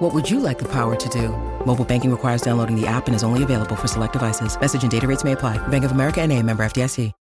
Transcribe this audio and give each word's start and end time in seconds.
What 0.00 0.14
would 0.14 0.30
you 0.30 0.40
like 0.40 0.58
the 0.58 0.64
power 0.64 0.96
to 0.96 1.08
do? 1.10 1.28
Mobile 1.66 1.84
banking 1.84 2.10
requires 2.10 2.40
downloading 2.40 2.74
the 2.74 2.86
app 2.86 3.06
and 3.06 3.14
is 3.14 3.22
only 3.22 3.42
available 3.42 3.76
for 3.76 3.86
select 3.86 4.14
devices. 4.14 4.58
Message 4.58 4.80
and 4.80 4.90
data 4.90 5.06
rates 5.06 5.24
may 5.24 5.32
apply. 5.32 5.58
Bank 5.68 5.84
of 5.84 5.92
America 5.92 6.22
and 6.22 6.32
a 6.32 6.42
member 6.42 6.64
FDIC. 6.64 7.12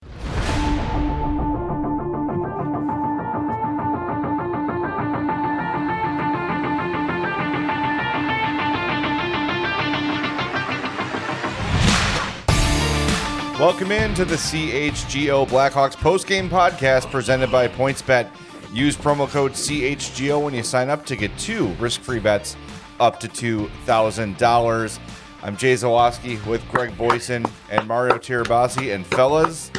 Welcome 13.58 13.90
in 13.90 14.14
to 14.14 14.24
the 14.24 14.36
CHGO 14.36 15.48
Blackhawks 15.48 15.96
postgame 15.96 16.48
podcast 16.48 17.10
presented 17.10 17.50
by 17.50 17.66
PointsBet. 17.66 18.30
Use 18.72 18.96
promo 18.96 19.28
code 19.28 19.52
CHGO 19.52 20.44
when 20.44 20.54
you 20.54 20.62
sign 20.62 20.90
up 20.90 21.04
to 21.06 21.16
get 21.16 21.36
two 21.38 21.68
risk-free 21.80 22.20
bets 22.20 22.54
up 23.00 23.20
to 23.20 23.28
$2,000. 23.28 24.98
I'm 25.42 25.56
Jay 25.56 25.74
Zawaski 25.74 26.44
with 26.46 26.68
Greg 26.68 26.90
Boysen 26.98 27.48
and 27.70 27.86
Mario 27.86 28.16
Tirabassi. 28.18 28.94
And 28.94 29.06
fellas, 29.06 29.70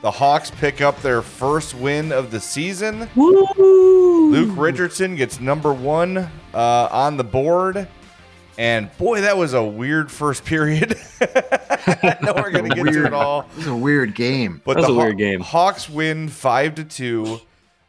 the 0.00 0.10
Hawks 0.10 0.50
pick 0.50 0.80
up 0.80 1.00
their 1.02 1.22
first 1.22 1.74
win 1.74 2.12
of 2.12 2.30
the 2.30 2.40
season. 2.40 3.08
Woo! 3.14 4.30
Luke 4.30 4.56
Richardson 4.56 5.16
gets 5.16 5.38
number 5.40 5.72
one 5.72 6.16
uh, 6.54 6.88
on 6.90 7.16
the 7.16 7.24
board. 7.24 7.88
And 8.58 8.96
boy, 8.98 9.22
that 9.22 9.36
was 9.36 9.54
a 9.54 9.62
weird 9.62 10.10
first 10.10 10.44
period. 10.44 10.96
I 11.20 12.18
know 12.22 12.34
we're 12.34 12.50
going 12.50 12.68
to 12.68 12.74
get 12.74 12.92
to 12.92 13.06
it 13.06 13.14
all. 13.14 13.42
This 13.54 13.64
is 13.64 13.70
a 13.70 13.74
weird 13.74 14.14
game. 14.14 14.60
But 14.64 14.74
That 14.74 14.80
was 14.80 14.86
the 14.88 14.94
a 14.94 14.96
weird 14.96 15.18
game. 15.18 15.40
Hawks 15.40 15.88
win 15.88 16.28
five 16.28 16.74
to 16.76 16.84
two. 16.84 17.40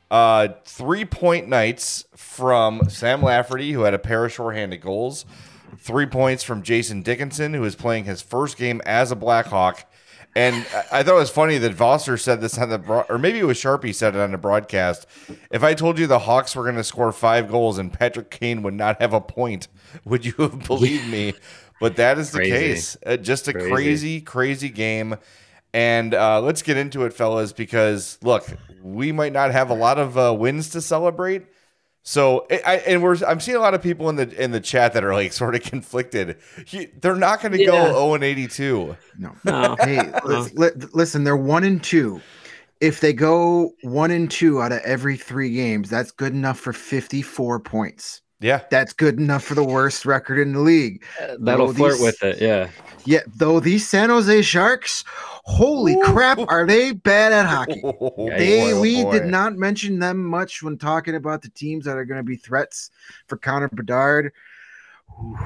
Uh, 0.10 0.50
three 0.66 1.06
point 1.06 1.48
nights 1.50 2.06
from 2.34 2.90
Sam 2.90 3.22
Lafferty, 3.22 3.72
who 3.72 3.82
had 3.82 3.94
a 3.94 4.00
pair 4.00 4.26
of 4.26 4.32
shorthanded 4.34 4.82
goals. 4.82 5.26
Three 5.78 6.06
points 6.06 6.44
from 6.44 6.64
Jason 6.64 7.02
Dickinson, 7.02 7.54
who 7.54 7.64
is 7.64 7.76
playing 7.76 8.06
his 8.06 8.22
first 8.22 8.58
game 8.58 8.82
as 8.86 9.12
a 9.12 9.16
Blackhawk. 9.16 9.86
And 10.36 10.56
I 10.92 11.04
thought 11.04 11.16
it 11.16 11.20
was 11.20 11.30
funny 11.30 11.60
that 11.60 11.76
Voster 11.76 12.20
said 12.20 12.42
this 12.42 12.58
on 12.58 12.70
the 12.70 12.80
broad, 12.80 13.06
or 13.08 13.20
maybe 13.20 13.38
it 13.40 13.44
was 13.46 13.58
Sharpie 13.60 13.94
said 13.94 14.16
it 14.16 14.20
on 14.20 14.32
the 14.32 14.38
broadcast. 14.40 15.06
If 15.52 15.64
I 15.64 15.76
told 15.76 16.00
you 16.00 16.08
the 16.08 16.20
Hawks 16.20 16.56
were 16.56 16.64
going 16.64 16.76
to 16.76 16.84
score 16.84 17.12
five 17.12 17.50
goals 17.52 17.78
and 17.78 17.94
Patrick 17.94 18.32
Kane 18.32 18.64
would 18.64 18.74
not 18.74 19.00
have 19.00 19.14
a 19.14 19.22
point, 19.22 19.68
would 20.06 20.26
you 20.26 20.34
have 20.40 20.66
believed 20.66 21.08
me? 21.08 21.34
But 21.80 21.98
that 21.98 22.18
is 22.18 22.32
the 22.32 22.40
Crazy. 22.40 22.52
case. 22.52 22.98
Uh, 23.06 23.18
just 23.18 23.48
a 23.48 23.54
Crazy. 23.54 23.70
crazy, 23.72 24.22
crazy 24.22 24.70
game. 24.70 25.16
And 25.72 26.14
uh, 26.14 26.40
let's 26.42 26.62
get 26.64 26.78
into 26.78 27.04
it, 27.06 27.14
fellas, 27.14 27.52
because 27.54 28.18
look, 28.24 28.46
we 28.82 29.12
might 29.12 29.34
not 29.34 29.52
have 29.52 29.70
a 29.70 29.76
lot 29.76 30.00
of 30.00 30.18
uh, 30.18 30.34
wins 30.34 30.70
to 30.70 30.82
celebrate. 30.82 31.46
So, 32.06 32.46
I, 32.52 32.62
I- 32.66 32.76
and 32.88 33.02
we're 33.02 33.16
I'm 33.26 33.40
seeing 33.40 33.56
a 33.58 33.62
lot 33.62 33.74
of 33.74 33.82
people 33.82 34.10
in 34.10 34.18
the 34.18 34.30
in 34.44 34.52
the 34.52 34.60
chat 34.60 34.94
that 34.94 35.04
are 35.04 35.14
like 35.14 35.32
sort 35.42 35.56
of 35.56 35.62
conflicted. 35.64 36.38
He- 36.66 36.88
they're 37.02 37.16
not 37.16 37.42
going 37.42 37.54
to 37.54 37.60
Yeah. 37.60 37.68
go 37.68 37.86
0 37.94 38.14
and 38.16 38.24
82. 38.24 38.96
No. 39.18 39.36
No. 39.46 39.76
Hey, 39.80 40.12
lis- 40.26 40.54
li- 40.54 40.72
listen, 40.94 41.24
they're 41.24 41.38
one 41.38 41.64
and 41.64 41.82
two. 41.84 42.22
If 42.82 43.00
they 43.00 43.14
go 43.14 43.72
one 43.84 44.12
and 44.12 44.30
two 44.30 44.62
out 44.62 44.74
of 44.74 44.80
every 44.82 45.16
three 45.16 45.54
games, 45.54 45.90
that's 45.90 46.12
good 46.12 46.34
enough 46.34 46.60
for 46.60 46.74
54 46.74 47.62
points. 47.62 48.22
Yeah, 48.44 48.62
That's 48.70 48.92
good 48.94 49.18
enough 49.20 49.44
for 49.44 49.56
the 49.56 49.64
worst 49.64 50.06
record 50.06 50.38
in 50.38 50.52
the 50.54 50.60
league. 50.60 51.04
Uh, 51.22 51.38
that'll 51.40 51.68
Though 51.68 51.74
flirt 51.74 51.94
these- 51.94 52.02
with 52.02 52.24
it. 52.24 52.42
Yeah. 52.42 52.70
Yeah, 53.06 53.22
though 53.36 53.60
these 53.60 53.88
San 53.88 54.10
Jose 54.10 54.42
Sharks, 54.44 55.04
holy 55.46 55.98
crap, 56.04 56.40
are 56.50 56.66
they 56.66 56.92
bad 56.94 57.34
at 57.34 57.46
hockey? 57.46 57.82
Oh, 57.86 58.30
they 58.30 58.60
Boy, 58.62 58.72
oh 58.74 58.82
we 58.82 59.04
boy. 59.04 59.12
did 59.12 59.26
not 59.26 59.56
mention 59.56 60.00
them 60.00 60.24
much 60.26 60.62
when 60.64 60.78
talking 60.78 61.16
about 61.16 61.42
the 61.42 61.50
teams 61.50 61.86
that 61.86 61.98
are 61.98 62.06
going 62.06 62.20
to 62.20 62.24
be 62.24 62.36
threats 62.38 62.92
for 63.28 63.38
Connor 63.38 63.70
Bedard. 63.70 64.32
Ooh, 65.22 65.38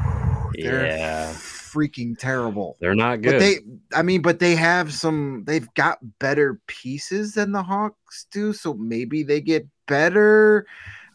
Yeah. 0.56 1.32
freaking 1.34 2.18
terrible. 2.18 2.78
They're 2.80 2.96
not 2.96 3.22
good. 3.22 3.34
But 3.34 3.40
good. 3.40 3.80
they, 3.92 3.98
I 3.98 4.02
mean, 4.02 4.22
but 4.22 4.40
they 4.40 4.56
have 4.56 4.94
some. 4.94 5.44
They've 5.46 5.72
got 5.76 6.00
better 6.20 6.60
pieces 6.68 7.34
than 7.34 7.52
the 7.52 7.62
Hawks 7.64 8.26
do, 8.32 8.54
so 8.54 8.74
maybe 8.76 9.24
they 9.24 9.42
get 9.42 9.68
better. 9.88 10.66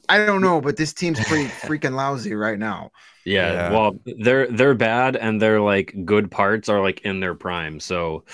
I 0.08 0.24
don't 0.24 0.40
know, 0.42 0.60
but 0.60 0.76
this 0.76 0.92
team's 0.92 1.20
pretty 1.24 1.48
freaking 1.48 1.94
lousy 1.94 2.34
right 2.34 2.58
now. 2.58 2.90
yeah, 3.24 3.52
Yeah. 3.52 3.70
Well, 3.70 4.00
they're 4.04 4.48
they're 4.48 4.74
bad 4.74 5.16
and 5.16 5.40
their 5.40 5.60
like 5.60 5.94
good 6.04 6.30
parts 6.30 6.68
are 6.68 6.80
like 6.80 7.00
in 7.02 7.20
their 7.20 7.34
prime. 7.34 7.80
So, 7.80 8.24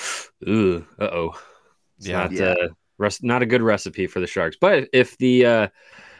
ooh, 0.48 0.86
uh 0.98 1.04
oh. 1.04 1.40
Yeah. 1.98 2.28
Not 2.28 2.32
Yeah. 2.32 2.44
uh 2.50 2.68
rest, 2.98 3.22
not 3.22 3.42
a 3.42 3.46
good 3.46 3.62
recipe 3.62 4.06
for 4.06 4.20
the 4.20 4.26
Sharks. 4.26 4.56
But 4.60 4.88
if 4.92 5.16
the 5.18 5.46
uh 5.46 5.68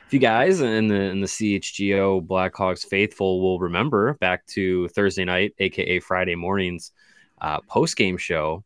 if 0.07 0.13
you 0.13 0.19
guys 0.21 0.61
in 0.61 0.89
the 0.89 0.95
in 0.97 1.21
the 1.21 1.27
CHGO 1.29 2.27
Blackhawks 2.27 2.87
faithful 2.87 3.41
will 3.43 3.59
remember 3.61 4.15
back 4.15 4.47
to 4.49 4.89
Thursday 4.89 5.25
night, 5.25 5.55
aka 5.59 6.01
Friday 6.01 6.35
mornings, 6.35 6.93
uh, 7.41 7.61
post 7.69 7.97
game 7.97 8.17
show, 8.17 8.65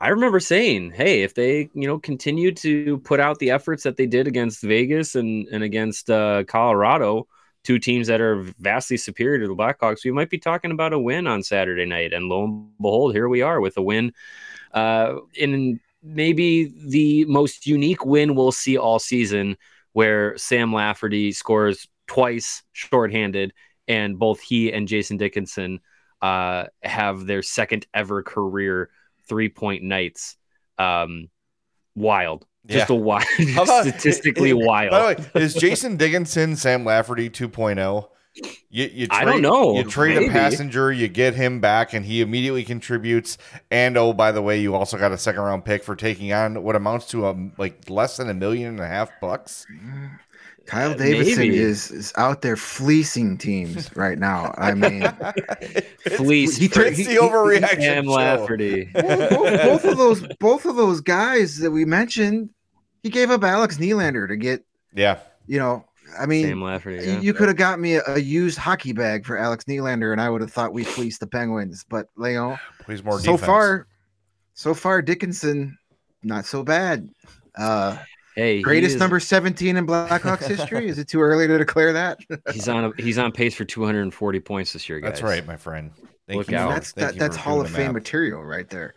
I 0.00 0.08
remember 0.08 0.40
saying, 0.40 0.92
"Hey, 0.92 1.22
if 1.22 1.34
they 1.34 1.70
you 1.74 1.86
know 1.86 1.98
continue 1.98 2.52
to 2.52 2.98
put 3.00 3.20
out 3.20 3.38
the 3.38 3.50
efforts 3.50 3.82
that 3.82 3.96
they 3.96 4.06
did 4.06 4.26
against 4.26 4.62
Vegas 4.62 5.14
and 5.14 5.46
and 5.48 5.62
against 5.62 6.10
uh, 6.10 6.44
Colorado, 6.44 7.28
two 7.64 7.78
teams 7.78 8.06
that 8.08 8.20
are 8.20 8.42
vastly 8.58 8.96
superior 8.96 9.40
to 9.40 9.48
the 9.48 9.54
Blackhawks, 9.54 10.04
we 10.04 10.12
might 10.12 10.30
be 10.30 10.38
talking 10.38 10.70
about 10.70 10.94
a 10.94 10.98
win 10.98 11.26
on 11.26 11.42
Saturday 11.42 11.84
night." 11.84 12.12
And 12.14 12.26
lo 12.28 12.44
and 12.44 12.70
behold, 12.78 13.12
here 13.14 13.28
we 13.28 13.42
are 13.42 13.60
with 13.60 13.76
a 13.76 13.82
win 13.82 14.12
uh, 14.72 15.16
in 15.34 15.80
maybe 16.02 16.72
the 16.86 17.26
most 17.26 17.66
unique 17.66 18.04
win 18.06 18.34
we'll 18.34 18.52
see 18.52 18.78
all 18.78 18.98
season, 18.98 19.56
where 19.92 20.36
Sam 20.38 20.72
Lafferty 20.72 21.32
scores 21.32 21.88
twice 22.06 22.62
shorthanded, 22.72 23.52
and 23.86 24.18
both 24.18 24.40
he 24.40 24.72
and 24.72 24.88
Jason 24.88 25.18
Dickinson 25.18 25.80
uh, 26.22 26.66
have 26.82 27.26
their 27.26 27.42
second 27.42 27.86
ever 27.92 28.22
career 28.22 28.90
three 29.30 29.48
point 29.48 29.82
nights. 29.82 30.36
Um, 30.78 31.28
wild, 31.94 32.44
just 32.66 32.90
Yeah. 32.90 32.96
a 32.96 32.98
wild, 32.98 33.24
about- 33.54 33.86
statistically 33.86 34.52
wild. 34.52 34.90
By 34.90 35.14
the 35.14 35.22
way, 35.34 35.42
is 35.44 35.54
Jason 35.54 35.96
Dickinson 35.96 36.56
Sam 36.56 36.84
Lafferty 36.84 37.30
2.0? 37.30 38.08
You, 38.70 38.84
you 38.92 39.06
I 39.10 39.24
don't 39.24 39.34
trade- 39.34 39.42
know. 39.42 39.74
You 39.74 39.84
trade 39.84 40.16
a 40.22 40.30
passenger, 40.30 40.92
you 40.92 41.08
get 41.08 41.34
him 41.34 41.60
back, 41.60 41.92
and 41.94 42.04
he 42.06 42.20
immediately 42.20 42.62
contributes. 42.64 43.36
And 43.70 43.96
oh, 43.96 44.12
by 44.12 44.30
the 44.32 44.40
way, 44.40 44.60
you 44.60 44.74
also 44.74 44.96
got 44.98 45.10
a 45.12 45.18
second 45.18 45.42
round 45.42 45.64
pick 45.64 45.82
for 45.82 45.96
taking 45.96 46.32
on 46.32 46.62
what 46.62 46.76
amounts 46.76 47.06
to 47.08 47.26
um 47.26 47.52
like 47.58 47.90
less 47.90 48.16
than 48.18 48.30
a 48.30 48.34
million 48.34 48.68
and 48.68 48.80
a 48.80 48.86
half 48.86 49.10
bucks. 49.20 49.66
Kyle 50.70 50.92
Uh, 50.92 50.94
Davidson 50.94 51.38
maybe. 51.38 51.58
is 51.58 51.90
is 51.90 52.12
out 52.16 52.42
there 52.42 52.56
fleecing 52.56 53.36
teams 53.36 53.94
right 53.96 54.18
now. 54.18 54.54
I 54.56 54.74
mean, 54.74 55.02
Fleece 56.16 56.56
he 56.56 56.68
for 56.68 56.82
It's 56.82 56.98
he- 56.98 57.04
the 57.04 57.10
he- 57.12 57.18
overreaction. 57.18 57.80
Sam. 57.80 58.06
Lafferty. 58.06 58.84
both, 58.94 59.62
both 59.62 59.84
of 59.84 59.98
those 59.98 60.26
both 60.38 60.66
of 60.66 60.76
those 60.76 61.00
guys 61.00 61.58
that 61.58 61.70
we 61.70 61.84
mentioned, 61.84 62.50
he 63.02 63.10
gave 63.10 63.30
up 63.30 63.42
Alex 63.44 63.78
Nylander 63.78 64.28
to 64.28 64.36
get. 64.36 64.64
Yeah, 64.94 65.18
You 65.46 65.58
know, 65.60 65.84
I 66.18 66.26
mean, 66.26 66.46
Sam 66.46 66.62
Lafferty. 66.62 67.04
you- 67.04 67.12
Yeah. 67.14 67.20
you 67.20 67.32
could 67.34 67.48
have 67.48 67.56
got 67.56 67.78
me 67.78 67.94
a, 67.94 68.02
a 68.08 68.18
used 68.18 68.58
hockey 68.58 68.92
bag 68.92 69.24
for 69.24 69.36
Alex 69.36 69.64
Nylander, 69.66 70.10
and 70.12 70.20
I 70.20 70.28
would 70.30 70.40
have 70.40 70.52
thought 70.52 70.72
we 70.72 70.82
fleeced 70.84 71.20
the 71.20 71.26
Penguins. 71.28 71.84
But 71.88 72.06
Leon, 72.16 72.50
know, 72.52 72.58
plays 72.84 73.02
more 73.04 73.18
so 73.20 73.32
defense. 73.32 73.46
far, 73.46 73.86
so 74.54 74.74
far 74.74 75.00
Dickinson, 75.02 75.78
not 76.22 76.44
so 76.44 76.62
bad. 76.64 77.08
Uh, 77.56 77.96
Hey, 78.36 78.62
greatest 78.62 78.94
is- 78.94 79.00
number 79.00 79.20
seventeen 79.20 79.76
in 79.76 79.86
Blackhawks 79.86 80.46
history. 80.46 80.88
Is 80.88 80.98
it 80.98 81.08
too 81.08 81.20
early 81.20 81.46
to 81.46 81.58
declare 81.58 81.92
that? 81.92 82.20
He's 82.52 82.68
on. 82.68 82.84
A, 82.84 82.92
he's 83.02 83.18
on 83.18 83.32
pace 83.32 83.54
for 83.54 83.64
240 83.64 84.40
points 84.40 84.72
this 84.72 84.88
year, 84.88 85.00
guys. 85.00 85.10
That's 85.10 85.22
right, 85.22 85.46
my 85.46 85.56
friend. 85.56 85.90
Thank 86.28 86.38
Look 86.38 86.50
you. 86.50 86.56
out. 86.56 86.70
that's 86.70 86.92
thank 86.92 87.08
that, 87.08 87.14
you 87.14 87.20
that's 87.20 87.36
Hall 87.36 87.60
of 87.60 87.68
Fame 87.68 87.86
math. 87.86 87.94
material 87.94 88.44
right 88.44 88.68
there. 88.68 88.94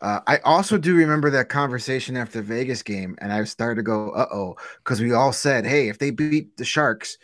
Uh, 0.00 0.20
I 0.26 0.38
also 0.38 0.78
do 0.78 0.96
remember 0.96 1.30
that 1.30 1.48
conversation 1.48 2.16
after 2.16 2.38
the 2.38 2.44
Vegas 2.44 2.82
game, 2.82 3.16
and 3.20 3.32
I 3.32 3.44
started 3.44 3.76
to 3.76 3.82
go, 3.82 4.10
"Uh 4.10 4.26
oh," 4.32 4.56
because 4.78 5.00
we 5.00 5.12
all 5.12 5.32
said, 5.32 5.64
"Hey, 5.66 5.88
if 5.88 5.98
they 5.98 6.10
beat 6.10 6.56
the 6.56 6.64
Sharks, 6.64 7.18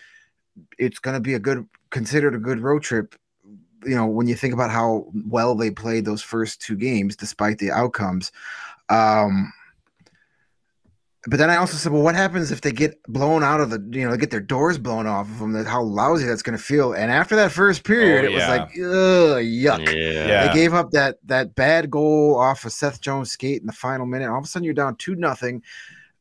it's 0.78 0.98
going 0.98 1.14
to 1.14 1.20
be 1.20 1.34
a 1.34 1.38
good, 1.38 1.66
considered 1.90 2.34
a 2.34 2.38
good 2.38 2.60
road 2.60 2.82
trip." 2.82 3.16
You 3.84 3.94
know, 3.96 4.06
when 4.06 4.28
you 4.28 4.34
think 4.34 4.52
about 4.54 4.70
how 4.70 5.06
well 5.26 5.54
they 5.54 5.70
played 5.70 6.04
those 6.04 6.22
first 6.22 6.60
two 6.60 6.76
games, 6.76 7.16
despite 7.16 7.58
the 7.58 7.70
outcomes. 7.72 8.30
Um, 8.90 9.52
but 11.26 11.38
then 11.38 11.50
I 11.50 11.56
also 11.56 11.76
said, 11.76 11.92
well, 11.92 12.02
what 12.02 12.14
happens 12.14 12.52
if 12.52 12.60
they 12.60 12.70
get 12.70 13.02
blown 13.04 13.42
out 13.42 13.60
of 13.60 13.70
the, 13.70 13.84
you 13.90 14.04
know, 14.04 14.12
they 14.12 14.16
get 14.16 14.30
their 14.30 14.40
doors 14.40 14.78
blown 14.78 15.06
off 15.06 15.28
of 15.28 15.40
them? 15.40 15.52
That 15.52 15.66
how 15.66 15.82
lousy 15.82 16.26
that's 16.26 16.42
going 16.42 16.56
to 16.56 16.62
feel. 16.62 16.92
And 16.92 17.10
after 17.10 17.34
that 17.36 17.50
first 17.50 17.82
period, 17.82 18.24
Oh, 18.24 18.28
it 18.28 18.34
was 18.34 18.46
like, 18.46 18.68
ugh, 18.70 19.42
yuck. 19.42 19.94
Yeah. 19.94 20.26
Yeah. 20.26 20.46
They 20.46 20.54
gave 20.54 20.74
up 20.74 20.92
that 20.92 21.18
that 21.24 21.54
bad 21.56 21.90
goal 21.90 22.36
off 22.38 22.64
of 22.64 22.72
Seth 22.72 23.00
Jones' 23.00 23.32
skate 23.32 23.60
in 23.60 23.66
the 23.66 23.72
final 23.72 24.06
minute. 24.06 24.28
All 24.28 24.38
of 24.38 24.44
a 24.44 24.46
sudden, 24.46 24.64
you're 24.64 24.74
down 24.74 24.94
two 24.96 25.16
nothing. 25.16 25.62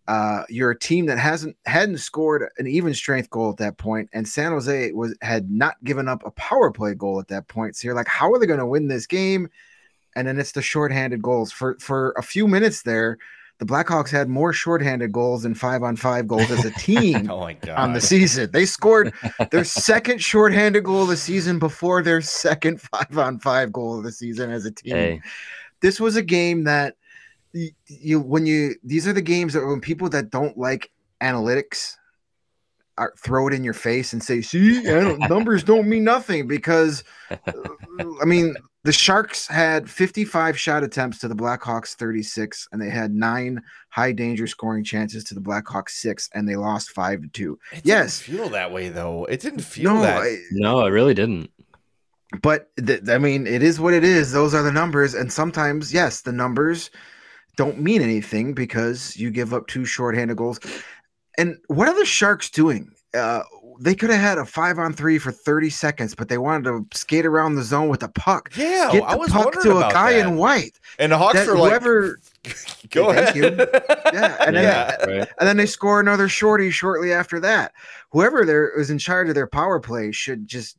Uh, 0.07 0.43
you're 0.49 0.71
a 0.71 0.79
team 0.79 1.05
that 1.07 1.19
hasn't 1.19 1.55
hadn't 1.65 1.97
scored 1.97 2.49
an 2.57 2.65
even 2.65 2.93
strength 2.93 3.29
goal 3.29 3.51
at 3.51 3.57
that 3.57 3.77
point, 3.77 4.09
and 4.13 4.27
San 4.27 4.51
Jose 4.51 4.93
was 4.93 5.15
had 5.21 5.51
not 5.51 5.75
given 5.83 6.07
up 6.07 6.25
a 6.25 6.31
power 6.31 6.71
play 6.71 6.93
goal 6.95 7.19
at 7.19 7.27
that 7.27 7.47
point. 7.49 7.75
So 7.75 7.87
you're 7.87 7.95
like, 7.95 8.07
how 8.07 8.31
are 8.31 8.39
they 8.39 8.45
going 8.45 8.59
to 8.59 8.65
win 8.65 8.87
this 8.87 9.05
game? 9.05 9.49
And 10.15 10.27
then 10.27 10.39
it's 10.39 10.53
the 10.53 10.61
shorthanded 10.61 11.21
goals 11.21 11.51
for 11.51 11.77
for 11.79 12.13
a 12.17 12.23
few 12.23 12.47
minutes 12.47 12.83
there. 12.83 13.17
The 13.59 13.65
Blackhawks 13.65 14.09
had 14.11 14.29
more 14.29 14.53
shorthanded 14.53 15.11
goals 15.11 15.43
than 15.43 15.55
five 15.55 15.81
on 15.81 15.95
five 15.95 16.27
goals 16.27 16.51
as 16.51 16.63
a 16.63 16.69
oh 16.75 16.77
team 16.77 17.29
Oh 17.29 17.49
on 17.75 17.93
the 17.93 18.01
season. 18.01 18.51
They 18.51 18.65
scored 18.65 19.13
their 19.51 19.63
second 19.63 20.19
shorthanded 20.21 20.83
goal 20.83 21.03
of 21.03 21.09
the 21.09 21.17
season 21.17 21.57
before 21.57 22.03
their 22.03 22.21
second 22.21 22.79
five 22.81 23.17
on 23.17 23.39
five 23.39 23.71
goal 23.71 23.97
of 23.97 24.03
the 24.03 24.11
season 24.11 24.51
as 24.51 24.65
a 24.65 24.71
team. 24.71 24.95
Hey, 24.95 25.21
This 25.81 25.99
was 25.99 26.15
a 26.15 26.21
game 26.21 26.65
that 26.65 26.95
you 27.87 28.19
when 28.19 28.45
you 28.45 28.75
these 28.83 29.07
are 29.07 29.13
the 29.13 29.21
games 29.21 29.53
that 29.53 29.65
when 29.65 29.81
people 29.81 30.09
that 30.09 30.29
don't 30.29 30.57
like 30.57 30.91
analytics 31.21 31.95
are 32.97 33.13
throw 33.17 33.47
it 33.47 33.53
in 33.53 33.63
your 33.63 33.73
face 33.73 34.13
and 34.13 34.23
say, 34.23 34.41
"See, 34.41 34.79
I 34.87 35.01
don't, 35.01 35.19
numbers 35.29 35.63
don't 35.63 35.87
mean 35.87 36.03
nothing," 36.03 36.47
because 36.47 37.03
I 37.31 38.25
mean 38.25 38.55
the 38.87 38.93
Sharks 38.93 39.45
had 39.47 39.89
55 39.89 40.57
shot 40.57 40.81
attempts 40.81 41.17
to 41.19 41.27
the 41.27 41.35
Blackhawks 41.35 41.93
36, 41.95 42.69
and 42.71 42.81
they 42.81 42.89
had 42.89 43.11
nine 43.13 43.61
high 43.89 44.13
danger 44.13 44.47
scoring 44.47 44.81
chances 44.81 45.25
to 45.25 45.33
the 45.33 45.41
Blackhawks 45.41 45.89
six, 45.89 46.29
and 46.33 46.47
they 46.47 46.55
lost 46.55 46.91
five 46.91 47.21
to 47.21 47.27
two. 47.27 47.59
It 47.73 47.83
didn't 47.83 47.85
yes. 47.85 48.19
feel 48.21 48.47
that 48.47 48.71
way 48.71 48.87
though. 48.87 49.25
It 49.25 49.41
didn't 49.41 49.59
feel 49.59 49.93
No, 49.95 50.01
that. 50.03 50.21
I- 50.21 50.37
no, 50.51 50.85
it 50.85 50.91
really 50.91 51.13
didn't. 51.13 51.51
but 52.41 52.69
th- 52.77 53.09
I 53.09 53.17
mean, 53.17 53.45
it 53.45 53.61
is 53.61 53.77
what 53.77 53.93
it 53.93 54.05
is. 54.05 54.31
Those 54.31 54.53
are 54.53 54.63
the 54.63 54.71
numbers, 54.71 55.13
and 55.15 55.33
sometimes, 55.33 55.93
yes, 55.93 56.21
the 56.21 56.31
numbers 56.31 56.89
don't 57.57 57.81
mean 57.81 58.01
anything 58.01 58.53
because 58.53 59.17
you 59.17 59.31
give 59.31 59.53
up 59.53 59.67
two 59.67 59.83
shorthanded 59.83 60.37
goals. 60.37 60.61
And 61.37 61.57
what 61.67 61.89
are 61.89 61.99
the 61.99 62.05
Sharks 62.05 62.49
doing? 62.49 62.93
Uh, 63.13 63.43
they 63.79 63.95
could 63.95 64.09
have 64.09 64.19
had 64.19 64.37
a 64.37 64.45
five 64.45 64.79
on 64.79 64.93
three 64.93 65.17
for 65.19 65.31
30 65.31 65.69
seconds, 65.69 66.15
but 66.15 66.29
they 66.29 66.37
wanted 66.37 66.63
to 66.65 66.85
skate 66.97 67.25
around 67.25 67.55
the 67.55 67.63
zone 67.63 67.89
with 67.89 67.99
the 68.01 68.09
puck. 68.09 68.51
yeah, 68.55 68.89
Get 68.91 69.03
I 69.03 69.11
the 69.13 69.17
was 69.19 69.29
puck 69.31 69.45
wondering 69.45 69.63
to 69.81 69.87
a 69.87 69.91
guy 69.91 70.13
that. 70.13 70.27
in 70.27 70.35
white. 70.37 70.79
and 70.99 71.11
the 71.11 71.17
Hawks 71.17 71.35
That 71.35 71.47
are 71.47 71.57
like, 71.57 71.69
whoever, 71.69 72.19
go 72.91 73.11
Thank 73.13 73.17
ahead. 73.17 73.35
you. 73.35 73.43
Yeah, 74.13 74.35
and 74.45 74.55
then- 74.55 74.63
yeah. 74.63 75.05
Right? 75.05 75.29
and 75.39 75.47
then 75.47 75.57
they 75.57 75.65
score 75.65 75.99
another 75.99 76.27
shorty 76.29 76.71
shortly 76.71 77.13
after 77.13 77.39
that. 77.41 77.73
Whoever 78.11 78.45
there 78.45 78.69
is 78.79 78.89
in 78.89 78.97
charge 78.97 79.29
of 79.29 79.35
their 79.35 79.47
power 79.47 79.79
play 79.79 80.11
should 80.11 80.47
just. 80.47 80.77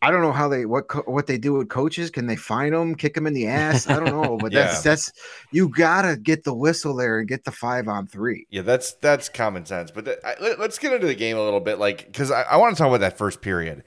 I 0.00 0.10
don't 0.12 0.22
know 0.22 0.32
how 0.32 0.48
they 0.48 0.64
what 0.64 0.86
co- 0.88 1.02
what 1.06 1.26
they 1.26 1.38
do 1.38 1.54
with 1.54 1.68
coaches. 1.68 2.10
Can 2.10 2.26
they 2.26 2.36
fine 2.36 2.72
them, 2.72 2.94
kick 2.94 3.14
them 3.14 3.26
in 3.26 3.34
the 3.34 3.48
ass? 3.48 3.88
I 3.88 3.96
don't 3.96 4.04
know, 4.06 4.36
but 4.36 4.52
that's 4.52 4.84
Yeah. 4.84 4.90
that's 4.92 5.12
you 5.50 5.68
gotta 5.68 6.16
get 6.16 6.44
the 6.44 6.54
whistle 6.54 6.94
there 6.94 7.18
and 7.18 7.28
get 7.28 7.44
the 7.44 7.50
five 7.50 7.88
on 7.88 8.06
three. 8.06 8.46
Yeah, 8.50 8.62
that's 8.62 8.92
that's 8.94 9.28
common 9.28 9.66
sense. 9.66 9.90
But 9.90 10.04
th- 10.04 10.18
I, 10.24 10.34
let, 10.40 10.60
us 10.60 10.78
get 10.78 10.92
into 10.92 11.06
the 11.08 11.14
game 11.16 11.36
a 11.36 11.42
little 11.42 11.58
bit, 11.60 11.78
like 11.80 12.06
because 12.06 12.30
I, 12.30 12.42
I 12.42 12.56
want 12.58 12.76
to 12.76 12.78
talk 12.80 12.88
about 12.88 13.00
that 13.00 13.18
first 13.18 13.40
period. 13.40 13.82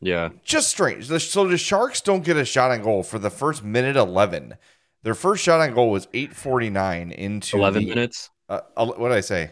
Yeah. 0.00 0.28
Just 0.44 0.68
strange. 0.68 1.08
The, 1.08 1.18
so 1.18 1.48
the 1.48 1.58
Sharks 1.58 2.00
don't 2.02 2.24
get 2.24 2.36
a 2.36 2.44
shot 2.44 2.70
on 2.70 2.82
goal 2.82 3.02
for 3.02 3.18
the 3.18 3.30
first 3.30 3.64
minute 3.64 3.96
eleven. 3.96 4.54
Their 5.02 5.14
first 5.14 5.42
shot 5.42 5.60
on 5.60 5.74
goal 5.74 5.90
was 5.90 6.08
eight 6.12 6.34
forty 6.36 6.68
nine 6.68 7.10
into 7.10 7.56
11 7.56 7.82
the- 7.84 7.88
minutes. 7.88 8.30
Uh, 8.50 8.60
what 8.76 8.98
did 9.08 9.12
I 9.12 9.20
say? 9.20 9.50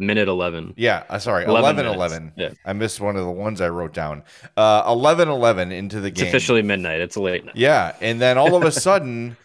Minute 0.00 0.28
11. 0.28 0.74
Yeah, 0.76 1.02
uh, 1.08 1.18
sorry, 1.18 1.44
11 1.44 1.84
11 1.84 1.86
11. 1.94 2.32
Yeah. 2.36 2.50
I 2.64 2.72
missed 2.72 3.00
one 3.00 3.16
of 3.16 3.24
the 3.24 3.30
ones 3.32 3.60
I 3.60 3.68
wrote 3.68 3.92
down. 3.92 4.22
Uh, 4.56 4.84
11 4.86 5.28
11 5.28 5.72
into 5.72 6.00
the 6.00 6.10
game 6.10 6.12
It's 6.12 6.20
game. 6.22 6.28
officially 6.28 6.62
midnight. 6.62 7.00
It's 7.00 7.16
a 7.16 7.20
late 7.20 7.44
night. 7.44 7.56
Yeah, 7.56 7.96
and 8.00 8.20
then 8.20 8.38
all 8.38 8.54
of 8.54 8.62
a 8.62 8.70
sudden, 8.86 9.36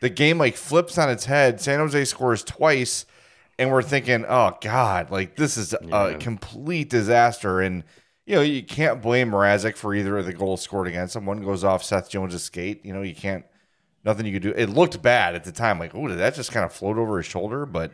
the 0.00 0.08
game 0.08 0.38
like 0.38 0.56
flips 0.56 0.96
on 0.98 1.10
its 1.10 1.26
head. 1.26 1.60
San 1.60 1.78
Jose 1.78 2.04
scores 2.06 2.42
twice, 2.42 3.04
and 3.58 3.70
we're 3.70 3.82
thinking, 3.82 4.24
"Oh 4.26 4.56
God, 4.62 5.10
like 5.10 5.36
this 5.36 5.56
is 5.58 5.74
Yeah. 5.82 6.08
a 6.08 6.16
complete 6.18 6.88
disaster." 6.88 7.60
And 7.60 7.84
you 8.24 8.34
know, 8.36 8.40
you 8.42 8.62
can't 8.62 9.02
blame 9.02 9.30
Mrazek 9.30 9.76
for 9.76 9.94
either 9.94 10.16
of 10.18 10.24
the 10.26 10.32
goals 10.32 10.62
scored 10.62 10.88
against 10.88 11.14
him. 11.16 11.26
One 11.26 11.42
goes 11.44 11.64
off 11.64 11.84
Seth 11.84 12.08
Jones' 12.10 12.42
skate. 12.42 12.84
You 12.84 12.92
know, 12.94 13.02
you 13.02 13.14
can't. 13.14 13.44
Nothing 14.04 14.24
you 14.26 14.32
could 14.32 14.42
do. 14.42 14.52
It 14.56 14.70
looked 14.70 15.02
bad 15.02 15.34
at 15.34 15.44
the 15.44 15.52
time. 15.52 15.78
Like, 15.78 15.94
oh, 15.94 16.06
did 16.08 16.18
that 16.18 16.34
just 16.34 16.50
kind 16.52 16.64
of 16.64 16.72
float 16.72 16.96
over 16.96 17.16
his 17.16 17.26
shoulder? 17.26 17.66
But, 17.66 17.92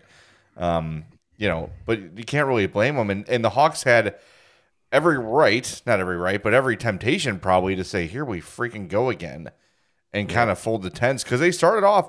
um, 0.59 1.05
you 1.43 1.49
know, 1.49 1.71
but 1.87 2.17
you 2.17 2.23
can't 2.23 2.47
really 2.47 2.69
blame 2.69 2.95
them. 2.95 3.11
And 3.11 3.29
and 3.29 3.45
the 3.45 3.51
Hawks 3.51 3.83
had 3.83 4.15
every 4.93 5.19
right, 5.19 5.83
not 5.85 5.99
every 5.99 6.17
right, 6.17 6.41
but 6.41 6.55
every 6.55 6.77
temptation 6.77 7.41
probably 7.41 7.75
to 7.75 7.83
say, 7.83 8.07
"Here 8.07 8.25
we 8.25 8.41
freaking 8.41 8.89
go 8.89 9.11
again," 9.11 9.51
and 10.13 10.29
kind 10.29 10.51
of 10.51 10.59
fold 10.61 10.85
the 10.85 10.91
tents 10.91 11.25
because 11.25 11.41
they 11.41 11.51
started 11.51 11.85
off 11.85 12.09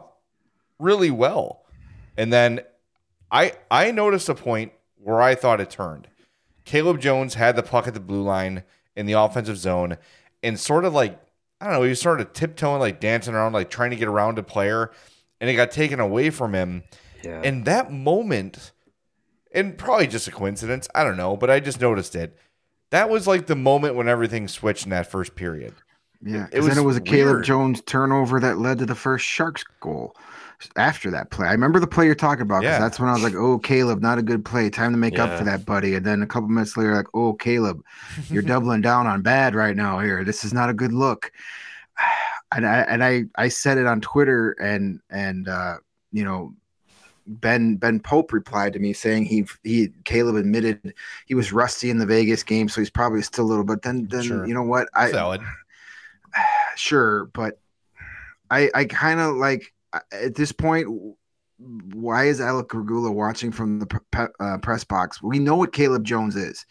really 0.78 1.10
well, 1.10 1.66
and 2.16 2.32
then 2.32 2.62
I 3.32 3.54
I 3.72 3.90
noticed 3.90 4.30
a 4.30 4.36
point 4.36 4.72
where 4.98 5.20
I 5.20 5.34
thought 5.34 5.60
it 5.60 5.72
turned. 5.72 6.10
Caleb 6.64 7.02
Jones 7.02 7.34
had 7.34 7.56
the 7.56 7.64
puck 7.64 7.88
at 7.88 7.96
the 7.96 8.00
blue 8.00 8.22
line 8.22 8.64
in 8.96 9.08
the 9.08 9.14
offensive 9.14 9.58
zone, 9.58 9.98
and 10.44 10.60
sort 10.60 10.86
of 10.86 10.94
like 10.94 11.20
I 11.60 11.66
don't 11.66 11.74
know, 11.74 11.82
he 11.82 11.90
was 11.90 12.00
sort 12.00 12.22
of 12.22 12.34
tiptoeing, 12.34 12.80
like 12.80 13.00
dancing 13.00 13.34
around, 13.34 13.54
like 13.54 13.72
trying 13.72 13.90
to 13.90 13.96
get 13.96 14.08
around 14.08 14.38
a 14.38 14.44
player, 14.44 14.92
and 15.42 15.50
it 15.50 15.56
got 15.56 15.72
taken 15.72 16.00
away 16.00 16.30
from 16.30 16.54
him. 16.54 16.84
Yeah. 17.24 17.42
And 17.44 17.66
that 17.66 17.92
moment, 17.92 18.73
and 19.54 19.78
probably 19.78 20.08
just 20.08 20.28
a 20.28 20.32
coincidence, 20.32 20.88
I 20.96 21.04
don't 21.04 21.18
know, 21.18 21.36
but 21.38 21.50
I 21.50 21.60
just 21.60 21.80
noticed 21.82 22.16
it. 22.16 22.38
That 22.92 23.10
was 23.10 23.28
like 23.28 23.48
the 23.48 23.56
moment 23.56 23.96
when 23.96 24.08
everything 24.08 24.48
switched 24.48 24.86
in 24.86 24.92
that 24.92 25.10
first 25.10 25.36
period. 25.36 25.74
Yeah, 26.26 26.46
It 26.46 26.52
because 26.52 26.68
then 26.68 26.78
it 26.78 26.86
was 26.86 26.98
a 26.98 27.02
Caleb 27.02 27.36
weird. 27.36 27.44
Jones 27.44 27.82
turnover 27.82 28.40
that 28.40 28.58
led 28.60 28.78
to 28.80 28.86
the 28.86 28.96
first 28.96 29.26
Sharks 29.26 29.64
goal. 29.82 30.16
After 30.78 31.12
that 31.12 31.30
play, 31.30 31.48
I 31.48 31.52
remember 31.52 31.82
the 31.82 31.88
play 31.88 32.06
you're 32.06 32.16
talking 32.16 32.44
about 32.44 32.62
because 32.62 32.76
Yeah. 32.76 32.80
that's 32.80 32.98
when 32.98 33.10
I 33.10 33.14
was 33.14 33.24
like, 33.24 33.36
"Oh, 33.36 33.58
Caleb, 33.60 34.02
not 34.02 34.18
a 34.18 34.22
good 34.22 34.46
play. 34.46 34.70
Time 34.70 34.94
to 34.94 34.98
make 34.98 35.20
up 35.20 35.38
for 35.38 35.44
that, 35.44 35.66
buddy." 35.66 35.96
And 35.96 36.06
then 36.06 36.22
a 36.22 36.28
couple 36.28 36.48
minutes 36.48 36.78
later, 36.78 36.96
like, 36.96 37.08
"Oh, 37.14 37.34
Caleb, 37.34 37.82
you're 38.30 38.44
doubling 38.44 38.80
down 38.80 39.06
on 39.06 39.22
bad 39.22 39.56
right 39.56 39.76
now. 39.76 40.00
Here, 40.00 40.24
this 40.24 40.46
is 40.46 40.54
not 40.54 40.70
a 40.70 40.74
good 40.74 40.94
look." 40.94 41.32
And 42.56 42.68
I 42.68 42.82
and 42.82 43.04
I 43.04 43.24
I 43.36 43.48
said 43.48 43.80
it 43.80 43.88
on 43.88 44.00
Twitter, 44.00 44.52
and 44.62 45.00
and 45.10 45.48
uh, 45.50 45.78
you 46.12 46.24
know, 46.24 46.54
Ben 47.25 47.75
Ben 47.78 48.00
Pope 48.00 48.34
replied 48.34 48.74
to 48.74 48.80
me 48.80 48.94
saying 48.94 49.25
he 49.25 49.46
he 49.64 49.90
Caleb 50.04 50.36
admitted 50.36 50.94
he 51.25 51.36
was 51.36 51.54
rusty 51.54 51.90
in 51.90 51.98
the 51.98 52.06
Vegas 52.06 52.44
game, 52.44 52.68
so 52.70 52.81
he's 52.81 52.90
probably 52.90 53.22
still 53.22 53.46
a 53.46 53.48
little. 53.48 53.64
But 53.64 53.81
then 53.81 54.08
then 54.10 54.24
Sure. 54.24 54.46
you 54.46 54.54
know 54.54 54.64
what 54.64 54.90
I 54.94 55.12
Salad. 55.12 55.42
sure, 56.75 57.25
but 57.34 57.60
I 58.50 58.70
I 58.74 58.86
kind 58.86 59.20
of 59.20 59.36
like 59.36 59.74
at 60.12 60.36
this 60.36 60.52
point. 60.52 60.88
Why 61.94 62.25
is 62.25 62.42
Alec 62.42 62.74
Regula 62.74 63.10
watching 63.10 63.50
from 63.52 63.80
the 63.80 63.86
pre- 63.86 64.25
uh, 64.39 64.58
press 64.58 64.84
box? 64.84 65.24
We 65.24 65.39
know 65.39 65.56
what 65.56 65.72
Caleb 65.72 66.03
Jones 66.03 66.36
is. 66.36 66.65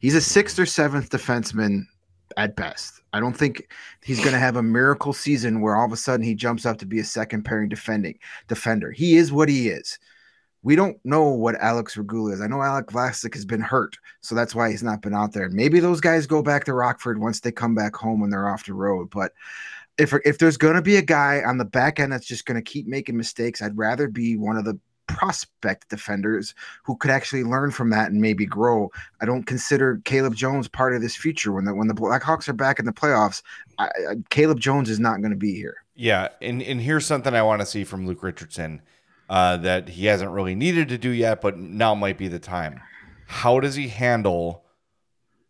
He's 0.00 0.14
a 0.14 0.20
sixth 0.20 0.58
or 0.58 0.66
seventh 0.66 1.08
defenseman 1.08 1.86
at 2.36 2.56
best. 2.56 3.02
I 3.12 3.20
don't 3.20 3.36
think 3.36 3.68
he's 4.02 4.20
going 4.20 4.32
to 4.32 4.38
have 4.38 4.56
a 4.56 4.62
miracle 4.62 5.12
season 5.12 5.60
where 5.60 5.76
all 5.76 5.86
of 5.86 5.92
a 5.92 5.96
sudden 5.96 6.24
he 6.24 6.34
jumps 6.34 6.66
up 6.66 6.78
to 6.78 6.86
be 6.86 6.98
a 6.98 7.04
second 7.04 7.44
pairing 7.44 7.68
defending 7.68 8.18
defender. 8.48 8.90
He 8.90 9.16
is 9.16 9.32
what 9.32 9.48
he 9.48 9.68
is. 9.68 9.98
We 10.62 10.76
don't 10.76 10.96
know 11.04 11.28
what 11.28 11.56
Alex 11.56 11.96
Regula 11.96 12.32
is. 12.32 12.40
I 12.40 12.46
know 12.46 12.62
Alec 12.62 12.86
Vlasic 12.86 13.34
has 13.34 13.44
been 13.44 13.60
hurt, 13.60 13.98
so 14.22 14.34
that's 14.34 14.54
why 14.54 14.70
he's 14.70 14.82
not 14.82 15.02
been 15.02 15.14
out 15.14 15.32
there. 15.32 15.50
Maybe 15.50 15.78
those 15.78 16.00
guys 16.00 16.26
go 16.26 16.42
back 16.42 16.64
to 16.64 16.72
Rockford 16.72 17.20
once 17.20 17.40
they 17.40 17.52
come 17.52 17.74
back 17.74 17.94
home 17.94 18.20
when 18.20 18.30
they're 18.30 18.48
off 18.48 18.64
the 18.64 18.72
road. 18.72 19.10
But 19.10 19.32
if 19.98 20.14
if 20.24 20.38
there's 20.38 20.56
going 20.56 20.74
to 20.74 20.82
be 20.82 20.96
a 20.96 21.02
guy 21.02 21.42
on 21.44 21.58
the 21.58 21.66
back 21.66 22.00
end 22.00 22.12
that's 22.12 22.26
just 22.26 22.46
going 22.46 22.56
to 22.56 22.62
keep 22.62 22.86
making 22.86 23.16
mistakes, 23.16 23.60
I'd 23.60 23.76
rather 23.76 24.08
be 24.08 24.36
one 24.36 24.56
of 24.56 24.64
the 24.64 24.78
prospect 25.06 25.88
defenders 25.90 26.54
who 26.84 26.96
could 26.96 27.10
actually 27.10 27.44
learn 27.44 27.70
from 27.70 27.90
that 27.90 28.10
and 28.10 28.20
maybe 28.20 28.46
grow. 28.46 28.90
I 29.20 29.26
don't 29.26 29.44
consider 29.44 30.00
Caleb 30.04 30.34
Jones 30.34 30.68
part 30.68 30.94
of 30.94 31.02
this 31.02 31.16
future. 31.16 31.52
When 31.52 31.64
the 31.64 31.74
when 31.74 31.88
the 31.88 31.94
Blackhawks 31.94 32.48
are 32.48 32.52
back 32.54 32.78
in 32.78 32.84
the 32.84 32.92
playoffs, 32.92 33.42
I, 33.78 33.84
I, 33.84 33.90
Caleb 34.30 34.60
Jones 34.60 34.88
is 34.90 34.98
not 35.00 35.20
going 35.20 35.30
to 35.30 35.36
be 35.36 35.54
here. 35.54 35.76
Yeah, 35.94 36.28
and 36.42 36.62
and 36.62 36.80
here's 36.80 37.06
something 37.06 37.34
I 37.34 37.42
want 37.42 37.60
to 37.60 37.66
see 37.66 37.84
from 37.84 38.06
Luke 38.06 38.22
Richardson 38.22 38.82
uh, 39.28 39.56
that 39.58 39.90
he 39.90 40.06
hasn't 40.06 40.30
really 40.32 40.54
needed 40.54 40.88
to 40.88 40.98
do 40.98 41.10
yet, 41.10 41.40
but 41.40 41.56
now 41.58 41.94
might 41.94 42.18
be 42.18 42.28
the 42.28 42.38
time. 42.40 42.80
How 43.26 43.60
does 43.60 43.74
he 43.74 43.88
handle 43.88 44.64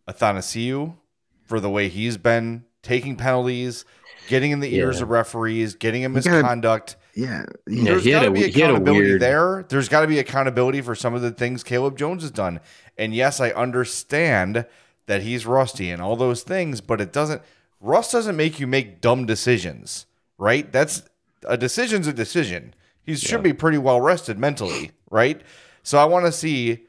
Athanasiou 0.08 0.96
for 1.44 1.60
the 1.60 1.70
way 1.70 1.88
he's 1.88 2.16
been 2.16 2.64
taking 2.82 3.16
penalties, 3.16 3.84
getting 4.28 4.50
in 4.50 4.60
the 4.60 4.74
ears 4.74 4.96
Yeah. 4.98 5.04
of 5.04 5.10
referees, 5.10 5.74
getting 5.74 6.02
him 6.02 6.14
You 6.14 6.20
gotta- 6.22 6.36
misconduct? 6.42 6.96
Yeah, 7.16 7.44
Yeah, 7.68 7.84
There's 7.84 8.04
got 8.06 8.22
to 8.22 8.30
be 8.30 8.50
he 8.50 8.60
had 8.60 8.70
a 8.70 8.74
accountability 8.74 9.04
weird- 9.06 9.22
there. 9.22 9.64
There's 9.68 9.88
got 9.88 10.00
to 10.00 10.06
be 10.06 10.18
accountability 10.18 10.80
for 10.80 10.94
some 10.94 11.14
of 11.14 11.22
the 11.22 11.30
things 11.30 11.62
Caleb 11.62 11.96
Jones 11.96 12.22
has 12.22 12.30
done. 12.30 12.60
And 12.98 13.14
yes, 13.14 13.40
I 13.40 13.50
understand 13.50 14.66
that 15.06 15.22
he's 15.22 15.46
rusty 15.46 15.90
and 15.90 16.00
all 16.02 16.16
those 16.16 16.42
things, 16.42 16.80
but 16.80 17.00
it 17.00 17.12
doesn't. 17.12 17.42
Rust 17.80 18.12
doesn't 18.12 18.36
make 18.36 18.58
you 18.58 18.66
make 18.66 19.00
dumb 19.00 19.26
decisions, 19.26 20.06
right? 20.38 20.70
That's 20.72 21.02
a 21.46 21.56
decision's 21.56 22.06
a 22.06 22.12
decision. 22.12 22.74
He 23.02 23.14
should 23.16 23.42
be 23.42 23.52
pretty 23.52 23.76
well 23.78 24.00
rested 24.00 24.38
mentally, 24.38 24.92
right? 25.10 25.42
So 25.82 25.98
I 25.98 26.06
want 26.06 26.24
to 26.26 26.32
see. 26.32 26.86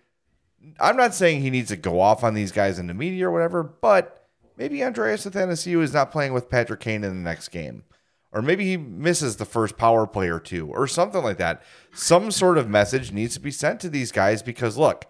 I'm 0.79 0.95
not 0.97 1.13
saying 1.13 1.41
he 1.41 1.49
needs 1.49 1.67
to 1.69 1.75
go 1.75 1.99
off 1.99 2.23
on 2.23 2.33
these 2.33 2.51
guys 2.51 2.79
in 2.79 2.87
the 2.87 2.93
media 2.93 3.27
or 3.27 3.31
whatever, 3.31 3.61
but 3.61 4.25
maybe 4.57 4.83
Andreas 4.83 5.25
Athanasiou 5.25 5.81
is 5.81 5.93
not 5.93 6.11
playing 6.11 6.33
with 6.33 6.49
Patrick 6.49 6.79
Kane 6.79 7.03
in 7.03 7.09
the 7.23 7.29
next 7.29 7.49
game. 7.49 7.83
Or 8.35 8.41
maybe 8.41 8.65
he 8.65 8.75
misses 8.75 9.37
the 9.37 9.45
first 9.45 9.77
power 9.77 10.05
play 10.05 10.27
or 10.27 10.41
two, 10.41 10.67
or 10.67 10.87
something 10.87 11.23
like 11.23 11.37
that. 11.37 11.63
Some 11.93 12.31
sort 12.31 12.57
of 12.57 12.69
message 12.69 13.13
needs 13.13 13.33
to 13.35 13.39
be 13.39 13.49
sent 13.49 13.79
to 13.79 13.89
these 13.89 14.11
guys 14.11 14.43
because, 14.43 14.77
look, 14.77 15.05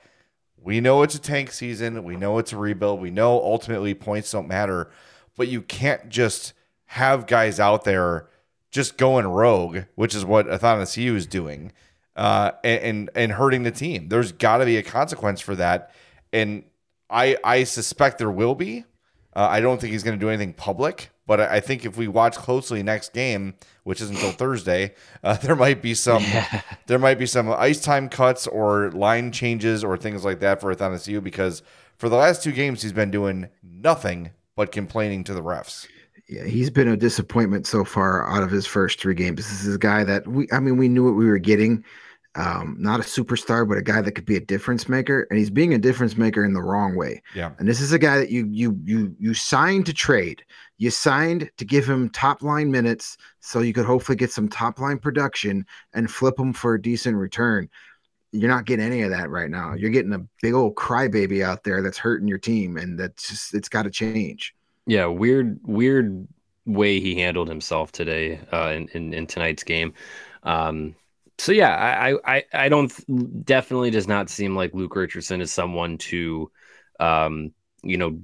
we 0.55 0.79
know 0.79 1.01
it's 1.01 1.15
a 1.15 1.20
tank 1.20 1.51
season. 1.51 2.03
We 2.03 2.15
know 2.15 2.38
it's 2.38 2.53
a 2.53 2.58
rebuild. 2.58 3.01
We 3.01 3.10
know 3.10 3.41
ultimately 3.41 3.96
points 3.96 4.32
don't 4.32 4.48
matter, 4.48 4.91
but 5.36 5.48
you 5.48 5.63
can't 5.63 6.08
just 6.10 6.53
have 6.86 7.25
guys 7.25 7.60
out 7.60 7.84
there 7.84 8.29
just 8.70 8.98
going 8.98 9.25
rogue, 9.25 9.79
which 9.96 10.13
is 10.13 10.24
what 10.24 10.48
Athanasiou 10.48 11.15
is 11.15 11.25
doing, 11.25 11.72
uh, 12.15 12.51
and, 12.63 12.82
and 12.84 13.10
and 13.15 13.32
hurting 13.32 13.63
the 13.63 13.72
team. 13.72 14.10
There's 14.10 14.34
got 14.34 14.58
to 14.58 14.65
be 14.65 14.77
a 14.77 14.84
consequence 14.84 15.41
for 15.41 15.55
that, 15.55 15.91
and 16.32 16.63
I 17.10 17.38
I 17.44 17.63
suspect 17.63 18.20
there 18.20 18.29
will 18.29 18.53
be. 18.53 18.86
Uh, 19.36 19.48
I 19.50 19.62
don't 19.62 19.82
think 19.82 19.94
he's 19.94 20.03
going 20.03 20.17
to 20.17 20.24
do 20.24 20.29
anything 20.29 20.53
public, 20.53 21.10
but 21.27 21.41
I, 21.41 21.55
I 21.55 21.60
think 21.60 21.86
if 21.86 21.98
we 21.98 22.08
watch 22.08 22.36
closely 22.36 22.84
next 22.84 23.13
game, 23.13 23.55
which 23.84 24.01
is 24.01 24.10
until 24.10 24.32
Thursday, 24.32 24.94
uh, 25.24 25.38
there 25.41 25.55
might 25.55 25.82
be 25.82 25.94
some 25.94 26.24
there 26.88 27.00
might 27.00 27.20
be 27.20 27.25
some 27.25 27.51
ice 27.51 27.82
time 27.82 28.10
cuts 28.10 28.48
or 28.48 28.91
line 28.91 29.32
changes 29.32 29.84
or 29.84 29.98
things 29.98 30.25
like 30.25 30.39
that 30.39 30.62
for 30.62 30.74
Athanasiou 30.74 31.24
because 31.24 31.63
for 31.98 32.10
the 32.10 32.17
last 32.17 32.44
two 32.44 32.51
games 32.51 32.82
he's 32.82 32.94
been 32.94 33.12
doing 33.12 33.48
nothing 33.63 34.32
but 34.55 34.72
complaining 34.72 35.24
to 35.25 35.34
the 35.34 35.44
refs. 35.44 35.88
Yeah, 36.27 36.46
he's 36.46 36.72
been 36.72 36.88
a 36.88 36.98
disappointment 36.98 37.67
so 37.67 37.84
far 37.84 38.27
out 38.27 38.41
of 38.41 38.50
his 38.50 38.65
first 38.65 39.00
three 39.00 39.13
games. 39.13 39.38
This 39.38 39.63
is 39.63 39.75
a 39.75 39.79
guy 39.79 40.03
that 40.03 40.27
we, 40.27 40.48
I 40.51 40.60
mean, 40.60 40.77
we 40.77 40.88
knew 40.88 41.03
what 41.05 41.15
we 41.15 41.27
were 41.27 41.38
getting. 41.38 41.84
Um, 42.34 42.75
not 42.79 43.00
a 43.00 43.03
superstar, 43.03 43.67
but 43.67 43.77
a 43.77 43.82
guy 43.82 44.01
that 44.01 44.12
could 44.12 44.25
be 44.25 44.36
a 44.36 44.41
difference 44.41 44.89
maker, 44.89 45.25
and 45.29 45.39
he's 45.39 45.50
being 45.50 45.74
a 45.74 45.77
difference 45.77 46.17
maker 46.17 46.44
in 46.44 46.53
the 46.53 46.62
wrong 46.62 46.96
way. 46.96 47.22
Yeah. 47.34 47.51
And 47.60 47.67
this 47.67 47.79
is 47.79 47.94
a 47.94 48.00
guy 48.00 48.17
that 48.17 48.29
you 48.29 48.46
you 48.50 48.77
you 48.84 49.15
you 49.20 49.34
signed 49.34 49.86
to 49.86 49.94
trade. 49.94 50.44
You 50.77 50.89
signed 50.89 51.50
to 51.58 51.65
give 51.65 51.88
him 51.88 52.10
top 52.10 52.41
line 52.41 52.70
minutes 52.70 53.17
so 53.39 53.62
you 53.62 53.74
could 53.74 53.86
hopefully 53.86 54.17
get 54.17 54.32
some 54.32 54.50
top 54.50 54.79
line 54.79 54.98
production 54.98 55.65
and 55.94 56.12
flip 56.12 56.38
him 56.38 56.51
for 56.51 56.74
a 56.74 56.82
decent 56.82 57.15
return. 57.15 57.70
You're 58.32 58.50
not 58.50 58.65
getting 58.65 58.86
any 58.86 59.01
of 59.03 59.12
that 59.12 59.29
right 59.29 59.50
now. 59.50 59.74
You're 59.74 59.91
getting 59.91 60.13
a 60.13 60.25
big 60.41 60.53
old 60.53 60.75
crybaby 60.75 61.44
out 61.44 61.63
there 61.63 61.82
that's 61.82 61.98
hurting 61.98 62.27
your 62.27 62.38
team, 62.38 62.75
and 62.75 63.00
that's 63.00 63.29
just 63.29 63.53
it's 63.53 63.70
got 63.70 63.84
to 63.84 63.89
change. 63.89 64.53
Yeah, 64.86 65.05
weird, 65.05 65.60
weird 65.63 66.27
way 66.65 67.00
he 67.00 67.15
handled 67.15 67.48
himself 67.48 67.91
today 67.94 68.41
uh, 68.51 68.74
in, 68.75 68.89
in, 68.89 69.13
in 69.13 69.27
tonight's 69.27 69.63
game. 69.63 69.94
Um, 70.44 70.96
so 71.38 71.51
yeah, 71.51 71.74
I, 71.75 72.38
I 72.38 72.44
I 72.53 72.70
don't 72.70 73.46
definitely 73.46 73.91
does 73.91 74.08
not 74.08 74.29
seem 74.29 74.55
like 74.55 74.74
Luke 74.74 74.96
Richardson 74.96 75.41
is 75.41 75.51
someone 75.51 75.98
to, 76.00 76.51
um, 77.00 77.51
you 77.84 77.98
know, 77.98 78.20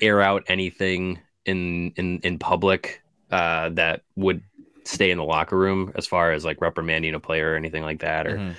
air 0.00 0.20
out 0.20 0.44
anything 0.48 1.18
in 1.46 1.92
in 1.96 2.20
in 2.20 2.38
public 2.38 3.02
uh, 3.30 3.70
that 3.70 4.02
would 4.16 4.42
stay 4.84 5.10
in 5.10 5.18
the 5.18 5.24
locker 5.24 5.56
room 5.56 5.92
as 5.94 6.06
far 6.06 6.32
as 6.32 6.44
like 6.44 6.60
reprimanding 6.60 7.14
a 7.14 7.20
player 7.20 7.52
or 7.52 7.56
anything 7.56 7.82
like 7.82 8.00
that, 8.00 8.26
or 8.26 8.38
Mhm. 8.38 8.54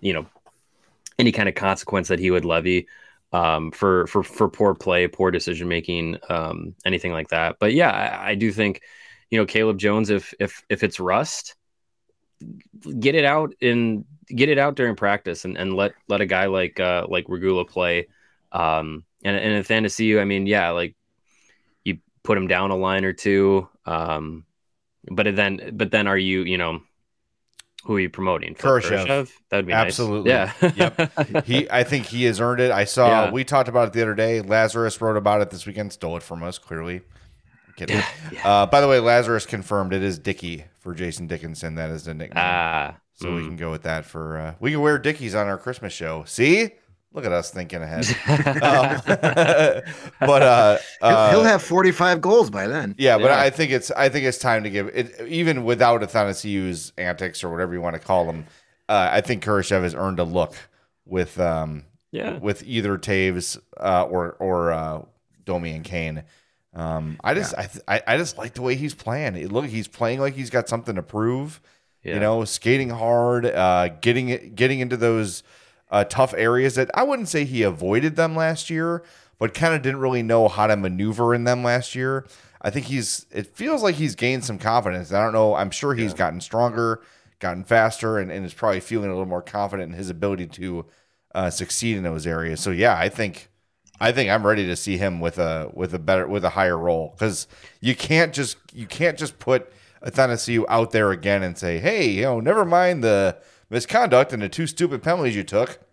you 0.00 0.12
know, 0.12 0.26
any 1.18 1.32
kind 1.32 1.48
of 1.48 1.54
consequence 1.54 2.08
that 2.08 2.18
he 2.18 2.30
would 2.30 2.44
levy 2.44 2.86
um, 3.32 3.70
for 3.72 4.06
for 4.06 4.22
for 4.22 4.48
poor 4.48 4.74
play, 4.74 5.08
poor 5.08 5.30
decision 5.30 5.68
making, 5.68 6.18
um, 6.28 6.74
anything 6.84 7.12
like 7.12 7.28
that. 7.28 7.56
But 7.60 7.74
yeah, 7.74 7.90
I, 7.90 8.30
I 8.30 8.34
do 8.34 8.52
think, 8.52 8.82
you 9.30 9.38
know, 9.38 9.46
Caleb 9.46 9.78
Jones, 9.78 10.10
if 10.10 10.34
if 10.38 10.62
if 10.68 10.82
it's 10.82 11.00
rust, 11.00 11.56
get 13.00 13.14
it 13.14 13.24
out 13.24 13.54
in 13.60 14.04
get 14.28 14.48
it 14.48 14.58
out 14.58 14.74
during 14.74 14.96
practice 14.96 15.44
and, 15.44 15.56
and 15.56 15.74
let 15.74 15.92
let 16.08 16.20
a 16.20 16.26
guy 16.26 16.46
like 16.46 16.80
uh 16.80 17.06
like 17.08 17.26
Regula 17.28 17.64
play. 17.64 18.08
Um 18.52 19.04
and 19.24 19.36
and 19.36 19.52
in 19.54 19.62
fantasy, 19.62 20.18
I 20.18 20.24
mean, 20.24 20.46
yeah, 20.46 20.70
like 20.70 20.94
put 22.24 22.36
him 22.36 22.48
down 22.48 22.72
a 22.72 22.76
line 22.76 23.04
or 23.04 23.12
two. 23.12 23.68
Um 23.86 24.44
but 25.08 25.36
then 25.36 25.70
but 25.74 25.90
then 25.90 26.06
are 26.08 26.18
you, 26.18 26.42
you 26.42 26.58
know, 26.58 26.80
who 27.84 27.96
are 27.96 28.00
you 28.00 28.08
promoting? 28.08 28.54
Phil 28.54 28.80
Kurashev. 28.80 29.30
That 29.50 29.56
would 29.56 29.66
be 29.66 29.72
Absolutely. 29.72 30.32
nice. 30.32 30.54
Yeah. 30.62 30.92
Yep. 30.98 31.44
he 31.44 31.70
I 31.70 31.84
think 31.84 32.06
he 32.06 32.24
has 32.24 32.40
earned 32.40 32.60
it. 32.60 32.70
I 32.70 32.84
saw 32.84 33.26
Yeah. 33.26 33.30
we 33.30 33.44
talked 33.44 33.68
about 33.68 33.88
it 33.88 33.92
the 33.92 34.02
other 34.02 34.14
day. 34.14 34.40
Lazarus 34.40 35.00
wrote 35.00 35.16
about 35.16 35.42
it 35.42 35.50
this 35.50 35.66
weekend, 35.66 35.92
stole 35.92 36.16
it 36.16 36.22
from 36.22 36.42
us, 36.42 36.58
clearly. 36.58 37.02
I'm 37.66 37.74
kidding. 37.76 38.02
Uh, 38.42 38.66
by 38.66 38.80
the 38.80 38.88
way, 38.88 39.00
Lazarus 39.00 39.46
confirmed 39.46 39.92
it 39.92 40.02
is 40.02 40.18
Dicky 40.18 40.64
for 40.80 40.94
Jason 40.94 41.26
Dickinson. 41.26 41.76
That 41.76 41.90
is 41.90 42.04
the 42.04 42.14
nickname. 42.14 42.42
Ah. 42.44 42.96
so 43.14 43.34
we 43.34 43.42
mm. 43.42 43.46
can 43.46 43.56
go 43.56 43.70
with 43.70 43.82
that 43.82 44.04
for 44.04 44.38
uh, 44.38 44.54
we 44.60 44.72
can 44.72 44.80
wear 44.80 44.98
Dickies 44.98 45.34
on 45.34 45.46
our 45.46 45.58
Christmas 45.58 45.92
show. 45.92 46.24
See? 46.26 46.72
Look 47.14 47.24
at 47.24 47.32
us 47.32 47.50
thinking 47.50 47.80
ahead. 47.80 48.04
um, 48.62 49.00
but 50.20 50.42
uh, 50.42 50.78
He'll, 51.00 51.08
uh 51.08 51.30
he'll 51.30 51.44
have 51.44 51.62
45 51.62 52.20
goals 52.20 52.50
by 52.50 52.66
then. 52.66 52.94
yeah, 52.98 53.16
but 53.16 53.26
Yeah. 53.26 53.38
I 53.40 53.50
think 53.50 53.70
it's 53.70 53.90
I 53.92 54.08
think 54.08 54.26
it's 54.26 54.38
time 54.38 54.64
to 54.64 54.70
give 54.70 54.88
it 54.88 55.20
even 55.28 55.64
without 55.64 56.02
Athanasiou's 56.02 56.92
antics 56.98 57.42
or 57.44 57.50
whatever 57.50 57.72
you 57.72 57.80
want 57.80 57.94
to 57.94 58.00
call 58.00 58.26
them. 58.26 58.46
Uh, 58.88 59.08
I 59.12 59.20
think 59.20 59.44
Kurashev 59.44 59.82
has 59.82 59.94
earned 59.94 60.18
a 60.18 60.24
look 60.24 60.54
with 61.06 61.38
um 61.38 61.84
Yeah. 62.10 62.38
with 62.38 62.62
either 62.64 62.98
Toews 62.98 63.58
uh, 63.78 64.04
or 64.04 64.32
or 64.40 64.72
uh, 64.72 65.02
Domi 65.44 65.70
and 65.72 65.84
Kane. 65.84 66.24
Um, 66.74 67.18
I 67.22 67.34
just 67.34 67.54
I, 67.56 67.66
th- 67.66 67.84
I 67.86 68.02
I 68.06 68.16
just 68.16 68.36
like 68.38 68.54
the 68.54 68.62
way 68.62 68.74
he's 68.74 68.94
playing. 68.94 69.36
It, 69.36 69.52
look, 69.52 69.66
he's 69.66 69.86
playing 69.86 70.18
like 70.18 70.34
he's 70.34 70.50
got 70.50 70.68
something 70.68 70.96
to 70.96 71.02
prove. 71.02 71.60
Yeah. 72.02 72.14
You 72.14 72.20
know, 72.20 72.44
skating 72.44 72.90
hard, 72.90 73.46
uh, 73.46 73.88
getting 74.00 74.28
it, 74.30 74.56
getting 74.56 74.80
into 74.80 74.96
those 74.96 75.42
uh, 75.94 76.02
tough 76.02 76.34
areas 76.36 76.74
that 76.74 76.90
I 76.92 77.04
wouldn't 77.04 77.28
say 77.28 77.44
he 77.44 77.62
avoided 77.62 78.16
them 78.16 78.34
last 78.34 78.68
year, 78.68 79.04
but 79.38 79.54
kind 79.54 79.74
of 79.74 79.82
didn't 79.82 80.00
really 80.00 80.24
know 80.24 80.48
how 80.48 80.66
to 80.66 80.76
maneuver 80.76 81.32
in 81.32 81.44
them 81.44 81.62
last 81.62 81.94
year. 81.94 82.26
I 82.60 82.70
think 82.70 82.86
he's. 82.86 83.26
It 83.30 83.54
feels 83.54 83.80
like 83.80 83.94
he's 83.94 84.16
gained 84.16 84.44
some 84.44 84.58
confidence. 84.58 85.12
I 85.12 85.22
don't 85.22 85.32
know. 85.32 85.54
I'm 85.54 85.70
sure 85.70 85.94
he's 85.94 86.12
gotten 86.12 86.40
stronger, 86.40 87.00
gotten 87.38 87.62
faster, 87.62 88.18
and, 88.18 88.32
and 88.32 88.44
is 88.44 88.52
probably 88.52 88.80
feeling 88.80 89.08
a 89.08 89.12
little 89.12 89.24
more 89.24 89.40
confident 89.40 89.92
in 89.92 89.96
his 89.96 90.10
ability 90.10 90.48
to 90.48 90.86
uh, 91.32 91.50
succeed 91.50 91.96
in 91.96 92.02
those 92.02 92.26
areas. 92.26 92.58
So 92.58 92.72
yeah, 92.72 92.98
I 92.98 93.08
think 93.08 93.48
I 94.00 94.10
think 94.10 94.30
I'm 94.30 94.44
ready 94.44 94.66
to 94.66 94.74
see 94.74 94.96
him 94.96 95.20
with 95.20 95.38
a 95.38 95.70
with 95.74 95.94
a 95.94 96.00
better 96.00 96.26
with 96.26 96.44
a 96.44 96.50
higher 96.50 96.76
role 96.76 97.14
because 97.14 97.46
you 97.80 97.94
can't 97.94 98.34
just 98.34 98.56
you 98.72 98.86
can't 98.86 99.16
just 99.16 99.38
put 99.38 99.72
Athanasiou 100.04 100.64
out 100.68 100.90
there 100.90 101.12
again 101.12 101.44
and 101.44 101.56
say, 101.56 101.78
hey, 101.78 102.08
you 102.08 102.22
know, 102.22 102.40
never 102.40 102.64
mind 102.64 103.04
the 103.04 103.38
misconduct 103.70 104.32
and 104.32 104.42
the 104.42 104.48
two 104.48 104.66
stupid 104.66 105.04
penalties 105.04 105.36
you 105.36 105.44
took. 105.44 105.83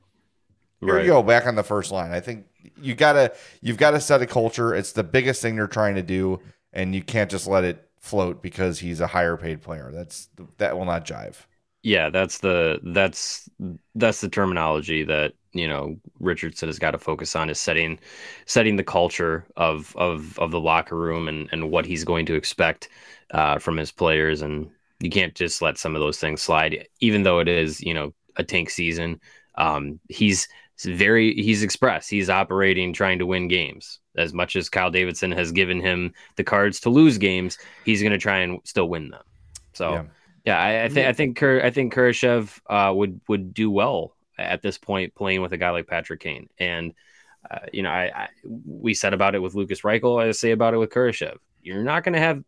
Here 0.86 0.98
Right. 0.98 1.02
you 1.02 1.12
go 1.12 1.24
back 1.24 1.46
on 1.46 1.56
the 1.56 1.64
first 1.64 1.92
line. 1.92 2.12
I 2.12 2.20
think 2.20 2.46
you 2.76 2.96
gotta 2.96 3.34
you've 3.62 3.78
got 3.78 3.92
to 3.92 4.02
set 4.02 4.22
a 4.22 4.28
culture. 4.28 4.74
It's 4.74 4.92
the 4.92 5.04
biggest 5.04 5.42
thing 5.42 5.56
they're 5.56 5.68
trying 5.68 5.96
to 5.96 6.02
do, 6.02 6.40
and 6.74 6.96
you 6.96 7.04
can't 7.04 7.30
just 7.30 7.48
let 7.48 7.64
it 7.64 7.88
float 8.00 8.42
because 8.42 8.80
he's 8.80 9.00
a 9.00 9.08
higher 9.08 9.38
paid 9.38 9.62
player. 9.62 9.92
That's 9.94 10.28
that 10.58 10.78
will 10.78 10.86
not 10.86 11.06
jive. 11.06 11.36
yeah 11.84 12.10
that's 12.10 12.40
the 12.40 12.80
that's 12.94 13.50
that's 13.96 14.22
the 14.22 14.30
terminology 14.30 15.04
that 15.04 15.34
you 15.54 15.68
know 15.68 15.98
richardson 16.20 16.70
has 16.70 16.78
got 16.80 16.92
to 16.92 16.98
focus 16.98 17.36
on 17.36 17.50
is 17.50 17.60
setting 17.60 17.98
setting 18.46 18.76
the 18.76 18.84
culture 18.84 19.46
of 19.58 19.96
of 19.98 20.38
of 20.40 20.52
the 20.52 20.60
locker 20.60 20.96
room 20.96 21.28
and 21.28 21.50
and 21.52 21.72
what 21.72 21.86
he's 21.86 22.04
going 22.04 22.26
to 22.26 22.36
expect 22.36 22.90
uh 23.32 23.58
from 23.58 23.78
his 23.78 23.92
players 23.92 24.42
and 24.42 24.70
you 25.00 25.10
can't 25.10 25.34
just 25.36 25.62
let 25.62 25.78
some 25.78 25.96
of 25.96 26.02
those 26.02 26.20
things 26.20 26.42
slide 26.42 26.88
even 27.00 27.24
though 27.24 27.40
it 27.40 27.48
is 27.48 27.82
you 27.82 27.94
know 27.94 28.14
a 28.36 28.44
tank 28.44 28.70
season 28.70 29.20
um 29.56 30.00
he's 30.08 30.48
very 30.86 31.34
he's 31.36 31.64
expressed 31.64 32.10
he's 32.10 32.30
operating 32.30 32.94
trying 32.94 33.20
to 33.20 33.26
win 33.26 33.48
games 33.48 34.00
as 34.18 34.34
much 34.34 34.56
as 34.56 34.70
kyle 34.70 34.92
davidson 34.92 35.32
has 35.32 35.52
given 35.52 35.80
him 35.80 36.14
the 36.36 36.44
cards 36.44 36.80
to 36.80 36.90
lose 36.90 37.18
games 37.18 37.58
he's 37.86 38.02
going 38.02 38.12
to 38.12 38.18
try 38.18 38.40
and 38.40 38.60
still 38.64 38.90
win 38.90 39.10
them 39.10 39.24
so 39.74 39.94
Yeah. 39.94 40.04
yeah, 40.46 40.60
I, 40.60 40.84
I 40.86 40.90
think 40.90 41.08
I 41.08 41.14
think 41.14 41.38
Kur, 41.38 41.62
I 41.64 41.70
think 41.72 41.94
Kurashev 41.94 42.60
uh, 42.70 42.94
would 42.94 43.22
would 43.28 43.54
do 43.54 43.70
well 43.72 44.16
at 44.38 44.62
this 44.62 44.78
point 44.78 45.16
playing 45.16 45.42
with 45.42 45.54
a 45.54 45.58
guy 45.58 45.70
like 45.70 45.88
Patrick 45.88 46.20
Kane. 46.22 46.50
And 46.58 46.94
uh, 47.50 47.60
you 47.72 47.84
know, 47.84 47.90
I, 47.90 48.12
I 48.14 48.30
we 48.44 48.94
said 48.94 49.14
about 49.14 49.36
it 49.36 49.40
with 49.40 49.56
Lukas 49.56 49.82
Reichel. 49.82 50.22
I 50.24 50.32
say 50.32 50.52
about 50.52 50.74
it 50.74 50.78
with 50.78 50.90
Kurashev. 50.90 51.38
You're 51.62 51.84
not 51.84 52.04
going 52.04 52.14
to 52.14 52.20
have. 52.20 52.44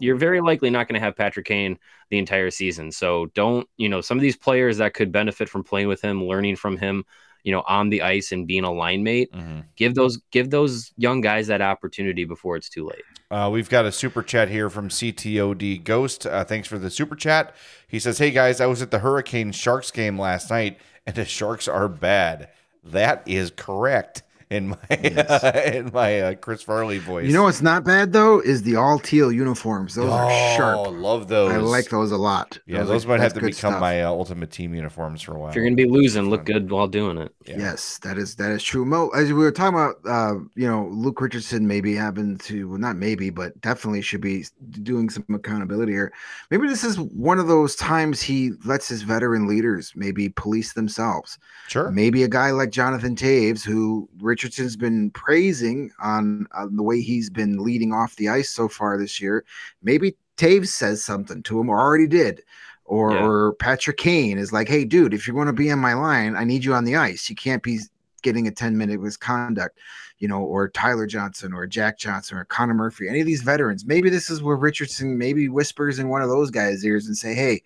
You're 0.00 0.16
very 0.16 0.40
likely 0.40 0.70
not 0.70 0.86
going 0.86 0.94
to 1.00 1.04
have 1.04 1.16
Patrick 1.16 1.46
Kane 1.46 1.78
the 2.10 2.18
entire 2.18 2.50
season. 2.50 2.92
So 2.92 3.26
don't 3.34 3.68
you 3.76 3.88
know 3.88 4.00
some 4.00 4.18
of 4.18 4.22
these 4.22 4.36
players 4.36 4.78
that 4.78 4.94
could 4.94 5.12
benefit 5.12 5.48
from 5.48 5.64
playing 5.64 5.88
with 5.88 6.00
him, 6.02 6.24
learning 6.24 6.56
from 6.56 6.76
him, 6.76 7.04
you 7.42 7.52
know, 7.52 7.62
on 7.66 7.90
the 7.90 8.02
ice 8.02 8.32
and 8.32 8.46
being 8.46 8.64
a 8.64 8.72
line 8.72 9.02
mate. 9.02 9.30
Give 9.76 9.94
those 9.94 10.18
give 10.30 10.50
those 10.50 10.92
young 10.96 11.20
guys 11.20 11.46
that 11.48 11.60
opportunity 11.60 12.24
before 12.24 12.56
it's 12.56 12.68
too 12.68 12.86
late. 12.86 13.02
Uh, 13.30 13.48
we've 13.50 13.70
got 13.70 13.86
a 13.86 13.92
super 13.92 14.22
chat 14.22 14.48
here 14.50 14.68
from 14.68 14.88
CTOD 14.88 15.82
Ghost. 15.84 16.26
Uh, 16.26 16.44
thanks 16.44 16.68
for 16.68 16.78
the 16.78 16.90
super 16.90 17.16
chat. 17.16 17.54
He 17.88 17.98
says, 17.98 18.18
Hey 18.18 18.30
guys, 18.30 18.60
I 18.60 18.66
was 18.66 18.82
at 18.82 18.90
the 18.90 18.98
Hurricane 18.98 19.52
Sharks 19.52 19.90
game 19.90 20.18
last 20.18 20.50
night, 20.50 20.78
and 21.06 21.16
the 21.16 21.24
Sharks 21.24 21.66
are 21.66 21.88
bad. 21.88 22.50
That 22.84 23.22
is 23.26 23.50
correct. 23.50 24.22
In 24.52 24.68
my 24.68 24.76
Yes. 24.90 25.42
in 25.74 25.90
my 25.92 26.20
uh, 26.20 26.34
Chris 26.34 26.62
Farley 26.62 26.98
voice. 26.98 27.26
You 27.26 27.32
know 27.32 27.44
what's 27.44 27.62
not 27.62 27.84
bad 27.84 28.12
though 28.12 28.40
is 28.40 28.62
the 28.62 28.76
all 28.76 28.98
teal 28.98 29.32
uniforms. 29.32 29.94
Those 29.94 30.10
are 30.10 30.30
sharp. 30.56 30.78
Oh. 30.78 30.90
Love 30.90 31.28
those. 31.28 31.52
I 31.52 31.56
like 31.56 31.88
those 31.88 32.12
a 32.12 32.16
lot. 32.16 32.58
Yeah, 32.66 32.80
are- 32.80 32.84
those 32.84 33.06
might 33.06 33.20
have 33.20 33.32
to 33.34 33.40
become 33.40 33.52
stuff. 33.72 33.80
my 33.80 34.02
uh, 34.02 34.08
ultimate 34.10 34.50
team 34.50 34.74
uniforms 34.74 35.22
for 35.22 35.34
a 35.34 35.38
while. 35.38 35.48
If 35.50 35.56
you're 35.56 35.64
gonna 35.64 35.76
be 35.76 35.86
losing, 35.86 36.28
look 36.28 36.44
good 36.44 36.70
while 36.70 36.86
doing 36.86 37.18
it. 37.18 37.34
Yeah. 37.46 37.58
Yes, 37.58 37.98
that 37.98 38.18
is 38.18 38.36
that 38.36 38.50
is 38.52 38.62
true. 38.62 38.84
Mo, 38.84 39.08
as 39.10 39.28
we 39.28 39.34
were 39.34 39.50
talking 39.50 39.78
about, 39.78 39.96
uh, 40.06 40.34
you 40.54 40.68
know, 40.68 40.88
Luke 40.92 41.20
Richardson 41.20 41.66
maybe 41.66 41.94
having 41.94 42.36
to, 42.38 42.68
well, 42.68 42.78
not 42.78 42.96
maybe, 42.96 43.30
but 43.30 43.58
definitely 43.62 44.02
should 44.02 44.20
be 44.20 44.44
doing 44.82 45.08
some 45.10 45.24
accountability 45.32 45.92
here. 45.92 46.12
Maybe 46.50 46.68
this 46.68 46.84
is 46.84 46.98
one 47.00 47.38
of 47.38 47.48
those 47.48 47.74
times 47.74 48.20
he 48.20 48.52
lets 48.64 48.88
his 48.88 49.02
veteran 49.02 49.46
leaders 49.48 49.92
maybe 49.96 50.28
police 50.28 50.74
themselves. 50.74 51.38
Sure. 51.68 51.90
Maybe 51.90 52.22
a 52.22 52.28
guy 52.28 52.50
like 52.50 52.70
Jonathan 52.70 53.16
Toews, 53.16 53.64
who 53.64 54.08
Richardson's 54.42 54.76
been 54.76 55.10
praising 55.10 55.92
on, 56.02 56.46
on 56.52 56.74
the 56.74 56.82
way 56.82 57.00
he's 57.00 57.30
been 57.30 57.62
leading 57.62 57.92
off 57.92 58.16
the 58.16 58.28
ice 58.28 58.50
so 58.50 58.68
far 58.68 58.98
this 58.98 59.20
year. 59.20 59.44
Maybe 59.82 60.16
Toews 60.36 60.68
says 60.68 61.04
something 61.04 61.42
to 61.44 61.60
him, 61.60 61.68
or 61.68 61.78
already 61.80 62.08
did. 62.08 62.42
Or, 62.84 63.12
Yeah. 63.12 63.24
or 63.24 63.52
Patrick 63.54 63.96
Kane 63.98 64.38
is 64.38 64.52
like, 64.52 64.68
hey, 64.68 64.84
dude, 64.84 65.14
if 65.14 65.26
you're 65.26 65.36
going 65.36 65.46
to 65.46 65.52
be 65.52 65.70
on 65.70 65.78
my 65.78 65.94
line, 65.94 66.34
I 66.34 66.42
need 66.42 66.64
you 66.64 66.74
on 66.74 66.84
the 66.84 66.96
ice. 66.96 67.30
You 67.30 67.36
can't 67.36 67.62
be 67.62 67.78
getting 68.22 68.48
a 68.48 68.50
10 68.50 68.76
minute 68.76 69.00
misconduct, 69.00 69.78
you 70.18 70.26
know, 70.26 70.42
or 70.42 70.68
Tyler 70.68 71.06
Johnson 71.06 71.52
or 71.52 71.66
Jack 71.68 71.98
Johnson 71.98 72.36
or 72.36 72.44
Connor 72.44 72.74
Murphy, 72.74 73.08
any 73.08 73.20
of 73.20 73.26
these 73.26 73.42
veterans. 73.42 73.86
Maybe 73.86 74.10
this 74.10 74.28
is 74.28 74.42
where 74.42 74.56
Richardson 74.56 75.16
maybe 75.16 75.48
whispers 75.48 76.00
in 76.00 76.08
one 76.08 76.22
of 76.22 76.28
those 76.28 76.50
guys' 76.50 76.84
ears 76.84 77.06
and 77.06 77.16
say, 77.16 77.34
hey, 77.34 77.62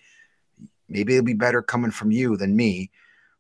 maybe 0.89 1.15
it'll 1.15 1.25
be 1.25 1.33
better 1.33 1.63
coming 1.63 1.91
from 1.91 2.11
you 2.11 2.37
than 2.37 2.55
me 2.55 2.91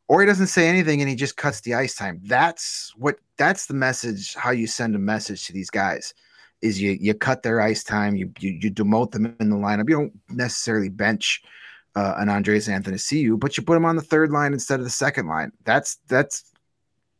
or 0.08 0.20
he 0.20 0.26
doesn't 0.26 0.46
say 0.48 0.68
anything 0.68 1.00
and 1.00 1.08
he 1.08 1.16
just 1.16 1.36
cuts 1.36 1.60
the 1.60 1.74
ice 1.74 1.94
time. 1.94 2.20
That's 2.24 2.92
what 2.96 3.16
that's 3.36 3.66
the 3.66 3.74
message. 3.74 4.34
How 4.34 4.50
you 4.50 4.66
send 4.66 4.94
a 4.94 4.98
message 4.98 5.46
to 5.46 5.52
these 5.52 5.70
guys 5.70 6.14
is 6.62 6.80
you 6.80 6.96
you 7.00 7.14
cut 7.14 7.42
their 7.42 7.60
ice 7.60 7.84
time, 7.84 8.16
you 8.16 8.30
you, 8.38 8.58
you 8.60 8.70
demote 8.70 9.10
them 9.12 9.36
in 9.40 9.50
the 9.50 9.56
lineup. 9.56 9.88
You 9.88 9.96
don't 9.96 10.12
necessarily 10.30 10.88
bench 10.88 11.42
uh, 11.96 12.14
an 12.18 12.28
Andreas 12.28 12.68
Athanasiou, 12.68 13.40
but 13.40 13.56
you 13.56 13.62
put 13.62 13.76
him 13.76 13.84
on 13.84 13.96
the 13.96 14.02
third 14.02 14.30
line 14.30 14.52
instead 14.52 14.78
of 14.78 14.84
the 14.84 14.90
second 14.90 15.26
line. 15.26 15.50
That's 15.64 15.98
that's 16.08 16.52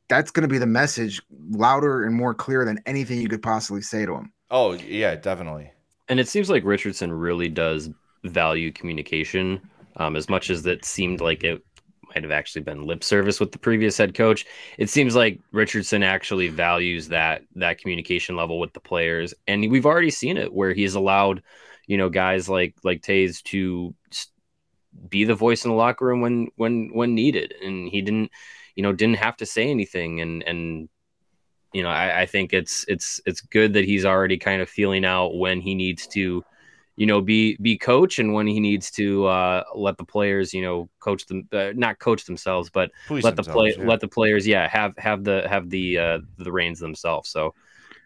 that's 0.08 0.30
going 0.30 0.42
to 0.42 0.48
be 0.48 0.58
the 0.58 0.66
message 0.66 1.20
louder 1.50 2.04
and 2.04 2.14
more 2.14 2.34
clear 2.34 2.64
than 2.64 2.78
anything 2.86 3.20
you 3.20 3.28
could 3.28 3.42
possibly 3.42 3.82
say 3.82 4.06
to 4.06 4.14
him. 4.14 4.32
Oh 4.50 4.72
yeah, 4.72 5.16
definitely. 5.16 5.72
And 6.08 6.20
it 6.20 6.28
seems 6.28 6.48
like 6.48 6.64
Richardson 6.64 7.12
really 7.12 7.48
does 7.48 7.90
value 8.22 8.70
communication 8.70 9.60
um, 9.96 10.14
as 10.14 10.28
much 10.28 10.50
as 10.50 10.62
that 10.62 10.84
seemed 10.84 11.20
like 11.20 11.42
it 11.42 11.64
might 12.16 12.22
have 12.22 12.32
actually 12.32 12.62
been 12.62 12.86
lip 12.86 13.04
service 13.04 13.38
with 13.38 13.52
the 13.52 13.58
previous 13.58 13.98
head 13.98 14.14
coach. 14.14 14.46
It 14.78 14.88
seems 14.88 15.14
like 15.14 15.38
Richardson 15.52 16.02
actually 16.02 16.48
values 16.48 17.08
that 17.08 17.42
that 17.56 17.78
communication 17.78 18.36
level 18.36 18.58
with 18.58 18.72
the 18.72 18.80
players, 18.80 19.34
and 19.46 19.70
we've 19.70 19.84
already 19.84 20.10
seen 20.10 20.38
it 20.38 20.52
where 20.52 20.72
he's 20.72 20.94
allowed, 20.94 21.42
you 21.86 21.98
know, 21.98 22.08
guys 22.08 22.48
like 22.48 22.74
like 22.82 23.02
Toews 23.02 23.42
to 23.44 23.94
be 25.10 25.24
the 25.24 25.34
voice 25.34 25.66
in 25.66 25.70
the 25.70 25.76
locker 25.76 26.06
room 26.06 26.22
when 26.22 26.48
when 26.56 26.88
when 26.94 27.14
needed, 27.14 27.52
and 27.62 27.86
he 27.86 28.00
didn't, 28.00 28.30
you 28.74 28.82
know, 28.82 28.92
didn't 28.92 29.18
have 29.18 29.36
to 29.36 29.46
say 29.46 29.68
anything, 29.68 30.22
and 30.22 30.42
and 30.44 30.88
you 31.74 31.82
know, 31.82 31.90
I, 31.90 32.22
I 32.22 32.26
think 32.26 32.54
it's 32.54 32.86
it's 32.88 33.20
it's 33.26 33.42
good 33.42 33.74
that 33.74 33.84
he's 33.84 34.06
already 34.06 34.38
kind 34.38 34.62
of 34.62 34.70
feeling 34.70 35.04
out 35.04 35.36
when 35.36 35.60
he 35.60 35.74
needs 35.74 36.06
to, 36.08 36.42
you 36.96 37.04
know, 37.04 37.20
be 37.20 37.56
be 37.60 37.76
coach 37.76 38.18
and 38.18 38.32
when 38.32 38.46
he 38.46 38.58
needs 38.58 38.90
to 38.92 39.26
uh, 39.26 39.64
let 39.74 39.98
the 39.98 40.04
players, 40.04 40.54
you 40.54 40.62
know, 40.62 40.88
coach 40.98 41.26
them, 41.26 41.46
uh, 41.52 41.72
not 41.74 41.98
coach 41.98 42.24
themselves, 42.24 42.70
but 42.70 42.90
Police 43.06 43.22
let 43.22 43.36
the 43.36 43.42
play 43.42 43.74
yeah. 43.78 43.84
let 43.84 44.00
the 44.00 44.08
players, 44.08 44.46
yeah, 44.46 44.66
have 44.66 44.94
have 44.96 45.22
the 45.22 45.46
have 45.48 45.68
the 45.68 45.98
uh, 45.98 46.18
the 46.38 46.50
reins 46.50 46.80
themselves. 46.80 47.28
So, 47.28 47.54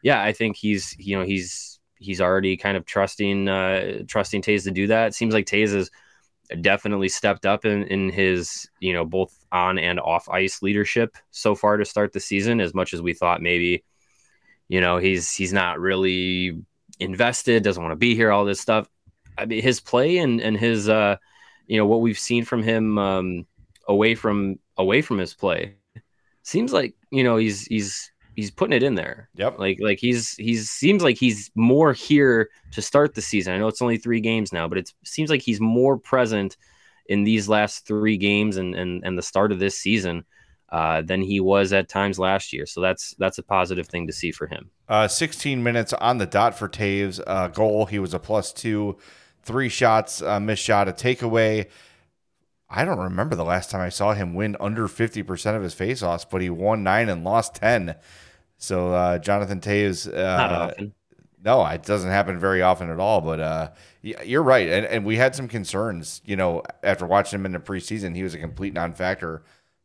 yeah, 0.02 0.22
I 0.22 0.32
think 0.32 0.56
he's 0.56 0.96
you 0.98 1.16
know 1.16 1.24
he's 1.24 1.78
he's 2.00 2.20
already 2.20 2.56
kind 2.56 2.76
of 2.76 2.84
trusting 2.84 3.48
uh, 3.48 4.02
trusting 4.08 4.42
Toews 4.42 4.64
to 4.64 4.72
do 4.72 4.88
that. 4.88 5.08
It 5.08 5.14
seems 5.14 5.34
like 5.34 5.46
Toews 5.46 5.72
has 5.72 5.90
definitely 6.60 7.08
stepped 7.08 7.46
up 7.46 7.64
in 7.64 7.84
in 7.84 8.10
his 8.10 8.68
you 8.80 8.92
know 8.92 9.04
both 9.04 9.32
on 9.52 9.78
and 9.78 10.00
off 10.00 10.28
ice 10.28 10.62
leadership 10.62 11.16
so 11.30 11.54
far 11.54 11.76
to 11.76 11.84
start 11.84 12.12
the 12.12 12.18
season. 12.18 12.60
As 12.60 12.74
much 12.74 12.92
as 12.92 13.00
we 13.00 13.14
thought 13.14 13.40
maybe, 13.40 13.84
you 14.66 14.80
know, 14.80 14.98
he's 14.98 15.32
he's 15.32 15.52
not 15.52 15.78
really 15.78 16.60
invested, 17.00 17.62
doesn't 17.62 17.82
want 17.82 17.92
to 17.92 17.96
be 17.96 18.14
here, 18.14 18.30
all 18.30 18.44
this 18.44 18.60
stuff. 18.60 18.88
I 19.36 19.46
mean, 19.46 19.62
his 19.62 19.80
play 19.80 20.18
and 20.18 20.40
and 20.40 20.56
his 20.56 20.88
uh, 20.88 21.16
you 21.66 21.76
know, 21.76 21.86
what 21.86 22.00
we've 22.00 22.18
seen 22.18 22.44
from 22.44 22.62
him 22.62 22.98
um, 22.98 23.46
away 23.88 24.14
from 24.14 24.58
away 24.76 25.02
from 25.02 25.18
his 25.18 25.34
play 25.34 25.76
seems 26.42 26.72
like 26.72 26.94
you 27.10 27.22
know 27.22 27.36
he's 27.36 27.64
he's 27.66 28.10
he's 28.34 28.50
putting 28.50 28.76
it 28.76 28.82
in 28.82 28.94
there. 28.94 29.28
Yep. 29.34 29.58
Like 29.58 29.78
like 29.80 29.98
he's 29.98 30.34
he's 30.34 30.70
seems 30.70 31.02
like 31.02 31.16
he's 31.16 31.50
more 31.54 31.92
here 31.92 32.50
to 32.72 32.82
start 32.82 33.14
the 33.14 33.22
season. 33.22 33.54
I 33.54 33.58
know 33.58 33.68
it's 33.68 33.82
only 33.82 33.98
three 33.98 34.20
games 34.20 34.52
now, 34.52 34.66
but 34.68 34.78
it 34.78 34.92
seems 35.04 35.30
like 35.30 35.42
he's 35.42 35.60
more 35.60 35.96
present 35.96 36.56
in 37.06 37.24
these 37.24 37.48
last 37.48 37.86
three 37.86 38.16
games 38.16 38.56
and 38.56 38.74
and, 38.74 39.04
and 39.04 39.16
the 39.16 39.22
start 39.22 39.52
of 39.52 39.58
this 39.58 39.78
season 39.78 40.24
uh, 40.72 41.02
than 41.02 41.22
he 41.22 41.40
was 41.40 41.72
at 41.72 41.88
times 41.88 42.18
last 42.18 42.52
year. 42.52 42.66
So 42.66 42.80
that's 42.80 43.14
that's 43.18 43.38
a 43.38 43.42
positive 43.42 43.88
thing 43.88 44.06
to 44.06 44.12
see 44.12 44.30
for 44.30 44.46
him. 44.46 44.70
Uh, 44.88 45.08
16 45.08 45.62
minutes 45.62 45.92
on 45.92 46.18
the 46.18 46.26
dot 46.26 46.56
for 46.56 46.68
Toews. 46.68 47.20
Uh, 47.26 47.48
goal. 47.48 47.86
He 47.86 47.98
was 47.98 48.14
a 48.14 48.18
plus 48.18 48.52
two. 48.52 48.96
Three 49.42 49.68
shots, 49.68 50.20
uh, 50.20 50.38
missed 50.38 50.62
shot, 50.62 50.88
a 50.88 50.92
takeaway. 50.92 51.66
I 52.68 52.84
don't 52.84 52.98
remember 52.98 53.34
the 53.34 53.44
last 53.44 53.70
time 53.70 53.80
I 53.80 53.88
saw 53.88 54.12
him 54.12 54.34
win 54.34 54.56
under 54.60 54.86
50% 54.86 55.56
of 55.56 55.62
his 55.62 55.74
faceoffs, 55.74 56.24
but 56.30 56.40
he 56.40 56.50
won 56.50 56.84
nine 56.84 57.08
and 57.08 57.24
lost 57.24 57.56
10. 57.56 57.96
So 58.58 58.92
uh, 58.92 59.18
Jonathan 59.18 59.60
Toews. 59.60 60.06
Uh, 60.06 60.36
Not 60.36 60.52
often. 60.52 60.94
No, 61.42 61.64
it 61.66 61.82
doesn't 61.82 62.10
happen 62.10 62.38
very 62.38 62.60
often 62.60 62.90
at 62.90 63.00
all. 63.00 63.22
But 63.22 63.40
uh, 63.40 63.70
you're 64.02 64.42
right, 64.42 64.68
and, 64.68 64.86
and 64.86 65.04
we 65.04 65.16
had 65.16 65.34
some 65.34 65.48
concerns. 65.48 66.20
You 66.24 66.36
know, 66.36 66.62
after 66.82 67.06
watching 67.06 67.40
him 67.40 67.46
in 67.46 67.52
the 67.52 67.58
preseason, 67.58 68.14
he 68.14 68.22
was 68.22 68.34
a 68.34 68.38
complete 68.38 68.74
non-factor, 68.74 69.42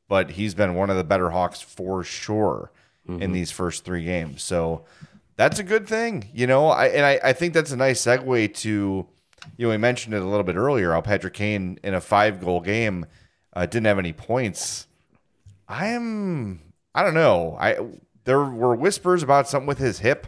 but 0.08 0.32
he's 0.32 0.54
been 0.54 0.76
one 0.76 0.90
of 0.90 0.98
the 0.98 1.04
better 1.04 1.30
Hawks 1.32 1.62
for 1.62 2.04
sure 2.04 2.72
in 3.08 3.32
these 3.34 3.52
first 3.52 3.86
three 3.86 4.04
games. 4.04 4.42
So 4.42 4.84
that's 5.36 5.60
a 5.60 5.64
good 5.64 5.88
thing, 5.88 6.30
you 6.34 6.48
know. 6.48 6.70
I 6.70 6.88
and 6.88 7.06
I, 7.06 7.20
I 7.24 7.34
think 7.34 7.54
that's 7.54 7.72
a 7.72 7.78
nice 7.78 8.02
segue 8.02 8.54
to, 8.56 8.70
you 9.58 9.66
know, 9.66 9.70
we 9.70 9.78
mentioned 9.78 10.16
it 10.16 10.22
a 10.22 10.26
little 10.26 10.44
bit 10.44 10.56
earlier. 10.56 10.92
How 10.92 11.02
Patrick 11.02 11.36
Kane 11.36 11.78
in 11.84 11.94
a 11.94 12.02
five-goal 12.02 12.62
game 12.62 13.06
uh, 13.54 13.66
didn't 13.68 13.86
have 13.86 14.00
any 14.00 14.14
points. 14.14 14.88
I 15.68 15.88
am, 15.88 16.62
I 16.96 17.04
don't 17.04 17.14
know. 17.14 17.58
I 17.60 17.78
there 18.24 18.44
were 18.44 18.76
whispers 18.76 19.22
about 19.22 19.48
something 19.48 19.68
with 19.68 19.78
his 19.78 20.00
hip. 20.00 20.28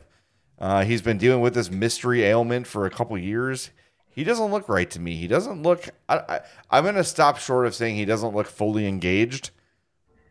Uh, 0.59 0.83
he's 0.83 1.01
been 1.01 1.17
dealing 1.17 1.41
with 1.41 1.53
this 1.53 1.71
mystery 1.71 2.23
ailment 2.23 2.67
for 2.67 2.85
a 2.85 2.89
couple 2.89 3.17
years. 3.17 3.71
He 4.09 4.23
doesn't 4.23 4.51
look 4.51 4.67
right 4.69 4.89
to 4.91 4.99
me. 4.99 5.15
He 5.15 5.27
doesn't 5.27 5.61
look. 5.63 5.89
I, 6.09 6.17
I, 6.17 6.39
I'm 6.69 6.83
going 6.83 6.95
to 6.95 7.03
stop 7.03 7.37
short 7.37 7.67
of 7.67 7.75
saying 7.75 7.95
he 7.95 8.05
doesn't 8.05 8.35
look 8.35 8.47
fully 8.47 8.87
engaged, 8.87 9.51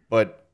but 0.09 0.47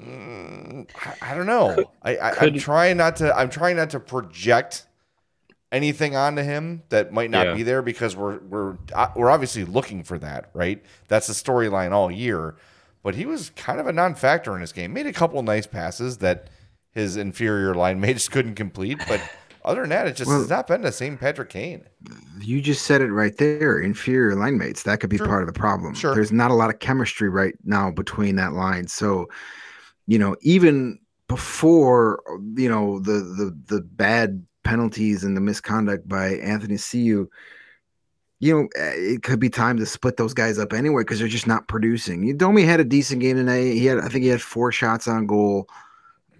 mm, 0.00 0.88
I, 0.96 1.32
I 1.32 1.34
don't 1.34 1.46
know. 1.46 1.90
I, 2.02 2.16
I, 2.16 2.30
I'm 2.40 2.58
trying 2.58 2.96
not 2.96 3.16
to. 3.16 3.34
I'm 3.36 3.50
trying 3.50 3.76
not 3.76 3.90
to 3.90 4.00
project 4.00 4.86
anything 5.70 6.14
onto 6.14 6.42
him 6.42 6.82
that 6.90 7.12
might 7.12 7.30
not 7.30 7.46
Yeah. 7.46 7.54
be 7.54 7.62
there 7.62 7.82
because 7.82 8.14
we're 8.14 8.38
we're 8.40 8.76
uh, 8.92 9.08
we're 9.16 9.30
obviously 9.30 9.64
looking 9.64 10.02
for 10.02 10.18
that, 10.18 10.50
right? 10.54 10.82
That's 11.08 11.26
the 11.28 11.32
storyline 11.32 11.92
all 11.92 12.10
year. 12.10 12.56
But 13.02 13.16
he 13.16 13.26
was 13.26 13.50
kind 13.56 13.80
of 13.80 13.86
a 13.88 13.92
non-factor 13.92 14.54
in 14.54 14.60
his 14.60 14.72
game. 14.72 14.92
Made 14.92 15.06
a 15.06 15.12
couple 15.12 15.42
nice 15.42 15.66
passes 15.66 16.18
that 16.18 16.48
his 16.92 17.16
inferior 17.16 17.74
line 17.74 18.00
mates 18.02 18.28
couldn't 18.28 18.54
complete, 18.54 19.00
but 19.08 19.20
other 19.64 19.82
than 19.82 19.90
that, 19.90 20.06
it 20.06 20.16
just 20.16 20.28
Well- 20.28 20.40
has 20.40 20.48
not 20.48 20.66
been 20.66 20.82
the 20.82 20.92
same 20.92 21.16
Patrick 21.16 21.48
Kane. 21.50 21.84
You 22.40 22.60
just 22.60 22.84
said 22.84 23.00
it 23.00 23.12
right 23.12 23.36
there. 23.36 23.78
Inferior 23.78 24.34
line 24.34 24.58
mates. 24.58 24.82
That 24.82 25.00
could 25.00 25.10
be 25.10 25.18
Sure. 25.18 25.26
part 25.26 25.42
of 25.42 25.46
the 25.46 25.58
problem. 25.58 25.94
Sure. 25.94 26.14
There's 26.14 26.32
not 26.32 26.50
a 26.50 26.54
lot 26.54 26.70
of 26.70 26.80
chemistry 26.80 27.28
right 27.28 27.54
now 27.64 27.90
between 27.90 28.36
that 28.36 28.52
line. 28.52 28.88
So, 28.88 29.28
you 30.06 30.18
know, 30.18 30.36
even 30.42 30.98
before 31.28 32.20
you 32.56 32.68
know 32.68 32.98
the 33.00 33.12
the 33.12 33.56
the 33.76 33.80
bad 33.80 34.44
penalties 34.64 35.24
and 35.24 35.36
the 35.36 35.40
misconduct 35.40 36.06
by 36.08 36.36
Athanasiou, 36.36 37.26
you 38.40 38.52
know, 38.54 38.68
it 38.74 39.22
could 39.22 39.38
be 39.40 39.48
time 39.48 39.78
to 39.78 39.86
split 39.86 40.16
those 40.16 40.34
guys 40.34 40.58
up 40.58 40.72
anyway 40.72 41.02
because 41.02 41.20
they're 41.20 41.28
just 41.28 41.46
not 41.46 41.68
producing. 41.68 42.24
You 42.24 42.34
Domi 42.34 42.62
had 42.64 42.80
a 42.80 42.84
decent 42.84 43.20
game 43.20 43.36
tonight. 43.36 43.72
He 43.72 43.86
had, 43.86 43.98
I 43.98 44.08
think, 44.08 44.24
he 44.24 44.28
had 44.30 44.42
four 44.42 44.72
shots 44.72 45.06
on 45.06 45.26
goal. 45.26 45.68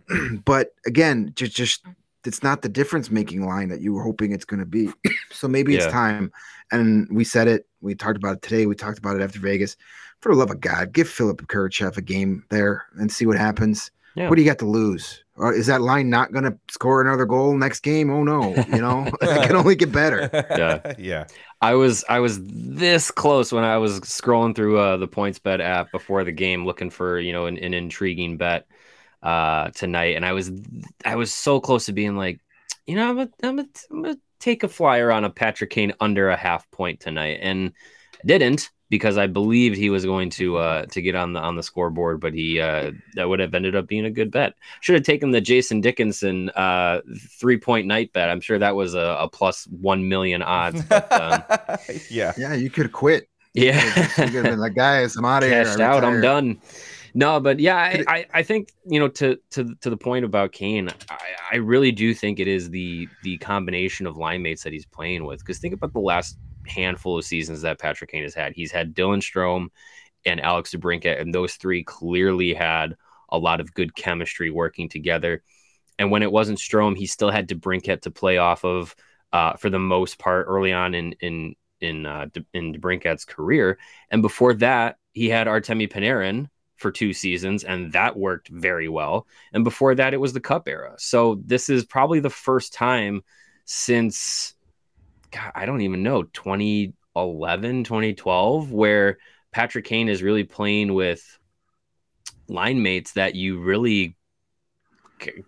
but 0.45 0.75
again, 0.87 1.33
just 1.37 1.55
just 1.55 1.87
it's 2.25 2.43
not 2.43 2.63
the 2.63 2.69
difference 2.69 3.11
making 3.11 3.47
line 3.47 3.69
that 3.69 3.81
you 3.81 3.93
were 3.93 4.03
hoping 4.03 4.33
it's 4.33 4.45
going 4.45 4.61
to 4.61 4.67
be. 4.67 4.91
so 5.31 5.49
maybe 5.49 5.75
it's 5.77 5.87
time. 5.87 6.33
And 6.71 7.09
we 7.11 7.25
said 7.25 7.49
it. 7.49 7.67
We 7.81 7.95
talked 7.95 8.17
about 8.17 8.37
it 8.37 8.43
today. 8.43 8.67
We 8.67 8.75
talked 8.75 8.99
about 8.99 9.17
it 9.17 9.23
after 9.23 9.39
Vegas. 9.39 9.77
For 10.21 10.33
the 10.33 10.39
love 10.39 10.51
of 10.51 10.61
God, 10.61 10.93
give 10.93 11.09
Philip 11.09 11.43
Kurashev 11.49 11.97
a 11.97 12.03
game 12.03 12.45
there 12.49 12.87
and 12.95 13.11
see 13.11 13.27
what 13.27 13.37
happens. 13.37 13.91
Yeah. 14.15 14.29
What 14.29 14.37
do 14.37 14.43
you 14.43 14.49
got 14.49 14.59
to 14.61 14.67
lose? 14.67 15.25
Or 15.37 15.53
is 15.53 15.67
that 15.67 15.81
line 15.81 16.11
not 16.11 16.33
going 16.33 16.45
to 16.45 16.57
score 16.71 17.01
another 17.01 17.25
goal 17.25 17.57
next 17.57 17.81
game? 17.81 18.11
Oh 18.11 18.23
no! 18.23 18.55
You 18.55 18.83
know 18.83 19.11
it 19.23 19.47
can 19.47 19.57
only 19.57 19.75
get 19.75 19.91
better. 19.91 20.29
Yeah. 20.51 20.93
yeah. 20.99 21.27
I 21.63 21.75
was 21.75 22.05
I 22.09 22.21
was 22.21 22.39
this 22.43 23.11
close 23.11 23.51
when 23.53 23.65
I 23.65 23.79
was 23.79 24.01
scrolling 24.01 24.55
through 24.55 24.79
uh, 24.79 24.99
the 24.99 25.09
points 25.09 25.39
bet 25.39 25.61
app 25.61 25.91
before 25.91 26.25
the 26.25 26.33
game, 26.33 26.67
looking 26.67 26.91
for 26.91 27.19
you 27.19 27.33
know 27.33 27.47
an, 27.47 27.57
an 27.59 27.73
intriguing 27.73 28.37
bet. 28.37 28.67
Uh, 29.23 29.71
tonight, 29.71 30.17
and 30.17 30.25
I 30.25 30.33
was 30.33 30.51
I 31.05 31.17
was 31.17 31.33
so 31.33 31.61
close 31.61 31.87
to 31.87 31.93
being 31.93 32.17
like, 32.17 32.41
you 32.87 32.97
know, 32.97 33.09
I'm 33.09 33.17
gonna, 33.17 33.31
I'm 33.43 33.57
gonna, 33.57 33.69
I'm 33.91 34.03
gonna 34.03 34.19
take 34.41 34.63
a 34.63 34.69
flyer 34.69 35.13
on 35.13 35.25
a 35.25 35.31
Patrick 35.31 35.71
Kane 35.71 35.93
under 36.01 36.29
a 36.31 36.37
half 36.37 36.71
point 36.71 37.01
tonight, 37.01 37.39
and 37.43 37.73
I 38.23 38.27
didn't 38.27 38.71
because 38.93 39.17
I 39.17 39.27
believed 39.27 39.79
he 39.79 39.89
was 39.89 40.05
going 40.05 40.29
to 40.31 40.59
uh, 40.59 40.85
to 40.87 41.01
get 41.01 41.15
on 41.15 41.33
the 41.33 41.41
on 41.41 41.57
the 41.57 41.63
scoreboard, 41.63 42.21
but 42.21 42.35
he 42.35 42.61
uh, 42.61 42.91
that 43.15 43.27
would 43.27 43.41
have 43.41 43.55
ended 43.55 43.75
up 43.75 43.87
being 43.87 44.05
a 44.05 44.11
good 44.11 44.31
bet. 44.31 44.53
Should 44.83 44.97
have 44.97 45.05
taken 45.05 45.31
the 45.31 45.41
Jason 45.41 45.81
Dickinson 45.81 46.51
uh, 46.51 47.01
three 47.41 47.57
point 47.57 47.87
night 47.87 48.13
bet. 48.13 48.29
I'm 48.29 48.43
sure 48.43 48.59
that 48.59 48.77
was 48.77 48.95
a, 48.95 49.17
a 49.19 49.29
plus 49.29 49.67
one 49.69 50.09
million 50.09 50.43
odds. 50.43 50.83
But, 50.83 51.11
um, 51.11 51.43
yeah. 52.11 52.35
Yeah, 52.37 52.53
you 52.53 52.69
could 52.69 52.93
quit. 52.93 53.31
yeah, 53.55 53.83
You 54.19 54.31
could 54.31 54.35
have 54.35 54.45
been 54.45 54.59
like, 54.59 54.75
guys, 54.75 55.17
I'm 55.17 55.25
out 55.25 55.43
of 55.43 55.49
here. 55.49 55.65
cashed 55.65 55.81
I 55.81 55.85
out. 55.85 56.05
I'm 56.05 56.21
done. 56.21 56.61
No, 57.15 57.41
but 57.41 57.61
yeah, 57.61 57.77
I, 57.77 58.05
I, 58.09 58.27
I 58.33 58.43
think 58.43 58.71
you 58.87 58.99
know 58.99 59.09
to 59.09 59.39
to 59.51 59.75
to 59.81 59.91
the 59.91 59.97
point 59.97 60.25
about 60.25 60.53
Kane, 60.53 60.89
I, 61.11 61.19
I 61.53 61.57
really 61.57 61.93
do 61.93 62.15
think 62.15 62.41
it 62.41 62.49
is 62.49 62.71
the 62.71 63.09
the 63.23 63.39
combination 63.39 64.07
of 64.07 64.17
line 64.17 64.43
mates 64.43 64.63
that 64.63 64.73
he's 64.73 64.87
playing 64.87 65.25
with. 65.25 65.41
Because 65.41 65.59
think 65.59 65.75
about 65.75 65.93
the 65.93 66.01
last 66.01 66.39
handful 66.67 67.19
of 67.19 67.25
seasons 67.25 67.63
that 67.63 67.79
Patrick 67.79 68.11
Kane 68.11 68.23
has 68.23 68.35
had. 68.35 68.55
He's 68.55 68.73
had 68.73 68.95
Dylan 68.95 69.21
Strome 69.21 69.69
and 70.25 70.41
Alex 70.41 70.75
DeBrincat, 70.75 71.21
and 71.21 71.35
those 71.35 71.55
three 71.55 71.85
clearly 71.85 72.55
had 72.55 72.97
a 73.31 73.39
lot 73.39 73.61
of 73.61 73.75
good 73.75 73.95
chemistry 73.95 74.51
working 74.51 74.89
together. 74.89 75.43
And 75.99 76.11
when 76.11 76.23
it 76.23 76.33
wasn't 76.33 76.59
Strome, 76.59 76.97
he 76.97 77.07
still 77.07 77.31
had 77.31 77.49
DeBrincat 77.49 78.03
to 78.03 78.11
play 78.11 78.39
off 78.39 78.65
of 78.65 78.95
uh, 79.33 79.55
for 79.55 79.71
the 79.71 79.79
most 79.79 80.19
part 80.19 80.47
early 80.49 80.73
on 80.73 80.95
in 80.95 81.13
in 81.21 81.57
in 81.81 82.07
uh, 82.07 82.27
De- 82.33 82.47
in 82.55 82.73
DeBrincat's 82.73 83.27
career. 83.27 83.79
And 84.11 84.23
before 84.23 84.55
that, 84.55 84.97
he 85.13 85.29
had 85.29 85.47
Artemi 85.47 85.91
Panarin 85.91 86.49
for 86.83 86.93
two 86.93 87.13
seasons, 87.13 87.65
and 87.65 87.93
that 87.93 88.17
worked 88.17 88.49
very 88.49 88.89
well. 88.89 89.27
And 89.53 89.65
before 89.65 89.95
that, 89.95 90.13
it 90.13 90.21
was 90.21 90.33
the 90.33 90.41
Cup 90.41 90.69
era. 90.69 90.95
So 90.99 91.41
this 91.47 91.69
is 91.69 91.85
probably 91.85 92.21
the 92.21 92.31
first 92.31 92.75
time 92.75 93.23
since 93.65 94.55
God, 95.31 95.53
I 95.55 95.65
don't 95.65 95.81
even 95.81 96.03
know 96.03 96.25
2011, 96.25 97.85
2012, 97.85 98.73
where 98.73 99.19
Patrick 99.53 99.85
Kane 99.85 100.09
is 100.09 100.23
really 100.23 100.45
playing 100.45 100.95
with 100.95 101.39
line 102.49 102.83
mates 102.83 103.13
that 103.13 103.35
you 103.35 103.61
really 103.61 104.17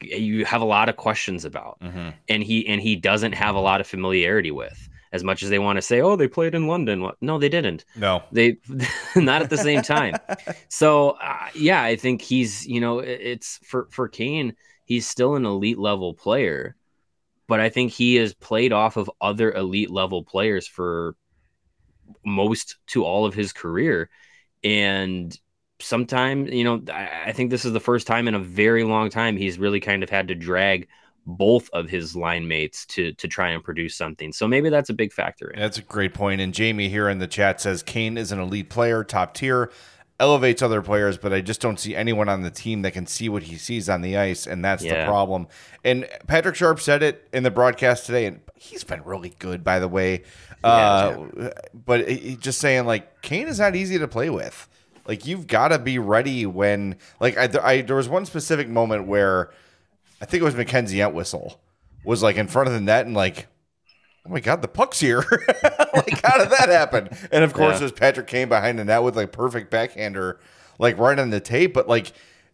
you 0.00 0.44
have 0.44 0.62
a 0.62 0.64
lot 0.64 0.88
of 0.88 0.96
questions 0.96 1.44
about 1.44 1.78
hmm 1.82 2.10
and 2.28 2.44
he 2.44 2.66
and 2.68 2.80
he 2.80 2.94
doesn't 2.94 3.32
have 3.32 3.56
a 3.56 3.60
lot 3.60 3.80
of 3.80 3.86
familiarity 3.86 4.52
with 4.52 4.88
as 5.14 5.24
much 5.24 5.42
as 5.42 5.48
they 5.48 5.58
want 5.58 5.76
to 5.76 5.82
say 5.82 6.02
oh 6.02 6.16
they 6.16 6.28
played 6.28 6.54
in 6.54 6.66
london. 6.66 7.00
Well, 7.00 7.16
no 7.22 7.38
they 7.38 7.48
didn't. 7.48 7.86
No. 7.96 8.22
they 8.32 8.58
not 9.16 9.40
at 9.40 9.50
the 9.50 9.56
same 9.56 9.82
time. 9.82 10.14
So 10.68 11.10
uh, 11.10 11.48
yeah 11.54 11.82
i 11.82 11.96
think 11.96 12.20
he's 12.20 12.66
you 12.66 12.80
know 12.80 12.98
it's 12.98 13.58
for 13.62 13.88
for 13.90 14.08
kane 14.08 14.54
he's 14.84 15.06
still 15.06 15.36
an 15.36 15.46
elite 15.46 15.78
level 15.78 16.12
player 16.12 16.76
but 17.46 17.60
i 17.60 17.68
think 17.68 17.92
he 17.92 18.16
has 18.16 18.34
played 18.34 18.72
off 18.72 18.96
of 18.96 19.10
other 19.20 19.52
elite 19.52 19.90
level 19.90 20.24
players 20.24 20.66
for 20.66 21.14
most 22.24 22.76
to 22.88 23.04
all 23.04 23.24
of 23.24 23.34
his 23.34 23.52
career. 23.52 24.10
And 24.62 25.36
sometimes 25.80 26.50
you 26.52 26.64
know 26.64 26.82
I, 26.90 27.24
I 27.26 27.32
think 27.32 27.50
this 27.50 27.64
is 27.64 27.72
the 27.72 27.80
first 27.80 28.06
time 28.06 28.28
in 28.28 28.34
a 28.34 28.38
very 28.40 28.84
long 28.84 29.10
time 29.10 29.36
he's 29.36 29.58
really 29.58 29.80
kind 29.80 30.02
of 30.02 30.08
had 30.08 30.28
to 30.28 30.34
drag 30.34 30.86
both 31.26 31.70
of 31.72 31.88
his 31.88 32.14
line 32.14 32.46
mates 32.46 32.84
to 32.86 33.12
to 33.14 33.26
try 33.26 33.48
and 33.50 33.64
produce 33.64 33.96
something 33.96 34.32
so 34.32 34.46
maybe 34.46 34.68
that's 34.68 34.90
a 34.90 34.94
big 34.94 35.12
factor 35.12 35.48
in. 35.50 35.58
That's 35.60 35.78
a 35.78 35.82
great 35.82 36.12
point. 36.14 36.40
And 36.40 36.52
Jamie 36.52 36.88
here 36.88 37.08
in 37.08 37.18
the 37.18 37.26
chat 37.26 37.60
says 37.60 37.82
Kane 37.82 38.18
is 38.18 38.30
an 38.32 38.38
elite 38.40 38.68
player, 38.70 39.02
top 39.04 39.34
tier, 39.34 39.70
elevates 40.20 40.62
other 40.62 40.80
players, 40.82 41.18
but 41.18 41.32
I 41.32 41.40
just 41.40 41.60
don't 41.60 41.80
see 41.80 41.96
anyone 41.96 42.28
on 42.28 42.42
the 42.42 42.50
team 42.50 42.82
that 42.82 42.92
can 42.92 43.06
see 43.06 43.28
what 43.28 43.44
he 43.44 43.56
sees 43.56 43.88
on 43.88 44.00
the 44.02 44.16
ice, 44.16 44.46
and 44.46 44.64
that's 44.64 44.82
the 45.04 45.06
problem. 45.06 45.48
And 45.82 46.06
Patrick 46.26 46.54
Sharp 46.54 46.78
said 46.80 47.02
it 47.02 47.28
in 47.32 47.42
the 47.42 47.50
broadcast 47.50 48.06
today, 48.06 48.26
and 48.26 48.40
he's 48.54 48.84
been 48.84 49.02
really 49.04 49.34
good, 49.38 49.64
by 49.64 49.78
the 49.80 49.88
way. 49.88 50.22
Uh, 50.62 51.26
but 51.74 52.08
he- 52.08 52.16
he 52.16 52.36
just 52.36 52.58
saying 52.60 52.86
like 52.86 53.22
Kane 53.22 53.48
is 53.48 53.58
not 53.58 53.74
easy 53.76 53.98
to 53.98 54.08
play 54.08 54.30
with. 54.30 54.68
Like 55.06 55.26
you've 55.26 55.46
got 55.46 55.68
to 55.68 55.78
be 55.78 55.98
ready 55.98 56.46
when 56.46 56.96
like 57.20 57.36
I, 57.36 57.48
I 57.62 57.80
there 57.82 57.96
was 57.96 58.08
one 58.08 58.24
specific 58.24 58.68
moment 58.68 59.06
where 59.06 59.50
I 60.24 60.26
think 60.26 60.40
it 60.40 60.44
was 60.44 60.54
Mackenzie 60.54 61.02
Entwistle 61.02 61.60
was 62.02 62.22
like 62.22 62.36
in 62.36 62.48
front 62.48 62.66
of 62.68 62.72
the 62.72 62.80
net 62.80 63.04
and 63.04 63.14
like 63.14 63.46
oh 64.26 64.30
my 64.30 64.40
god, 64.40 64.62
the 64.62 64.68
puck's 64.68 65.00
here. 65.00 65.18
like, 65.94 66.22
how 66.24 66.38
did 66.38 66.48
that 66.48 66.70
happen? 66.70 67.10
And 67.30 67.44
of 67.44 67.52
course, 67.52 67.74
Yeah. 67.74 67.80
there's 67.80 67.92
Patrick 67.92 68.26
Kane 68.26 68.48
behind 68.48 68.78
the 68.78 68.84
net 68.86 69.02
with 69.02 69.16
like 69.16 69.32
perfect 69.32 69.70
backhander, 69.70 70.40
like 70.78 70.96
right 70.96 71.18
on 71.18 71.28
the 71.28 71.40
tape. 71.40 71.74
But 71.74 71.88
like, 71.88 72.12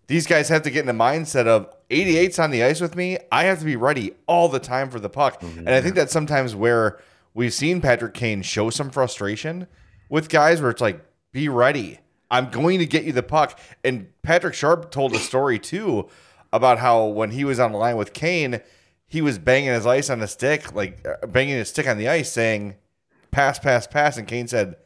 these 0.08 0.26
guys 0.26 0.48
have 0.48 0.62
to 0.62 0.70
get 0.72 0.80
in 0.80 0.86
the 0.86 1.04
mindset 1.04 1.46
of 1.46 1.72
88's 1.90 2.40
on 2.40 2.50
the 2.50 2.64
ice 2.64 2.80
with 2.80 2.96
me. 2.96 3.18
I 3.30 3.44
have 3.44 3.60
to 3.60 3.64
be 3.64 3.76
ready 3.76 4.14
all 4.26 4.48
the 4.48 4.58
time 4.58 4.90
for 4.90 4.98
the 4.98 5.08
puck. 5.08 5.40
Mm-hmm. 5.40 5.60
And 5.60 5.70
I 5.70 5.80
think 5.80 5.94
that's 5.94 6.12
sometimes 6.12 6.56
where 6.56 6.98
we've 7.34 7.54
seen 7.54 7.80
Patrick 7.80 8.14
Kane 8.14 8.42
show 8.42 8.68
some 8.70 8.90
frustration 8.90 9.68
with 10.08 10.28
guys 10.28 10.60
where 10.60 10.72
it's 10.72 10.80
like, 10.80 11.00
be 11.30 11.48
ready. 11.48 12.00
I'm 12.32 12.50
going 12.50 12.80
to 12.80 12.86
get 12.86 13.04
you 13.04 13.12
the 13.12 13.22
puck. 13.22 13.60
And 13.84 14.08
Patrick 14.22 14.54
Sharp 14.54 14.90
told 14.90 15.14
a 15.14 15.20
story 15.20 15.60
too 15.60 16.08
about 16.52 16.78
how 16.78 17.06
when 17.06 17.30
he 17.30 17.44
was 17.44 17.60
on 17.60 17.72
the 17.72 17.78
line 17.78 17.96
with 17.96 18.12
Kane, 18.12 18.60
he 19.06 19.22
was 19.22 19.38
banging 19.38 19.70
his 19.70 19.86
ice 19.86 20.08
on 20.10 20.20
the 20.20 20.28
stick, 20.28 20.74
like 20.74 21.06
uh, 21.06 21.26
banging 21.26 21.56
his 21.56 21.68
stick 21.68 21.88
on 21.88 21.98
the 21.98 22.08
ice, 22.08 22.30
saying, 22.30 22.76
pass, 23.30 23.58
pass, 23.58 23.86
pass. 23.86 24.16
And 24.16 24.26
Kane 24.26 24.48
said, 24.48 24.76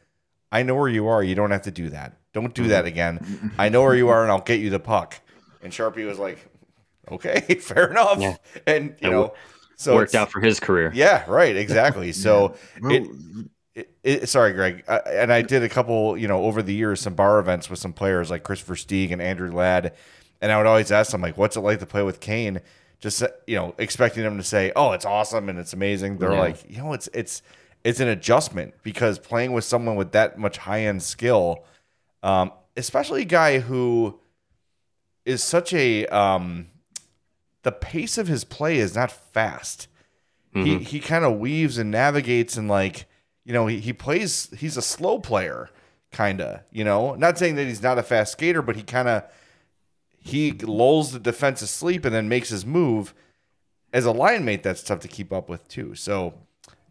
I 0.51 0.63
know 0.63 0.75
where 0.75 0.89
you 0.89 1.07
are. 1.07 1.23
You 1.23 1.35
don't 1.35 1.51
have 1.51 1.63
to 1.63 1.71
do 1.71 1.89
that. 1.89 2.17
Don't 2.33 2.53
do 2.53 2.67
that 2.67 2.85
again. 2.85 3.53
I 3.57 3.69
know 3.69 3.81
where 3.81 3.95
you 3.95 4.09
are 4.09 4.23
and 4.23 4.31
I'll 4.31 4.41
get 4.41 4.59
you 4.59 4.69
the 4.69 4.79
puck. 4.79 5.15
And 5.61 5.71
Sharpie 5.71 6.05
was 6.05 6.19
like, 6.19 6.45
okay, 7.09 7.39
fair 7.61 7.91
enough. 7.91 8.19
Yeah. 8.19 8.35
And, 8.67 8.95
you 8.99 9.07
It 9.07 9.11
know, 9.11 9.33
so 9.77 9.95
worked 9.95 10.15
out 10.15 10.31
for 10.31 10.41
his 10.41 10.59
career 10.59 10.91
yeah, 10.93 11.23
right. 11.29 11.55
Exactly. 11.55 12.11
So, 12.13 12.55
Well, 12.81 12.91
it, 12.93 13.07
it, 13.75 13.91
it, 14.03 14.29
sorry, 14.29 14.53
Greg. 14.53 14.83
Uh, 14.87 14.99
and 15.05 15.31
I 15.31 15.41
did 15.41 15.63
a 15.63 15.69
couple, 15.69 16.17
you 16.17 16.27
know, 16.27 16.43
over 16.45 16.61
the 16.61 16.73
years, 16.73 17.01
some 17.01 17.13
bar 17.13 17.39
events 17.39 17.69
with 17.69 17.79
some 17.79 17.93
players 17.93 18.29
like 18.31 18.43
Kris 18.43 18.61
Versteeg 18.61 19.11
and 19.11 19.21
Andrew 19.21 19.51
Ladd. 19.51 19.93
And 20.41 20.51
I 20.51 20.57
would 20.57 20.67
always 20.67 20.91
ask 20.91 21.11
them, 21.11 21.21
like, 21.21 21.37
what's 21.37 21.55
it 21.55 21.61
like 21.61 21.79
to 21.79 21.85
play 21.85 22.03
with 22.03 22.19
Kane? 22.19 22.61
Just, 22.99 23.21
uh, 23.23 23.29
you 23.47 23.55
know, 23.55 23.73
expecting 23.77 24.23
them 24.23 24.37
to 24.37 24.43
say, 24.43 24.71
oh, 24.75 24.91
it's 24.91 25.05
awesome 25.05 25.49
and 25.49 25.57
it's 25.59 25.73
amazing. 25.73 26.17
They're 26.17 26.33
Yeah. 26.33 26.39
like, 26.39 26.69
you 26.69 26.77
know, 26.77 26.93
it's, 26.93 27.07
it's, 27.13 27.41
it's 27.83 27.99
an 27.99 28.07
adjustment 28.07 28.73
because 28.83 29.19
playing 29.19 29.53
with 29.53 29.63
someone 29.63 29.95
with 29.95 30.11
that 30.13 30.37
much 30.37 30.57
high 30.57 30.81
end 30.81 31.03
skill, 31.03 31.63
um, 32.23 32.51
especially 32.77 33.21
a 33.23 33.25
guy 33.25 33.59
who 33.59 34.19
is 35.25 35.43
such 35.43 35.73
a, 35.73 36.05
um, 36.07 36.67
the 37.63 37.71
pace 37.71 38.17
of 38.17 38.27
his 38.27 38.43
play 38.43 38.77
is 38.77 38.95
not 38.95 39.11
fast 39.11 39.87
he 40.53 40.77
he 40.79 40.99
kind 41.01 41.25
of 41.25 41.37
weaves 41.37 41.77
and 41.77 41.91
navigates 41.91 42.55
and 42.55 42.69
like 42.69 43.07
you 43.43 43.51
know 43.51 43.67
he, 43.67 43.79
he 43.81 43.91
plays 43.91 44.47
he's 44.57 44.77
a 44.77 44.81
slow 44.81 45.19
player 45.19 45.69
kind 46.13 46.39
of 46.39 46.61
you 46.71 46.81
know 46.85 47.13
not 47.15 47.37
saying 47.37 47.55
that 47.55 47.65
he's 47.65 47.81
not 47.83 47.97
a 47.97 48.03
fast 48.03 48.31
skater 48.31 48.61
but 48.61 48.77
he 48.77 48.81
kind 48.81 49.09
of 49.09 49.23
he 50.25 50.51
lulls 50.51 51.11
the 51.11 51.19
defense 51.19 51.61
asleep 51.61 52.03
and 52.03 52.13
then 52.13 52.27
makes 52.27 52.49
his 52.49 52.65
move 52.65 53.13
as 53.93 54.05
a 54.05 54.11
line 54.11 54.43
mate 54.43 54.63
that's 54.63 54.81
tough 54.81 54.99
to 55.01 55.07
keep 55.07 55.31
up 55.31 55.47
with 55.47 55.67
too. 55.67 55.93
So 55.93 56.33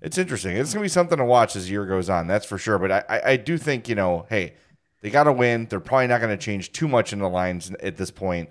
it's 0.00 0.16
interesting. 0.18 0.56
It's 0.56 0.72
gonna 0.72 0.84
be 0.84 0.88
something 0.88 1.18
to 1.18 1.24
watch 1.24 1.56
as 1.56 1.64
the 1.64 1.72
year 1.72 1.84
goes 1.84 2.08
on 2.08 2.28
that's 2.28 2.46
for 2.46 2.58
sure. 2.58 2.78
But 2.78 2.92
i 2.92 3.04
i, 3.08 3.30
I 3.32 3.36
do 3.36 3.58
think 3.58 3.88
you 3.88 3.96
know 3.96 4.26
hey 4.30 4.54
they 5.02 5.10
gotta 5.10 5.32
win. 5.32 5.66
They're 5.68 5.80
probably 5.80 6.06
not 6.06 6.20
gonna 6.20 6.36
change 6.36 6.72
too 6.72 6.86
much 6.86 7.12
in 7.12 7.18
the 7.18 7.28
lines 7.28 7.72
at 7.80 7.96
this 7.96 8.10
point 8.10 8.50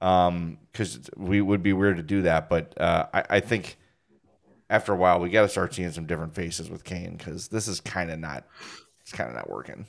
um 0.00 0.58
because 0.72 1.10
we 1.16 1.40
would 1.40 1.62
be 1.62 1.72
weird 1.72 1.98
to 1.98 2.02
do 2.02 2.22
that. 2.22 2.48
But 2.48 2.80
uh 2.80 3.06
i, 3.12 3.24
I 3.30 3.40
think 3.40 3.76
after 4.72 4.94
a 4.94 4.96
while, 4.96 5.20
we 5.20 5.28
got 5.28 5.42
to 5.42 5.50
start 5.50 5.74
seeing 5.74 5.92
some 5.92 6.06
different 6.06 6.34
faces 6.34 6.70
with 6.70 6.82
Kane 6.82 7.16
because 7.16 7.48
this 7.48 7.68
is 7.68 7.78
kind 7.78 8.10
of 8.10 8.18
not, 8.18 8.46
it's 9.02 9.12
kind 9.12 9.28
of 9.28 9.36
not 9.36 9.50
working. 9.50 9.86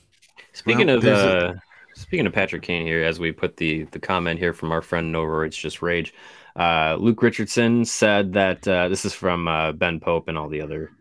Speaking 0.52 0.88
Well, 0.88 0.98
of 0.98 1.02
there's 1.02 1.20
uh, 1.20 1.54
speaking 1.94 2.28
of 2.28 2.34
Patrick 2.34 2.64
Kane 2.64 2.86
here, 2.86 3.04
as 3.04 3.20
we 3.20 3.32
put 3.32 3.58
the 3.58 3.84
the 3.86 4.00
comment 4.00 4.40
here 4.40 4.54
from 4.54 4.72
our 4.72 4.82
friend 4.82 5.12
Nova, 5.12 5.42
it's 5.42 5.58
just 5.58 5.82
rage. 5.82 6.14
Uh, 6.56 6.98
Luke 7.00 7.22
Richardson 7.22 7.86
said 7.86 8.34
that 8.34 8.68
uh, 8.68 8.88
this 8.88 9.06
is 9.06 9.14
from 9.14 9.48
uh, 9.48 9.72
Ben 9.72 10.00
Pope 10.00 10.28
and 10.28 10.38
all 10.38 10.50
the 10.50 10.62
other 10.62 10.92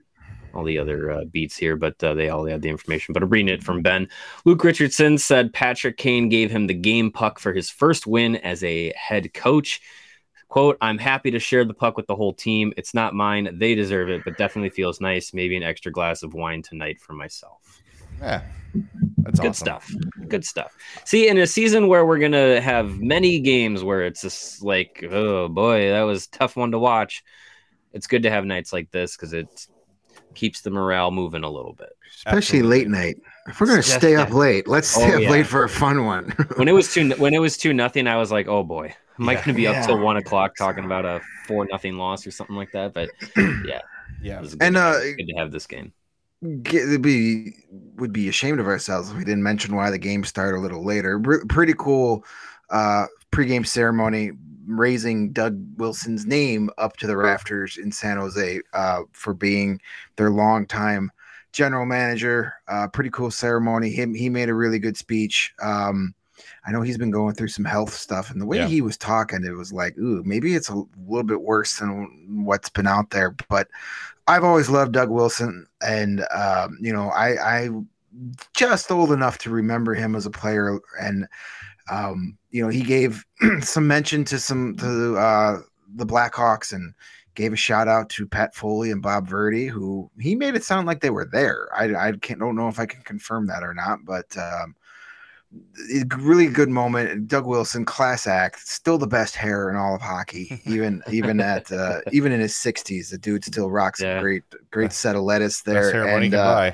all 0.55 0.65
the 0.65 0.79
other 0.79 1.11
uh, 1.11 1.25
beats 1.25 1.57
here, 1.57 1.77
but 1.77 2.03
uh, 2.05 2.15
they 2.15 2.29
all 2.29 2.45
had 2.45 2.63
the 2.63 2.69
information. 2.69 3.13
But 3.13 3.23
I'm 3.23 3.31
reading 3.31 3.53
it 3.53 3.63
from 3.63 3.83
Ben. 3.83 4.09
Luke 4.45 4.63
Richardson 4.63 5.19
said 5.19 5.53
Patrick 5.53 5.97
Kane 5.97 6.29
gave 6.29 6.51
him 6.51 6.67
the 6.67 6.75
game 6.75 7.11
puck 7.11 7.39
for 7.39 7.53
his 7.53 7.71
first 7.71 8.07
win 8.07 8.37
as 8.37 8.63
a 8.63 8.93
head 8.95 9.33
coach. 9.35 9.81
Quote, 10.49 10.77
I'm 10.83 10.99
happy 10.99 11.31
to 11.31 11.39
share 11.39 11.65
the 11.65 11.73
puck 11.73 11.97
with 11.97 12.07
the 12.07 12.15
whole 12.15 12.35
team. 12.35 12.75
It's 12.77 12.93
not 12.93 13.15
mine. 13.15 13.57
They 13.59 13.75
deserve 13.75 14.11
it, 14.11 14.23
but 14.23 14.37
definitely 14.37 14.69
feels 14.69 15.01
nice. 15.01 15.33
Maybe 15.33 15.57
an 15.57 15.63
extra 15.63 15.91
glass 15.91 16.23
of 16.23 16.35
wine 16.35 16.61
tonight 16.61 17.01
for 17.01 17.15
myself. 17.15 17.82
Yeah, 18.23 18.43
that's 19.25 19.41
Good 19.41 19.49
awesome. 19.49 19.67
stuff. 19.67 19.97
Good 20.29 20.45
stuff. 20.45 20.73
See, 21.05 21.29
in 21.29 21.39
a 21.39 21.47
season 21.47 21.89
where 21.89 22.07
we're 22.07 22.19
gonna 22.19 22.61
have 22.61 22.99
many 22.99 23.41
games 23.41 23.83
where 23.85 24.03
it's 24.03 24.23
just 24.23 24.63
like, 24.63 25.05
oh 25.11 25.49
boy, 25.49 25.91
that 25.91 26.03
was 26.03 26.27
a 26.27 26.31
tough 26.31 26.57
one 26.57 26.71
to 26.73 26.79
watch. 26.79 27.23
It's 27.93 28.07
good 28.07 28.23
to 28.23 28.31
have 28.31 28.45
nights 28.45 28.73
like 28.73 28.91
this 28.91 29.17
because 29.17 29.33
it 29.33 29.49
keeps 30.35 30.63
the 30.63 30.71
morale 30.71 31.11
moving 31.11 31.45
a 31.45 31.51
little 31.51 31.75
bit. 31.75 31.91
especially 32.17 32.61
Absolutely. 32.61 32.79
late 32.79 32.89
night. 32.89 33.17
If 33.49 33.61
we're 33.61 33.67
gonna 33.67 33.83
stay 33.83 34.17
up 34.17 34.33
late, 34.33 34.67
let's 34.69 34.89
stay 34.89 35.13
Oh, 35.13 35.17
up 35.17 35.23
yeah. 35.23 35.31
late 35.31 35.47
for 35.47 35.65
a 35.65 35.69
fun 35.69 36.05
one. 36.07 36.33
When 36.57 36.69
it 36.69 36.73
was 36.73 36.93
two, 36.93 37.11
when 37.17 37.35
it 37.35 37.41
was 37.41 37.59
two 37.59 37.73
nothing, 37.75 38.07
I 38.07 38.17
was 38.17 38.31
like, 38.31 38.47
oh 38.49 38.63
boy, 38.63 38.95
Am 39.19 39.29
I 39.29 39.33
Yeah. 39.33 39.37
going 39.37 39.49
to 39.49 39.53
be 39.55 39.67
up 39.67 39.85
till 39.85 39.99
one 39.99 40.17
o'clock 40.17 40.57
talking 40.57 40.85
about 40.85 41.05
a 41.05 41.21
four 41.47 41.67
nothing 41.71 41.97
loss 41.99 42.27
or 42.27 42.31
something 42.31 42.57
like 42.57 42.71
that? 42.73 42.95
But 42.95 43.11
yeah, 43.65 43.81
Yeah. 44.23 44.39
it 44.39 44.41
was 44.41 44.55
good 44.55 44.63
And, 44.67 44.77
uh, 44.77 45.01
good 45.01 45.27
to 45.29 45.35
have 45.37 45.51
this 45.51 45.67
game. 45.67 45.93
Get, 46.63 46.83
it'd 46.89 47.03
be 47.03 47.55
would 47.97 48.13
be 48.13 48.29
ashamed 48.29 48.61
of 48.61 48.67
ourselves 48.67 49.11
if 49.11 49.17
we 49.17 49.25
didn't 49.25 49.43
mention 49.43 49.77
why 49.77 49.91
the 49.91 49.99
game 49.99 50.25
started 50.25 50.57
a 50.59 50.61
little 50.61 50.85
later. 50.85 51.21
Pretty 51.49 51.75
cool 51.79 52.25
uh, 52.71 53.07
pregame 53.31 53.67
ceremony 53.67 54.33
raising 54.67 55.33
Doug 55.33 55.59
Wilson's 55.77 56.25
name 56.27 56.71
up 56.79 56.97
to 56.99 57.07
the 57.07 57.17
rafters 57.17 57.77
in 57.79 57.91
San 57.93 58.17
Jose 58.17 58.61
uh, 58.73 59.03
for 59.13 59.35
being 59.35 59.81
their 60.17 60.31
longtime 60.31 61.11
general 61.53 61.85
manager. 61.87 62.55
Uh, 62.69 62.89
pretty 62.89 63.11
cool 63.11 63.31
ceremony. 63.31 63.91
Him 63.91 64.15
he 64.15 64.29
made 64.29 64.49
a 64.49 64.55
really 64.55 64.79
good 64.79 64.97
speech. 64.97 65.53
Um, 65.63 66.15
I 66.67 66.73
know 66.73 66.83
he's 66.83 66.99
been 66.99 67.11
going 67.11 67.35
through 67.35 67.49
some 67.49 67.65
health 67.65 67.93
stuff, 67.93 68.31
and 68.31 68.41
the 68.41 68.47
way 68.47 68.59
Yeah. 68.59 68.67
he 68.69 68.81
was 68.81 68.97
talking, 68.97 69.45
it 69.45 69.51
was 69.51 69.73
like, 69.73 69.97
ooh, 69.99 70.23
maybe 70.25 70.55
it's 70.55 70.69
a 70.69 70.83
little 71.07 71.23
bit 71.25 71.43
worse 71.43 71.79
than 71.79 72.45
what's 72.45 72.71
been 72.71 72.87
out 72.87 73.11
there. 73.11 73.35
But 73.49 73.69
I've 74.27 74.45
always 74.45 74.69
loved 74.69 74.93
Doug 74.93 75.11
Wilson, 75.11 75.67
and 75.81 76.25
um, 76.35 76.79
you 76.81 76.93
know, 76.93 77.09
I 77.09 77.65
I 77.65 77.69
just 78.55 78.91
old 78.91 79.13
enough 79.13 79.39
to 79.39 79.51
remember 79.51 79.95
him 79.95 80.15
as 80.15 80.27
a 80.27 80.31
player, 80.31 80.79
and 81.01 81.27
um, 81.91 82.39
you 82.51 82.63
know, 82.63 82.69
he 82.69 82.83
gave 82.83 83.25
some 83.61 83.87
mention 83.87 84.25
to 84.27 84.39
some 84.39 84.77
to 84.77 85.17
uh, 85.17 85.59
the 85.95 86.07
Blackhawks 86.07 86.73
and 86.73 86.95
gave 87.35 87.53
a 87.53 87.57
shout 87.57 87.89
out 87.89 88.09
to 88.11 88.27
Pat 88.27 88.55
Foley 88.55 88.91
and 88.91 89.03
Bob 89.03 89.27
Verdi, 89.27 89.67
who 89.67 90.11
he 90.21 90.35
made 90.35 90.55
it 90.55 90.65
sound 90.65 90.87
like 90.87 91.01
they 91.01 91.11
were 91.11 91.29
there. 91.31 91.69
I 91.75 92.09
I 92.09 92.13
can't 92.13 92.41
don't 92.41 92.57
know 92.57 92.69
if 92.69 92.79
I 92.79 92.87
can 92.87 93.03
confirm 93.03 93.47
that 93.47 93.63
or 93.63 93.75
not, 93.75 94.01
but 94.05 94.37
um, 94.37 94.77
really 96.19 96.47
good 96.49 96.69
moment. 96.69 97.29
Doug 97.29 97.47
Wilson, 97.47 97.85
class 97.85 98.27
act, 98.27 98.67
still 98.67 98.99
the 98.99 99.07
best 99.07 99.35
hair 99.37 99.69
in 99.71 99.77
all 99.77 99.95
of 99.95 100.01
hockey, 100.01 100.61
even 100.67 101.03
even 101.11 101.41
at 101.41 101.71
uh, 101.73 102.01
even 102.11 102.33
in 102.33 102.41
his 102.41 102.57
sixties, 102.57 103.11
the 103.11 103.19
dude 103.19 103.45
still 103.45 103.71
rocks 103.71 104.01
Yeah. 104.01 104.19
a 104.19 104.21
great 104.21 104.43
great 104.71 104.93
set 104.93 105.17
of 105.17 105.23
lettuce 105.23 105.63
Best 105.63 105.65
there. 105.75 105.93
hair 105.93 106.07
And, 106.17 106.31
can 106.33 106.41
uh, 106.41 106.73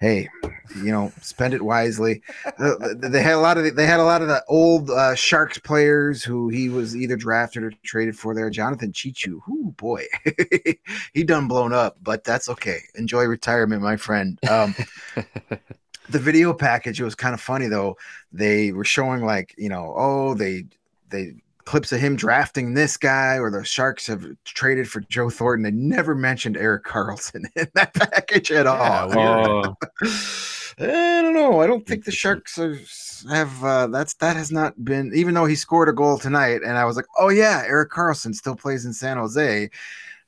hey, 0.00 0.28
you 0.76 0.90
know, 0.90 1.12
spend 1.20 1.54
it 1.54 1.62
wisely. 1.62 2.22
Uh, 2.58 2.74
they 2.96 3.22
had 3.22 3.34
a 3.34 3.38
lot 3.40 3.56
of 3.56 3.62
the, 3.62 3.70
they 3.70 3.86
had 3.86 4.00
a 4.00 4.04
lot 4.04 4.20
of 4.20 4.26
the 4.26 4.42
old 4.48 4.90
uh, 4.90 5.14
Sharks 5.14 5.58
players 5.58 6.24
who 6.24 6.48
he 6.48 6.68
was 6.68 6.96
either 6.96 7.14
drafted 7.16 7.62
or 7.62 7.72
traded 7.84 8.16
for. 8.18 8.34
There, 8.34 8.50
Jonathan 8.50 8.90
Cheechoo. 8.92 9.40
Whoo 9.46 9.72
boy, 9.76 10.04
he 11.14 11.22
done 11.24 11.46
blown 11.48 11.72
up, 11.72 11.98
but 12.02 12.24
that's 12.24 12.48
okay. 12.48 12.78
Enjoy 12.96 13.24
retirement, 13.24 13.80
my 13.82 13.96
friend. 13.96 14.38
Um, 14.50 14.74
the 16.12 16.18
video 16.18 16.52
package 16.52 17.00
it 17.00 17.04
was 17.04 17.14
kind 17.14 17.34
of 17.34 17.40
funny 17.40 17.66
though. 17.66 17.96
They 18.32 18.72
were 18.72 18.84
showing 18.84 19.24
like 19.24 19.54
you 19.58 19.68
know, 19.68 19.94
oh 19.96 20.34
they 20.34 20.64
they 21.10 21.34
clips 21.64 21.92
of 21.92 22.00
him 22.00 22.16
drafting 22.16 22.74
this 22.74 22.96
guy 22.96 23.38
or 23.38 23.50
the 23.50 23.64
Sharks 23.64 24.06
have 24.08 24.26
traded 24.44 24.88
for 24.88 25.00
Joe 25.00 25.30
Thornton. 25.30 25.62
They 25.62 25.70
never 25.70 26.14
mentioned 26.14 26.56
Erik 26.56 26.84
Karlsson 26.84 27.44
in 27.56 27.68
that 27.74 27.94
package 27.94 28.50
at 28.52 28.66
all. 28.66 29.08
weird. 29.08 29.16
Oh, 29.18 29.76
I 30.78 31.22
don't 31.22 31.34
know. 31.34 31.60
I 31.60 31.66
don't 31.66 31.86
think 31.86 32.04
the 32.04 32.10
Sharks 32.10 32.58
are, 32.58 32.78
have 33.30 33.62
uh, 33.62 33.86
that's 33.88 34.14
that 34.14 34.36
has 34.36 34.50
not 34.50 34.84
been 34.84 35.12
even 35.14 35.34
though 35.34 35.44
he 35.44 35.54
scored 35.54 35.88
a 35.88 35.92
goal 35.92 36.18
tonight 36.18 36.62
and 36.64 36.78
I 36.78 36.84
was 36.84 36.96
like, 36.96 37.06
"Oh 37.18 37.28
yeah, 37.28 37.62
Erik 37.66 37.90
Karlsson 37.90 38.34
still 38.34 38.56
plays 38.56 38.84
in 38.84 38.92
San 38.92 39.16
Jose." 39.16 39.70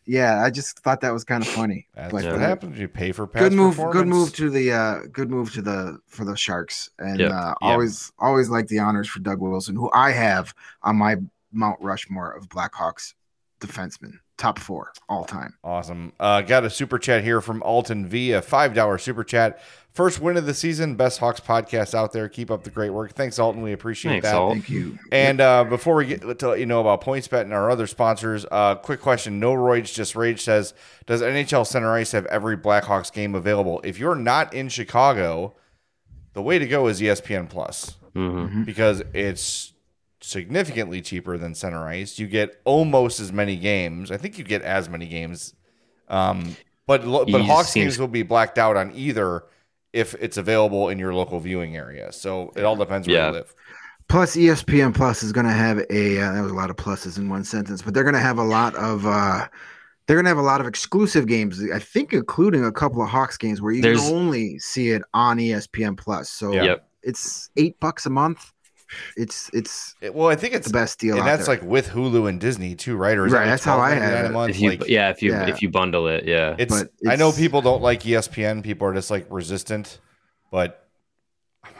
Yeah, 0.06 0.42
I 0.42 0.50
just 0.50 0.80
thought 0.80 1.00
that 1.00 1.12
was 1.12 1.24
kind 1.24 1.42
of 1.42 1.48
funny. 1.48 1.88
That's 1.94 2.12
but, 2.12 2.24
what 2.24 2.34
uh, 2.34 2.38
happens. 2.38 2.78
You 2.78 2.88
pay 2.88 3.12
for 3.12 3.26
past 3.26 3.42
Good 3.42 3.52
move, 3.52 3.76
good 3.90 4.06
move 4.06 4.34
to 4.36 4.50
the 4.50 4.72
uh 4.72 4.98
good 5.12 5.30
move 5.30 5.52
to 5.54 5.62
the 5.62 5.98
for 6.06 6.24
the 6.24 6.36
Sharks 6.36 6.90
and 6.98 7.20
Yep. 7.20 7.30
uh 7.30 7.34
Yeah. 7.34 7.54
always 7.68 8.12
always 8.18 8.50
like 8.50 8.68
the 8.68 8.80
honors 8.80 9.08
for 9.08 9.20
Doug 9.20 9.40
Wilson, 9.40 9.76
who 9.76 9.90
I 9.92 10.10
have 10.10 10.54
on 10.82 10.96
my 10.96 11.16
Mount 11.52 11.80
Rushmore 11.80 12.32
of 12.32 12.48
Blackhawks 12.48 13.14
defensemen, 13.60 14.18
top 14.36 14.58
4 14.58 14.92
all 15.08 15.24
time. 15.24 15.54
Awesome. 15.62 16.12
Uh, 16.20 16.42
got 16.42 16.64
a 16.64 16.70
super 16.70 16.98
chat 16.98 17.22
here 17.24 17.40
from 17.40 17.62
Alton 17.62 18.06
V, 18.06 18.32
a 18.32 18.42
$5 18.42 19.00
super 19.00 19.24
chat. 19.24 19.60
First 19.94 20.20
win 20.20 20.36
of 20.36 20.44
the 20.44 20.54
season, 20.54 20.96
best 20.96 21.20
Hawks 21.20 21.38
podcast 21.38 21.94
out 21.94 22.12
there. 22.12 22.28
Keep 22.28 22.50
up 22.50 22.64
the 22.64 22.70
great 22.70 22.90
work. 22.90 23.12
Thanks, 23.12 23.38
Alton. 23.38 23.62
We 23.62 23.70
appreciate 23.70 24.10
Thanks, 24.10 24.24
that. 24.24 24.34
Alt. 24.34 24.54
Thank 24.54 24.68
you. 24.68 24.98
And 25.12 25.40
uh, 25.40 25.62
before 25.62 25.94
we 25.94 26.06
get 26.06 26.38
to 26.40 26.48
let 26.48 26.58
you 26.58 26.66
know 26.66 26.80
about 26.80 27.00
PointsBet 27.00 27.42
and 27.42 27.54
our 27.54 27.70
other 27.70 27.86
sponsors, 27.86 28.44
uh, 28.50 28.74
quick 28.74 29.00
question. 29.00 29.38
No 29.38 29.52
Roids 29.52 29.94
Just 29.94 30.16
Rage 30.16 30.42
says, 30.42 30.74
does 31.06 31.22
NHL 31.22 31.64
Center 31.64 31.92
Ice 31.92 32.10
have 32.10 32.26
every 32.26 32.56
Blackhawks 32.56 33.12
game 33.12 33.36
available? 33.36 33.80
If 33.84 34.00
you're 34.00 34.16
not 34.16 34.52
in 34.52 34.68
Chicago, 34.68 35.54
the 36.32 36.42
way 36.42 36.58
to 36.58 36.66
go 36.66 36.88
is 36.88 37.00
ESPN 37.00 37.48
Plus 37.48 37.96
mhm. 38.16 38.64
because 38.64 39.00
it's 39.12 39.74
significantly 40.20 41.02
cheaper 41.02 41.38
than 41.38 41.54
Center 41.54 41.86
Ice. 41.86 42.18
You 42.18 42.26
get 42.26 42.60
almost 42.64 43.20
as 43.20 43.32
many 43.32 43.54
games. 43.54 44.10
I 44.10 44.16
think 44.16 44.38
you 44.38 44.44
get 44.44 44.62
as 44.62 44.88
many 44.88 45.06
games. 45.06 45.54
Um, 46.08 46.56
but 46.88 47.04
but 47.04 47.42
Hawks 47.42 47.68
seems- 47.68 47.92
games 47.92 47.98
will 48.00 48.08
be 48.08 48.24
blacked 48.24 48.58
out 48.58 48.76
on 48.76 48.90
either 48.96 49.44
if 49.94 50.14
it's 50.20 50.36
available 50.36 50.88
in 50.90 50.98
your 50.98 51.14
local 51.14 51.38
viewing 51.40 51.76
area. 51.76 52.12
So 52.12 52.52
it 52.56 52.64
all 52.64 52.76
depends 52.76 53.06
where 53.06 53.16
Yeah. 53.16 53.26
you 53.28 53.32
live. 53.34 53.54
Plus, 54.08 54.36
ESPN 54.36 54.94
Plus 54.94 55.22
is 55.22 55.32
going 55.32 55.46
to 55.46 55.52
have 55.52 55.78
a. 55.88 56.20
Uh, 56.20 56.32
that 56.34 56.42
was 56.42 56.52
a 56.52 56.54
lot 56.54 56.68
of 56.68 56.76
pluses 56.76 57.16
in 57.16 57.30
one 57.30 57.44
sentence, 57.44 57.80
but 57.80 57.94
they're 57.94 58.02
going 58.04 58.14
to 58.14 58.20
have 58.20 58.38
a 58.38 58.42
lot 58.44 58.74
of. 58.74 59.06
uh 59.06 59.46
They're 60.06 60.16
going 60.16 60.26
to 60.26 60.28
have 60.28 60.36
a 60.36 60.42
lot 60.42 60.60
of 60.60 60.66
exclusive 60.66 61.26
games. 61.26 61.62
I 61.72 61.78
think, 61.78 62.12
including 62.12 62.62
a 62.66 62.70
couple 62.72 63.00
of 63.02 63.08
Hawks 63.08 63.38
games 63.38 63.62
where 63.62 63.72
you 63.72 63.80
There's- 63.80 64.06
can 64.06 64.14
only 64.14 64.58
see 64.58 64.90
it 64.90 65.00
on 65.14 65.38
ESPN 65.38 65.96
Plus. 65.96 66.28
So 66.28 66.52
Yeah. 66.52 66.64
Yep. 66.64 66.88
it's 67.04 67.48
eight 67.56 67.80
bucks 67.80 68.04
a 68.04 68.10
month. 68.10 68.52
It's 69.16 69.50
it's 69.52 69.94
It- 70.00 70.14
well, 70.14 70.28
I 70.28 70.34
think 70.36 70.54
it's 70.54 70.66
the 70.66 70.72
best 70.72 70.98
deal. 70.98 71.16
and 71.18 71.26
that's 71.26 71.46
there. 71.46 71.56
like 71.56 71.62
with 71.64 71.88
Hulu 71.88 72.28
and 72.28 72.40
Disney 72.40 72.74
too, 72.74 72.96
right? 72.96 73.16
Or 73.16 73.26
is 73.26 73.32
Right, 73.32 73.40
that 73.40 73.44
like 73.46 73.52
that's 73.52 73.64
how 73.64 73.78
I 73.78 73.90
have 73.94 74.02
$12.99 74.02 74.22
a 74.22 74.26
it. 74.26 74.32
month? 74.32 74.50
If 74.50 74.60
you, 74.60 74.70
Like, 74.70 74.88
yeah, 74.88 75.10
if 75.10 75.22
you 75.22 75.32
yeah. 75.32 75.46
if 75.48 75.62
you 75.62 75.70
bundle 75.70 76.08
it, 76.08 76.24
yeah. 76.24 76.56
It's, 76.58 76.74
But 76.82 76.90
I 77.08 77.16
know 77.16 77.32
people 77.32 77.62
don't 77.62 77.82
like 77.82 78.00
ESPN. 78.02 78.62
People 78.62 78.86
are 78.88 78.94
just 78.94 79.10
like 79.10 79.26
resistant, 79.30 79.98
but 80.50 80.86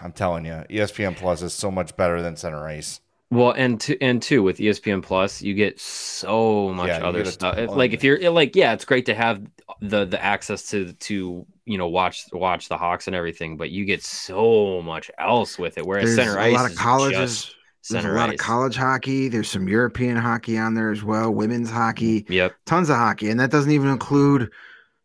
I'm 0.03 0.13
telling 0.13 0.45
you, 0.47 0.65
ESPN 0.71 1.17
Plus 1.17 1.43
is 1.43 1.53
so 1.53 1.71
much 1.71 1.97
better 1.97 2.23
than 2.23 2.37
Center 2.37 2.67
Ice. 2.67 3.01
Well, 3.35 3.53
and 3.53 3.81
two, 3.81 3.97
and 4.01 4.23
two 4.23 4.43
with 4.43 4.59
ESPN 4.59 5.03
Plus, 5.03 5.43
you 5.43 5.55
get 5.55 5.81
so 5.81 6.73
much 6.73 6.89
Yeah, 6.89 6.99
other 6.99 7.25
stuff. 7.25 7.57
ton. 7.57 7.67
Like 7.67 7.93
if 7.93 8.05
you're 8.05 8.31
like, 8.31 8.55
yeah, 8.57 8.73
it's 8.73 8.85
great 8.85 9.07
to 9.07 9.15
have 9.15 9.43
the 9.81 10.05
the 10.05 10.23
access 10.23 10.69
to 10.71 10.93
to 10.93 11.47
you 11.65 11.79
know 11.79 11.89
watch 11.89 12.25
watch 12.33 12.69
the 12.69 12.77
Hawks 12.79 13.07
and 13.07 13.17
everything, 13.17 13.57
but 13.57 13.71
you 13.71 13.85
get 13.85 14.03
so 14.03 14.83
much 14.83 15.11
else 15.19 15.59
with 15.59 15.79
it. 15.79 15.87
Whereas 15.87 16.15
there's 16.15 16.15
Center 16.15 16.39
a 16.39 16.45
Ice 16.45 16.55
lot 16.55 16.71
of 16.71 16.77
colleges. 16.77 17.17
just 17.17 17.57
There's 17.89 18.03
Center 18.03 18.15
a 18.15 18.15
lot 18.15 18.31
Ice. 18.31 18.35
of 18.35 18.37
college 18.39 18.77
hockey. 18.77 19.29
There's 19.29 19.51
some 19.51 19.69
European 19.69 20.17
hockey 20.17 20.59
on 20.59 20.75
there 20.75 20.91
as 20.91 21.03
well. 21.05 21.31
Women's 21.33 21.71
hockey. 21.71 22.27
Yep. 22.29 22.55
tons 22.67 22.89
of 22.91 22.97
hockey, 22.97 23.31
and 23.31 23.41
that 23.41 23.51
doesn't 23.51 23.71
even 23.73 23.89
include, 23.89 24.51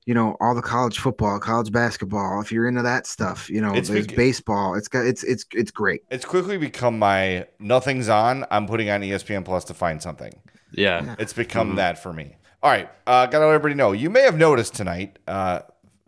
you 0.05 0.13
know, 0.13 0.35
all 0.39 0.55
the 0.55 0.62
college 0.62 0.99
football, 0.99 1.39
college 1.39 1.71
basketball. 1.71 2.41
If 2.41 2.51
you're 2.51 2.67
into 2.67 2.81
that 2.81 3.05
stuff, 3.05 3.49
you 3.49 3.62
know, 3.62 3.73
It's 3.73 3.89
there's 3.89 4.07
bec- 4.07 4.15
baseball. 4.15 4.75
It's 4.75 4.88
got 4.88 5.05
it's 5.05 5.23
it's 5.23 5.45
it's 5.53 5.71
great. 5.71 6.01
It's 6.09 6.25
quickly 6.25 6.57
become 6.57 6.97
my 6.97 7.45
nothing's 7.59 8.09
on. 8.09 8.45
I'm 8.49 8.65
putting 8.67 8.89
on 8.89 9.01
ESPN 9.01 9.45
Plus 9.45 9.63
to 9.65 9.73
find 9.73 10.01
something. 10.01 10.33
Yeah. 10.71 11.15
It's 11.19 11.33
become 11.33 11.73
Mhm. 11.73 11.75
that 11.77 12.01
for 12.01 12.13
me. 12.13 12.35
All 12.62 12.69
right, 12.69 12.89
uh, 13.07 13.25
got 13.27 13.39
to 13.39 13.45
let 13.45 13.53
everybody 13.55 13.73
know. 13.75 13.91
You 13.93 14.09
may 14.09 14.21
have 14.23 14.35
noticed 14.38 14.73
tonight, 14.75 15.17
uh, 15.27 15.59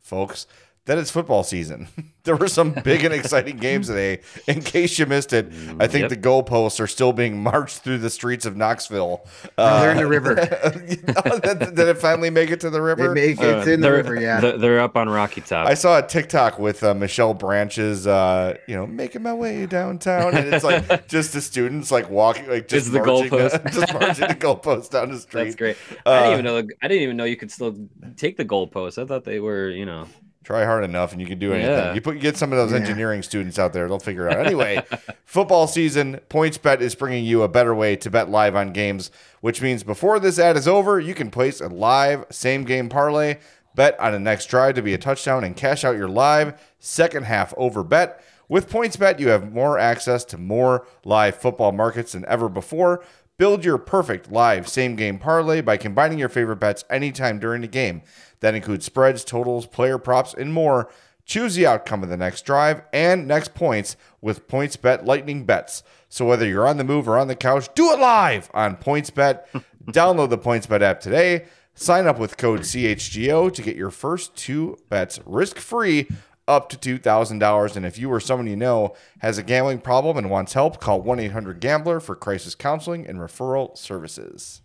folks, 0.01 0.47
that 0.85 0.97
it's 0.97 1.11
football 1.11 1.43
season. 1.43 1.87
there 2.23 2.35
were 2.35 2.47
some 2.47 2.71
big 2.71 3.03
and 3.05 3.13
exciting 3.13 3.57
games 3.67 3.87
today. 3.87 4.19
In 4.47 4.61
case 4.61 4.97
you 4.97 5.05
missed 5.05 5.31
it, 5.33 5.47
I 5.79 5.87
think 5.87 6.01
Yep. 6.03 6.09
the 6.09 6.17
goalposts 6.17 6.79
are 6.79 6.87
still 6.87 7.13
being 7.13 7.41
marched 7.41 7.79
through 7.79 7.99
the 7.99 8.09
streets 8.09 8.45
of 8.45 8.55
Knoxville. 8.57 9.25
They're 9.57 9.91
in 9.91 9.97
the 9.97 10.07
river. 10.07 10.35
did, 10.95 11.75
did 11.75 11.87
it 11.87 11.97
finally 11.97 12.29
make 12.29 12.49
it 12.49 12.59
to 12.61 12.69
the 12.69 12.79
It 12.79 12.81
river? 12.81 13.13
make, 13.13 13.39
it's 13.39 13.67
Uh, 13.67 13.71
in 13.71 13.81
the 13.81 13.91
river, 13.91 14.15
yeah. 14.19 14.39
they're, 14.39 14.57
they're 14.57 14.79
up 14.79 14.97
on 14.97 15.07
Rocky 15.09 15.41
Top. 15.41 15.67
I 15.67 15.73
saw 15.75 15.99
a 15.99 16.07
TikTok 16.07 16.57
with 16.59 16.83
uh, 16.83 16.93
Michelle 16.93 17.33
Branch's, 17.33 18.07
uh, 18.07 18.57
you 18.67 18.75
know, 18.75 18.87
making 18.87 19.21
my 19.23 19.33
way 19.33 19.65
downtown, 19.67 20.35
and 20.35 20.53
it's 20.53 20.63
like 20.63 21.07
just 21.07 21.33
the 21.33 21.41
students 21.41 21.91
like 21.91 22.09
walking, 22.09 22.47
like 22.49 22.67
just 22.67 22.87
It's 22.87 22.89
the 22.93 22.99
marching, 23.03 23.29
goalpost. 23.29 23.71
just 23.71 23.93
marching 23.93 24.27
the 24.27 24.35
goalpost 24.35 24.89
down 24.89 25.11
the 25.11 25.19
street. 25.19 25.43
That's 25.43 25.55
great. 25.55 25.77
I 26.05 26.09
Uh, 26.09 26.21
didn't 26.21 26.33
even 26.33 26.45
know. 26.45 26.57
I 26.81 26.87
didn't 26.87 27.03
even 27.03 27.17
know 27.17 27.23
you 27.25 27.37
could 27.37 27.51
still 27.51 27.77
take 28.17 28.37
the 28.37 28.45
goalposts. 28.45 29.01
I 29.01 29.05
thought 29.05 29.23
they 29.25 29.39
were, 29.39 29.69
you 29.69 29.85
know. 29.85 30.07
Try 30.43 30.65
hard 30.65 30.83
enough, 30.83 31.11
and 31.11 31.21
you 31.21 31.27
can 31.27 31.37
do 31.37 31.53
anything. 31.53 31.71
Yeah. 31.71 31.93
You 31.93 32.01
put 32.01 32.19
get 32.19 32.35
some 32.35 32.51
of 32.51 32.57
those 32.57 32.71
Yeah. 32.71 32.77
engineering 32.77 33.21
students 33.21 33.59
out 33.59 33.73
there; 33.73 33.87
they'll 33.87 33.99
figure 33.99 34.27
it 34.27 34.35
out. 34.35 34.45
Anyway, 34.47 34.83
football 35.23 35.67
season. 35.67 36.19
PointsBet 36.29 36.81
is 36.81 36.95
bringing 36.95 37.23
you 37.25 37.43
a 37.43 37.47
better 37.47 37.75
way 37.75 37.95
to 37.97 38.09
bet 38.09 38.29
live 38.29 38.55
on 38.55 38.71
games, 38.73 39.11
which 39.41 39.61
means 39.61 39.83
before 39.83 40.19
this 40.19 40.39
ad 40.39 40.57
is 40.57 40.67
over, 40.67 40.99
you 40.99 41.13
can 41.13 41.29
place 41.29 41.61
a 41.61 41.67
live 41.67 42.25
same 42.31 42.63
game 42.63 42.89
parlay, 42.89 43.37
bet 43.75 43.97
on 43.99 44.13
the 44.13 44.19
next 44.19 44.47
drive 44.47 44.73
to 44.75 44.81
be 44.81 44.93
a 44.95 44.97
touchdown, 44.97 45.43
and 45.43 45.55
cash 45.55 45.83
out 45.83 45.95
your 45.95 46.09
live 46.09 46.59
second 46.79 47.25
half 47.25 47.53
over 47.55 47.83
bet. 47.83 48.23
With 48.49 48.67
PointsBet, 48.69 49.19
you 49.19 49.29
have 49.29 49.53
more 49.53 49.77
access 49.77 50.25
to 50.25 50.37
more 50.39 50.85
live 51.05 51.35
football 51.37 51.71
markets 51.71 52.13
than 52.13 52.25
ever 52.27 52.49
before. 52.49 53.03
Build 53.37 53.63
your 53.63 53.77
perfect 53.77 54.31
live 54.31 54.67
same 54.67 54.95
game 54.95 55.17
parlay 55.17 55.61
by 55.61 55.77
combining 55.77 56.19
your 56.19 56.29
favorite 56.29 56.57
bets 56.57 56.83
anytime 56.89 57.39
during 57.39 57.61
the 57.61 57.67
game. 57.67 58.01
That 58.41 58.55
includes 58.55 58.85
spreads, 58.85 59.23
totals, 59.23 59.65
player 59.65 59.97
props, 59.97 60.33
and 60.33 60.53
more. 60.53 60.89
Choose 61.25 61.55
the 61.55 61.67
outcome 61.67 62.03
of 62.03 62.09
the 62.09 62.17
next 62.17 62.45
drive 62.45 62.81
and 62.91 63.27
next 63.27 63.53
points 63.53 63.95
with 64.19 64.47
PointsBet 64.47 65.05
Lightning 65.05 65.45
Bets. 65.45 65.83
So 66.09 66.25
whether 66.25 66.45
you're 66.45 66.67
on 66.67 66.77
the 66.77 66.83
move 66.83 67.07
or 67.07 67.17
on 67.17 67.27
the 67.27 67.35
couch, 67.35 67.69
do 67.73 67.91
it 67.91 67.99
live 67.99 68.49
on 68.53 68.75
PointsBet. 68.75 69.43
Download 69.85 70.29
the 70.29 70.37
PointsBet 70.37 70.81
app 70.81 70.99
today. 70.99 71.45
Sign 71.73 72.05
up 72.05 72.19
with 72.19 72.37
code 72.37 72.61
CHGO 72.61 73.53
to 73.53 73.61
get 73.61 73.77
your 73.77 73.91
first 73.91 74.35
two 74.35 74.77
bets 74.89 75.19
risk 75.25 75.57
free 75.57 76.07
up 76.47 76.69
to 76.69 76.99
$2,000. 76.99 77.75
And 77.75 77.85
if 77.85 77.97
you 77.97 78.11
or 78.11 78.19
someone 78.19 78.47
you 78.47 78.55
know 78.55 78.95
has 79.19 79.37
a 79.37 79.43
gambling 79.43 79.79
problem 79.79 80.17
and 80.17 80.29
wants 80.29 80.53
help, 80.53 80.81
call 80.81 81.01
1 81.01 81.19
800 81.19 81.59
Gambler 81.59 81.99
for 81.99 82.15
crisis 82.15 82.55
counseling 82.55 83.07
and 83.07 83.19
referral 83.19 83.77
services. 83.77 84.61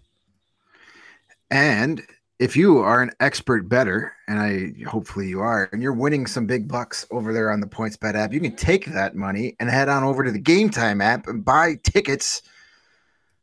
And 1.50 2.02
if 2.38 2.56
you 2.56 2.78
are 2.78 3.02
an 3.02 3.10
expert 3.20 3.68
better, 3.68 4.12
and 4.28 4.38
I 4.38 4.84
hopefully 4.88 5.28
you 5.28 5.40
are, 5.40 5.68
and 5.72 5.82
you're 5.82 5.94
winning 5.94 6.26
some 6.26 6.46
big 6.46 6.68
bucks 6.68 7.06
over 7.10 7.32
there 7.32 7.50
on 7.50 7.60
the 7.60 7.66
PointsBet 7.66 8.14
app, 8.14 8.32
you 8.32 8.40
can 8.40 8.54
take 8.56 8.86
that 8.86 9.14
money 9.14 9.56
and 9.58 9.70
head 9.70 9.88
on 9.88 10.04
over 10.04 10.22
to 10.22 10.30
the 10.30 10.38
Game 10.38 10.68
Time 10.68 11.00
app 11.00 11.28
and 11.28 11.44
buy 11.44 11.76
tickets 11.82 12.42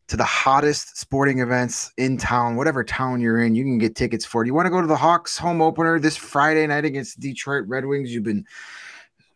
to 0.09 0.17
the 0.17 0.23
hottest 0.23 0.97
sporting 0.97 1.39
events 1.39 1.91
in 1.97 2.17
town, 2.17 2.55
whatever 2.55 2.83
town 2.83 3.19
you're 3.19 3.41
in. 3.41 3.55
You 3.55 3.63
can 3.63 3.79
get 3.79 3.95
tickets 3.95 4.25
for 4.25 4.43
it. 4.43 4.47
You 4.47 4.53
want 4.53 4.67
to 4.67 4.69
go 4.69 4.81
to 4.81 4.87
the 4.87 4.97
Hawks 4.97 5.37
home 5.37 5.61
opener 5.61 5.99
this 5.99 6.15
Friday 6.15 6.67
night 6.67 6.85
against 6.85 7.19
Detroit 7.19 7.65
Red 7.67 7.85
Wings? 7.85 8.13
You've 8.13 8.23
been 8.23 8.45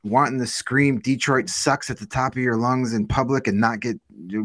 wanting 0.04 0.40
to 0.40 0.46
scream 0.46 1.00
Detroit 1.00 1.50
sucks 1.50 1.90
at 1.90 1.98
the 1.98 2.06
top 2.06 2.34
of 2.34 2.38
your 2.38 2.58
lungs 2.58 2.94
in 2.94 3.08
public 3.08 3.48
and 3.48 3.60
not 3.60 3.80
get 3.80 4.00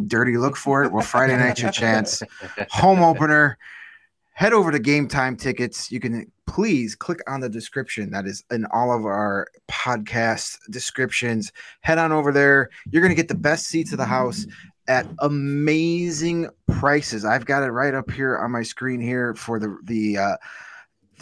dirty 0.08 0.38
look 0.38 0.56
for 0.56 0.84
it. 0.84 0.90
Well, 0.90 1.02
Friday 1.02 1.36
night's 1.36 1.60
your 1.60 1.70
chance. 1.70 2.22
Home 2.70 3.02
opener 3.02 3.58
head 4.32 4.52
over 4.52 4.72
to 4.72 4.78
game 4.78 5.08
time 5.08 5.36
tickets. 5.36 5.90
You 5.90 6.00
can 6.00 6.30
please 6.46 6.94
click 6.94 7.20
on 7.26 7.40
the 7.40 7.48
description 7.48 8.10
that 8.10 8.26
is 8.26 8.44
in 8.50 8.66
all 8.72 8.94
of 8.94 9.04
our 9.04 9.48
podcast 9.70 10.58
descriptions. 10.70 11.52
Head 11.80 11.98
on 11.98 12.12
over 12.12 12.32
there. 12.32 12.70
You're 12.90 13.02
going 13.02 13.10
to 13.10 13.16
get 13.16 13.28
the 13.28 13.34
best 13.34 13.66
seats 13.66 13.92
of 13.92 13.98
the 13.98 14.04
house 14.04 14.46
at 14.88 15.06
amazing 15.20 16.48
prices. 16.68 17.24
I've 17.24 17.46
got 17.46 17.62
it 17.62 17.70
right 17.70 17.94
up 17.94 18.10
here 18.10 18.38
on 18.38 18.50
my 18.50 18.62
screen 18.62 19.00
here 19.00 19.34
for 19.34 19.58
the 19.58 19.78
the 19.84 20.18
uh, 20.18 20.36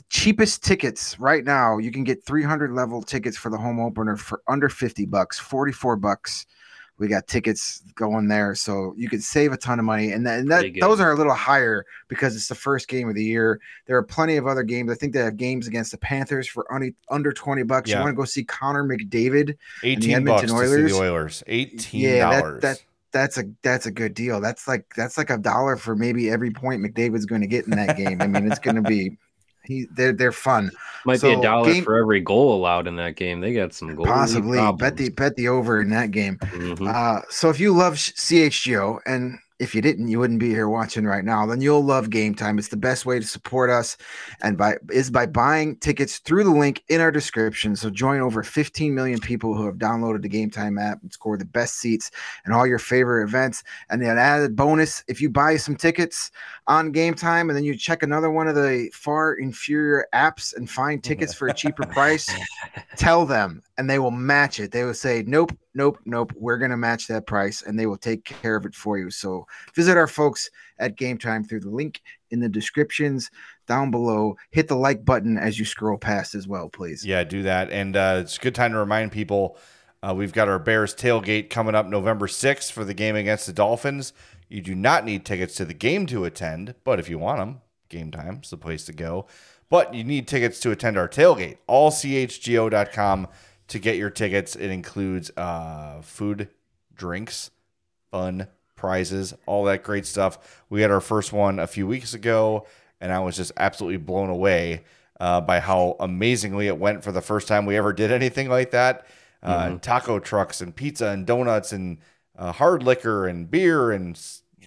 cheapest 0.08 0.64
tickets 0.64 1.18
right 1.20 1.44
now. 1.44 1.78
You 1.78 1.90
can 1.90 2.04
get 2.04 2.24
300 2.24 2.72
level 2.72 3.02
tickets 3.02 3.36
for 3.36 3.50
the 3.50 3.58
home 3.58 3.80
opener 3.80 4.16
for 4.16 4.42
under 4.48 4.68
50 4.68 5.06
bucks 5.06 5.38
44 5.38 5.96
bucks 5.96 6.46
we 7.00 7.08
got 7.08 7.26
tickets 7.26 7.82
going 7.94 8.28
there, 8.28 8.54
so 8.54 8.94
you 8.96 9.08
could 9.08 9.22
save 9.22 9.52
a 9.52 9.56
ton 9.56 9.78
of 9.78 9.86
money. 9.86 10.12
And, 10.12 10.26
that, 10.26 10.40
and 10.40 10.50
that 10.50 10.66
those 10.78 11.00
are 11.00 11.10
a 11.10 11.16
little 11.16 11.34
higher 11.34 11.86
because 12.08 12.36
it's 12.36 12.48
the 12.48 12.54
first 12.54 12.88
game 12.88 13.08
of 13.08 13.14
the 13.14 13.24
year. 13.24 13.58
There 13.86 13.96
are 13.96 14.02
plenty 14.02 14.36
of 14.36 14.46
other 14.46 14.62
games. 14.62 14.92
I 14.92 14.94
think 14.94 15.14
they 15.14 15.20
have 15.20 15.38
games 15.38 15.66
against 15.66 15.90
the 15.92 15.98
Panthers 15.98 16.46
for 16.46 16.70
under, 16.72 16.90
under 17.08 17.32
twenty 17.32 17.62
bucks. 17.62 17.88
Yeah. 17.88 17.96
You 17.96 18.04
want 18.04 18.12
to 18.12 18.16
go 18.16 18.24
see 18.26 18.44
Connor 18.44 18.84
McDavid, 18.84 19.56
eighteen 19.82 20.24
bucks 20.24 20.52
Oilers. 20.52 20.70
to 20.70 20.88
see 20.88 20.94
the 20.94 21.02
Oilers. 21.02 21.42
Eighteen 21.46 22.02
yeah, 22.02 22.30
that, 22.42 22.60
that 22.60 22.82
that's 23.12 23.38
a 23.38 23.44
that's 23.62 23.86
a 23.86 23.90
good 23.90 24.14
deal. 24.14 24.40
That's 24.40 24.68
like 24.68 24.84
that's 24.94 25.16
like 25.16 25.30
a 25.30 25.38
dollar 25.38 25.76
for 25.76 25.96
maybe 25.96 26.30
every 26.30 26.50
point 26.50 26.82
McDavid's 26.82 27.26
going 27.26 27.40
to 27.40 27.46
get 27.46 27.64
in 27.64 27.70
that 27.72 27.96
game. 27.96 28.20
I 28.20 28.26
mean, 28.26 28.50
it's 28.50 28.60
going 28.60 28.76
to 28.76 28.82
be 28.82 29.16
he 29.70 29.86
they're 29.92 30.12
they're 30.12 30.32
fun. 30.32 30.70
Might 31.04 31.20
so, 31.20 31.28
be 31.28 31.38
a 31.38 31.42
dollar 31.42 31.72
game, 31.72 31.84
for 31.84 31.96
every 31.96 32.20
goal 32.20 32.54
allowed 32.54 32.88
in 32.88 32.96
that 32.96 33.16
game. 33.16 33.40
They 33.40 33.54
got 33.54 33.72
some 33.72 33.94
goals. 33.94 34.08
Possibly 34.08 34.58
bet 34.76 34.96
the 34.96 35.10
bet 35.10 35.36
the 35.36 35.48
over 35.48 35.80
in 35.80 35.90
that 35.90 36.10
game. 36.10 36.36
Mm-hmm. 36.38 36.88
Uh, 36.88 37.20
so 37.30 37.48
if 37.48 37.60
you 37.60 37.72
love 37.72 37.94
CHGO 37.94 38.98
and 39.06 39.38
if 39.60 39.74
you 39.74 39.82
didn't, 39.82 40.08
you 40.08 40.18
wouldn't 40.18 40.40
be 40.40 40.48
here 40.48 40.70
watching 40.70 41.04
right 41.04 41.24
now. 41.24 41.44
Then 41.44 41.60
you'll 41.60 41.84
love 41.84 42.08
Game 42.08 42.34
Time. 42.34 42.58
It's 42.58 42.68
the 42.68 42.78
best 42.78 43.04
way 43.04 43.20
to 43.20 43.26
support 43.26 43.68
us, 43.68 43.98
and 44.42 44.56
by 44.56 44.76
is 44.90 45.10
by 45.10 45.26
buying 45.26 45.76
tickets 45.76 46.18
through 46.18 46.44
the 46.44 46.50
link 46.50 46.82
in 46.88 47.02
our 47.02 47.12
description. 47.12 47.76
So 47.76 47.90
join 47.90 48.20
over 48.20 48.42
15 48.42 48.94
million 48.94 49.20
people 49.20 49.54
who 49.54 49.66
have 49.66 49.76
downloaded 49.76 50.22
the 50.22 50.28
Game 50.28 50.50
Time 50.50 50.78
app 50.78 51.02
and 51.02 51.12
score 51.12 51.36
the 51.36 51.44
best 51.44 51.76
seats 51.76 52.10
and 52.46 52.54
all 52.54 52.66
your 52.66 52.78
favorite 52.78 53.24
events. 53.24 53.62
And 53.90 54.02
then 54.02 54.16
added 54.16 54.56
bonus, 54.56 55.04
if 55.08 55.20
you 55.20 55.28
buy 55.28 55.58
some 55.58 55.76
tickets 55.76 56.30
on 56.66 56.90
Game 56.90 57.14
Time 57.14 57.50
and 57.50 57.56
then 57.56 57.64
you 57.64 57.76
check 57.76 58.02
another 58.02 58.30
one 58.30 58.48
of 58.48 58.54
the 58.54 58.88
far 58.94 59.34
inferior 59.34 60.06
apps 60.14 60.56
and 60.56 60.70
find 60.70 61.04
tickets 61.04 61.34
for 61.34 61.48
a 61.48 61.54
cheaper 61.54 61.84
price, 61.84 62.30
tell 62.96 63.26
them 63.26 63.62
and 63.80 63.88
they 63.88 63.98
will 63.98 64.10
match 64.10 64.60
it. 64.60 64.72
They 64.72 64.84
will 64.84 64.92
say, 64.92 65.24
nope, 65.26 65.56
nope, 65.72 65.98
nope, 66.04 66.34
we're 66.36 66.58
going 66.58 66.70
to 66.70 66.76
match 66.76 67.06
that 67.06 67.26
price 67.26 67.62
and 67.62 67.78
they 67.78 67.86
will 67.86 67.96
take 67.96 68.24
care 68.24 68.54
of 68.54 68.66
it 68.66 68.74
for 68.74 68.98
you. 68.98 69.10
So 69.10 69.46
visit 69.74 69.96
our 69.96 70.06
folks 70.06 70.50
at 70.78 70.96
Game 70.96 71.16
Time 71.16 71.42
through 71.42 71.60
the 71.60 71.70
link 71.70 72.02
in 72.30 72.40
the 72.40 72.48
descriptions 72.50 73.30
down 73.66 73.90
below. 73.90 74.36
Hit 74.50 74.68
the 74.68 74.76
like 74.76 75.02
button 75.02 75.38
as 75.38 75.58
you 75.58 75.64
scroll 75.64 75.96
past 75.96 76.34
as 76.34 76.46
well, 76.46 76.68
please. 76.68 77.06
Yeah, 77.06 77.24
do 77.24 77.42
that. 77.44 77.70
And 77.70 77.96
uh, 77.96 78.18
it's 78.20 78.36
a 78.36 78.40
good 78.40 78.54
time 78.54 78.72
to 78.72 78.78
remind 78.78 79.12
people 79.12 79.56
uh, 80.02 80.12
we've 80.14 80.34
got 80.34 80.48
our 80.48 80.58
Bears 80.58 80.94
tailgate 80.94 81.48
coming 81.48 81.74
up 81.74 81.86
November 81.86 82.26
6th 82.26 82.70
for 82.70 82.84
the 82.84 82.92
game 82.92 83.16
against 83.16 83.46
the 83.46 83.52
Dolphins. 83.54 84.12
You 84.50 84.60
do 84.60 84.74
not 84.74 85.06
need 85.06 85.24
tickets 85.24 85.54
to 85.54 85.64
the 85.64 85.72
game 85.72 86.04
to 86.08 86.26
attend, 86.26 86.74
but 86.84 87.00
if 87.00 87.08
you 87.08 87.18
want 87.18 87.38
them, 87.38 87.62
game 87.88 88.10
time's 88.10 88.50
the 88.50 88.58
place 88.58 88.84
to 88.84 88.92
go. 88.92 89.26
But 89.70 89.94
you 89.94 90.04
need 90.04 90.28
tickets 90.28 90.60
to 90.60 90.70
attend 90.70 90.98
our 90.98 91.08
tailgate. 91.08 91.56
Allchgo.com 91.66 93.28
to 93.70 93.78
get 93.78 93.96
your 93.96 94.10
tickets. 94.10 94.54
It 94.54 94.70
includes 94.70 95.30
uh, 95.36 96.02
food, 96.02 96.48
drinks, 96.94 97.50
fun, 98.10 98.48
prizes, 98.76 99.34
all 99.46 99.64
that 99.64 99.82
great 99.82 100.06
stuff. 100.06 100.62
We 100.68 100.82
had 100.82 100.90
our 100.90 101.00
first 101.00 101.32
one 101.32 101.58
a 101.58 101.66
few 101.66 101.86
weeks 101.86 102.14
ago, 102.14 102.66
and 103.00 103.12
I 103.12 103.20
was 103.20 103.36
just 103.36 103.52
absolutely 103.56 103.98
blown 103.98 104.28
away 104.28 104.84
uh, 105.20 105.40
by 105.40 105.60
how 105.60 105.96
amazingly 106.00 106.66
it 106.66 106.78
went 106.78 107.04
for 107.04 107.12
the 107.12 107.20
first 107.20 107.46
time 107.46 107.66
we 107.66 107.76
ever 107.76 107.92
did 107.92 108.10
anything 108.10 108.48
like 108.48 108.72
that. 108.72 109.06
Uh, 109.42 109.66
mm-hmm. 109.66 109.76
Taco 109.78 110.18
trucks 110.18 110.60
and 110.60 110.74
pizza 110.74 111.08
and 111.08 111.26
donuts 111.26 111.72
and 111.72 111.98
uh, 112.36 112.52
hard 112.52 112.82
liquor 112.82 113.26
and 113.26 113.50
beer 113.50 113.90
and 113.92 114.20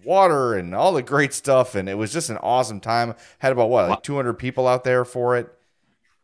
water 0.05 0.55
and 0.55 0.73
all 0.73 0.93
the 0.93 1.03
great 1.03 1.33
stuff. 1.33 1.75
And 1.75 1.89
it 1.89 1.95
was 1.95 2.13
just 2.13 2.29
an 2.29 2.37
awesome 2.37 2.79
time. 2.79 3.15
Had 3.39 3.51
about 3.51 3.69
what, 3.69 3.89
like 3.89 4.03
200 4.03 4.33
people 4.33 4.67
out 4.67 4.83
there 4.83 5.05
for 5.05 5.37
it. 5.37 5.53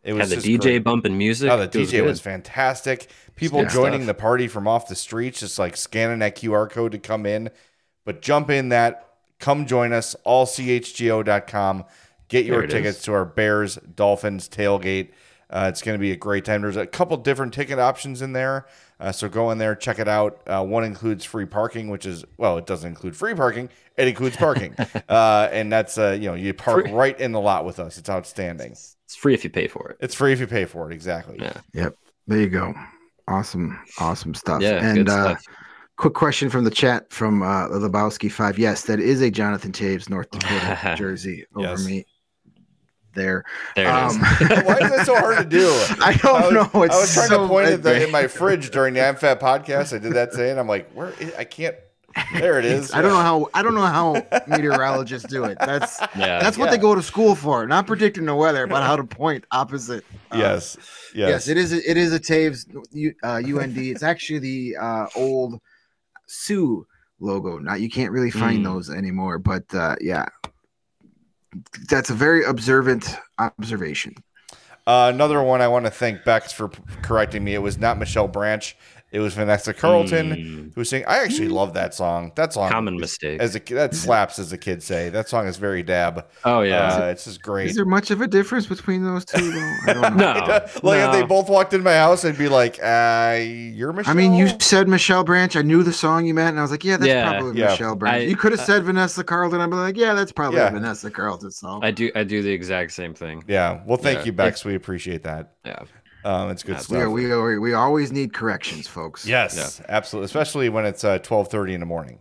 It 0.04 0.14
was 0.14 0.32
Had 0.32 0.40
the 0.40 0.58
DJ 0.58 0.62
great. 0.62 0.84
bumping 0.84 1.18
music. 1.18 1.52
Oh, 1.52 1.58
the 1.58 1.68
DJ 1.68 2.02
was, 2.02 2.12
was, 2.12 2.22
fantastic. 2.22 3.10
People 3.36 3.66
joining 3.66 4.02
stuff. 4.02 4.08
the 4.08 4.14
party 4.14 4.48
from 4.48 4.68
off 4.68 4.88
the 4.88 4.96
streets, 4.96 5.42
just 5.42 5.60
like 5.60 5.76
scanning 5.76 6.20
that 6.20 6.36
QR 6.36 6.70
code 6.70 6.94
to 6.94 7.00
come 7.00 7.26
in. 7.26 7.50
But 8.06 8.22
jump 8.22 8.50
in 8.50 8.70
that, 8.70 9.14
come 9.40 9.66
join 9.66 9.94
us, 9.94 10.16
allchgo.com. 10.26 11.86
Get 12.30 12.46
your 12.46 12.66
tickets 12.68 13.00
is. 13.00 13.04
to 13.06 13.14
our 13.14 13.26
Bears 13.26 13.76
Dolphins 13.76 14.48
tailgate. 14.48 15.10
Uh, 15.50 15.66
it's 15.68 15.82
going 15.82 15.98
to 15.98 16.00
be 16.00 16.12
a 16.12 16.16
great 16.16 16.46
time. 16.46 16.62
There's 16.62 16.78
a 16.78 16.86
couple 16.86 17.18
different 17.18 17.54
ticket 17.54 17.80
options 17.80 18.22
in 18.22 18.34
there. 18.34 18.68
Uh, 19.00 19.12
so 19.12 19.28
go 19.28 19.50
in 19.50 19.58
there, 19.58 19.76
check 19.76 19.98
it 19.98 20.08
out. 20.08 20.42
Uh, 20.46 20.64
one 20.64 20.84
includes 20.84 21.26
free 21.26 21.46
parking, 21.46 21.90
which 21.90 22.06
is 22.06 22.26
well, 22.38 22.58
it 22.58 22.66
doesn't 22.66 22.88
include 22.88 23.16
free 23.16 23.34
parking. 23.34 23.70
It 23.98 24.08
includes 24.08 24.38
parking, 24.38 24.76
uh, 25.10 25.50
and 25.52 25.72
that's 25.72 25.98
uh, 25.98 26.18
you 26.20 26.28
know 26.28 26.36
you 26.36 26.54
park 26.54 26.86
free. 26.86 26.94
right 26.94 27.20
in 27.20 27.32
the 27.32 27.40
lot 27.40 27.66
with 27.66 27.80
us. 27.80 27.98
It's 27.98 28.10
outstanding. 28.10 28.76
It's 29.10 29.16
free 29.16 29.34
if 29.34 29.44
you 29.44 29.50
pay 29.50 29.68
for 29.68 29.90
it. 29.90 29.98
It's 30.02 30.14
free 30.14 30.34
if 30.34 30.40
you 30.40 30.46
pay 30.46 30.66
for 30.66 30.92
it. 30.92 30.94
Exactly. 30.94 31.38
Yeah. 31.42 31.62
Yep. 31.74 31.96
There 32.28 32.40
you 32.42 32.48
go. 32.48 32.76
Awesome. 33.28 33.80
Awesome 33.98 34.36
stuff. 34.36 34.62
Yeah. 34.62 34.86
And 34.86 34.98
good 34.98 35.10
uh, 35.10 35.36
stuff. 35.36 35.46
quick 35.96 36.14
question 36.14 36.52
from 36.52 36.64
the 36.64 36.70
chat 36.70 37.12
from 37.12 37.42
uh, 37.42 37.70
Lebowski 37.70 38.32
Five. 38.32 38.60
Yes, 38.60 38.84
that 38.84 39.00
is 39.00 39.22
a 39.22 39.32
Jonathan 39.32 39.72
Toews 39.72 40.12
North 40.12 40.30
Dakota 40.30 40.94
jersey 40.96 41.44
over 41.56 41.70
yes. 41.70 41.86
me 41.88 42.06
there. 43.16 43.46
There 43.76 43.92
um, 43.92 44.20
Why 44.20 44.78
is 44.80 44.92
that 44.92 45.08
so 45.08 45.16
hard 45.16 45.40
to 45.40 45.46
do? 45.46 45.66
I 46.04 46.14
don't 46.22 46.44
I 46.44 46.46
was, 46.46 46.54
know. 46.54 46.84
It's 46.84 46.96
I 46.96 47.00
was 47.00 47.14
trying 47.16 47.30
so 47.30 47.42
to 47.42 47.48
point 47.48 47.68
at 47.68 47.82
the, 47.82 48.06
in 48.06 48.12
my 48.12 48.28
fridge 48.28 48.70
during 48.70 48.94
the 48.94 49.00
AmFat 49.00 49.40
podcast. 49.40 49.92
I 49.92 49.98
did 49.98 50.14
that 50.14 50.30
today, 50.34 50.52
and 50.52 50.60
I'm 50.60 50.68
like, 50.68 50.92
where? 50.92 51.14
Is, 51.20 51.34
I 51.34 51.46
can't. 51.46 51.76
There 52.34 52.60
it 52.60 52.66
is. 52.66 52.94
I 52.94 53.02
don't 53.02 53.12
know 53.12 53.22
how. 53.22 53.50
I 53.54 53.62
don't 53.62 53.76
know 53.76 53.82
how 53.82 54.26
meteorologists 54.48 55.30
do 55.30 55.46
it. 55.46 55.58
That's 55.60 56.00
yeah, 56.16 56.40
that's 56.40 56.58
what 56.58 56.66
yeah. 56.66 56.72
they 56.72 56.78
go 56.78 56.96
to 56.96 57.02
school 57.02 57.36
for, 57.36 57.66
not 57.68 57.88
predicting 57.88 58.26
the 58.26 58.36
weather, 58.36 58.68
but 58.68 58.84
how 58.84 58.96
to 58.96 59.04
point 59.04 59.46
opposite. 59.52 60.04
Uh, 60.32 60.38
yes, 60.38 60.78
yes, 61.14 61.30
yes. 61.30 61.48
It 61.48 61.58
is. 61.58 61.74
A, 61.74 61.90
it 61.90 61.98
is 61.98 62.14
a 62.14 62.20
Toews 62.20 62.66
uh, 63.24 63.60
UND. 63.62 63.78
It's 63.78 64.04
actually 64.04 64.40
the 64.40 64.78
uh, 64.78 65.08
old 65.16 65.60
Sioux 66.28 66.86
logo. 67.20 67.58
Not 67.60 67.82
you 67.82 67.90
can't 67.90 68.12
really 68.12 68.32
find 68.32 68.60
mm. 68.60 68.64
those 68.66 68.90
anymore, 68.90 69.40
but 69.40 69.64
uh, 69.74 69.96
yeah, 70.02 70.26
that's 71.90 72.10
a 72.10 72.16
very 72.16 72.44
observant 72.44 73.16
observation. 73.38 74.16
Uh, 74.88 75.12
another 75.14 75.44
one 75.44 75.62
I 75.62 75.68
want 75.68 75.86
to 75.86 75.92
thank 75.92 76.24
Bex 76.24 76.52
for 76.52 76.70
correcting 77.04 77.44
me. 77.44 77.54
It 77.54 77.60
was 77.60 77.78
not 77.78 78.00
Michelle 78.00 78.28
Branch. 78.28 78.76
It 79.12 79.20
was 79.20 79.34
Vanessa 79.34 79.74
Carlton 79.74 80.30
mm. 80.30 80.74
who 80.74 80.82
was 80.82 80.88
saying, 80.88 81.04
"I 81.08 81.24
actually 81.24 81.48
love 81.48 81.74
that 81.74 81.96
song. 81.96 82.32
That 82.36 82.54
song, 82.54 82.70
common 82.70 82.98
mistake, 82.98 83.42
as 83.42 83.56
a 83.56 83.60
that 83.74 83.96
slaps, 83.96 84.38
as 84.38 84.52
the 84.52 84.58
kids 84.58 84.86
say. 84.86 85.10
That 85.10 85.28
song 85.28 85.48
is 85.48 85.58
very 85.58 85.82
dab. 85.82 86.28
Oh 86.46 86.62
yeah, 86.62 86.94
uh, 86.94 87.06
it's 87.06 87.26
just 87.26 87.42
great. 87.42 87.72
Is 87.72 87.76
there 87.76 87.86
much 87.86 88.12
of 88.12 88.22
a 88.22 88.28
difference 88.28 88.68
between 88.68 89.04
those 89.04 89.26
two? 89.26 89.52
Though? 89.52 89.76
I 89.88 89.94
don't 89.94 90.02
know. 90.18 90.34
no, 90.34 90.46
like 90.84 91.00
no. 91.00 91.10
if 91.10 91.12
they 91.14 91.24
both 91.24 91.50
walked 91.50 91.74
in 91.74 91.82
my 91.82 91.96
house, 91.96 92.24
I'd 92.24 92.38
be 92.38 92.50
like, 92.50 92.78
uh, 92.84 93.40
"You're 93.42 93.94
Michelle." 93.94 94.12
I 94.12 94.16
mean, 94.16 94.34
you 94.34 94.50
said 94.60 94.88
Michelle 94.88 95.24
Branch. 95.24 95.56
I 95.56 95.64
knew 95.64 95.82
the 95.82 95.94
song 95.94 96.28
you 96.28 96.36
meant, 96.36 96.50
and 96.50 96.60
I 96.60 96.62
was 96.62 96.70
like, 96.70 96.84
"Yeah, 96.84 96.98
that's 96.98 97.08
yeah, 97.08 97.32
probably 97.32 97.60
yeah. 97.60 97.70
Michelle 97.70 97.96
Branch." 97.96 98.16
I, 98.16 98.26
you 98.26 98.36
could 98.36 98.52
have 98.52 98.62
said 98.62 98.84
Vanessa 98.84 99.24
Carlton. 99.24 99.60
I'd 99.60 99.72
be 99.72 99.76
like, 99.76 99.98
"Yeah, 99.98 100.14
that's 100.14 100.32
probably 100.32 100.60
yeah. 100.60 100.70
Vanessa 100.70 101.10
Carlton 101.10 101.50
song." 101.50 101.84
I 101.84 101.90
do. 101.90 102.12
I 102.14 102.24
do 102.24 102.44
the 102.44 102.52
exact 102.52 102.92
same 102.92 103.16
thing. 103.16 103.44
Yeah. 103.48 103.82
Well, 103.88 103.98
thank 103.98 104.28
you, 104.28 104.34
Bex. 104.34 104.60
If, 104.60 104.66
we 104.68 104.76
appreciate 104.76 105.24
that. 105.24 105.54
Yeah. 105.66 105.84
Um, 106.26 106.50
it's 106.52 106.64
good 106.64 106.76
That's- 106.76 106.90
We, 106.90 106.96
stuff. 106.98 107.04
are, 107.08 107.10
we, 107.10 107.32
are, 107.32 107.60
we 107.62 107.74
always 107.74 108.12
need 108.12 108.34
corrections, 108.34 108.88
folks. 108.88 109.26
yes, 109.26 109.82
absolutely, 109.88 110.26
especially 110.26 110.70
when 110.70 110.86
it's 110.86 111.04
uh, 111.04 111.20
twelve 111.20 111.48
thirty 111.50 111.74
in 111.74 111.80
the 111.80 111.86
morning. 111.86 112.20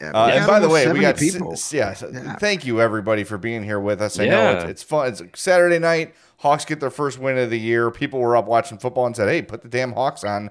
Yeah, 0.00 0.10
Uh, 0.12 0.26
and 0.28 0.46
by 0.46 0.60
the 0.60 0.68
way, 0.68 0.90
we 0.92 1.00
got 1.00 1.16
people. 1.16 1.52
s- 1.54 1.72
yeah, 1.72 1.94
Yeah. 2.12 2.36
Thank 2.36 2.64
you 2.66 2.80
everybody 2.80 3.24
for 3.24 3.36
being 3.38 3.64
here 3.64 3.80
with 3.80 4.00
us. 4.00 4.18
I 4.20 4.26
know 4.26 4.42
Yeah. 4.42 4.52
it's, 4.60 4.64
it's 4.70 4.82
fun. 4.82 5.08
It's 5.08 5.22
Saturday 5.34 5.78
night. 5.80 6.14
Hawks 6.38 6.64
get 6.64 6.78
their 6.78 6.90
first 6.90 7.18
win 7.18 7.36
of 7.36 7.50
the 7.50 7.58
year. 7.58 7.90
People 7.90 8.20
were 8.20 8.36
up 8.36 8.46
watching 8.46 8.78
football 8.78 9.06
and 9.06 9.16
said, 9.16 9.28
"Hey, 9.28 9.42
put 9.42 9.62
the 9.62 9.68
damn 9.68 9.92
Hawks 9.92 10.22
on," 10.24 10.50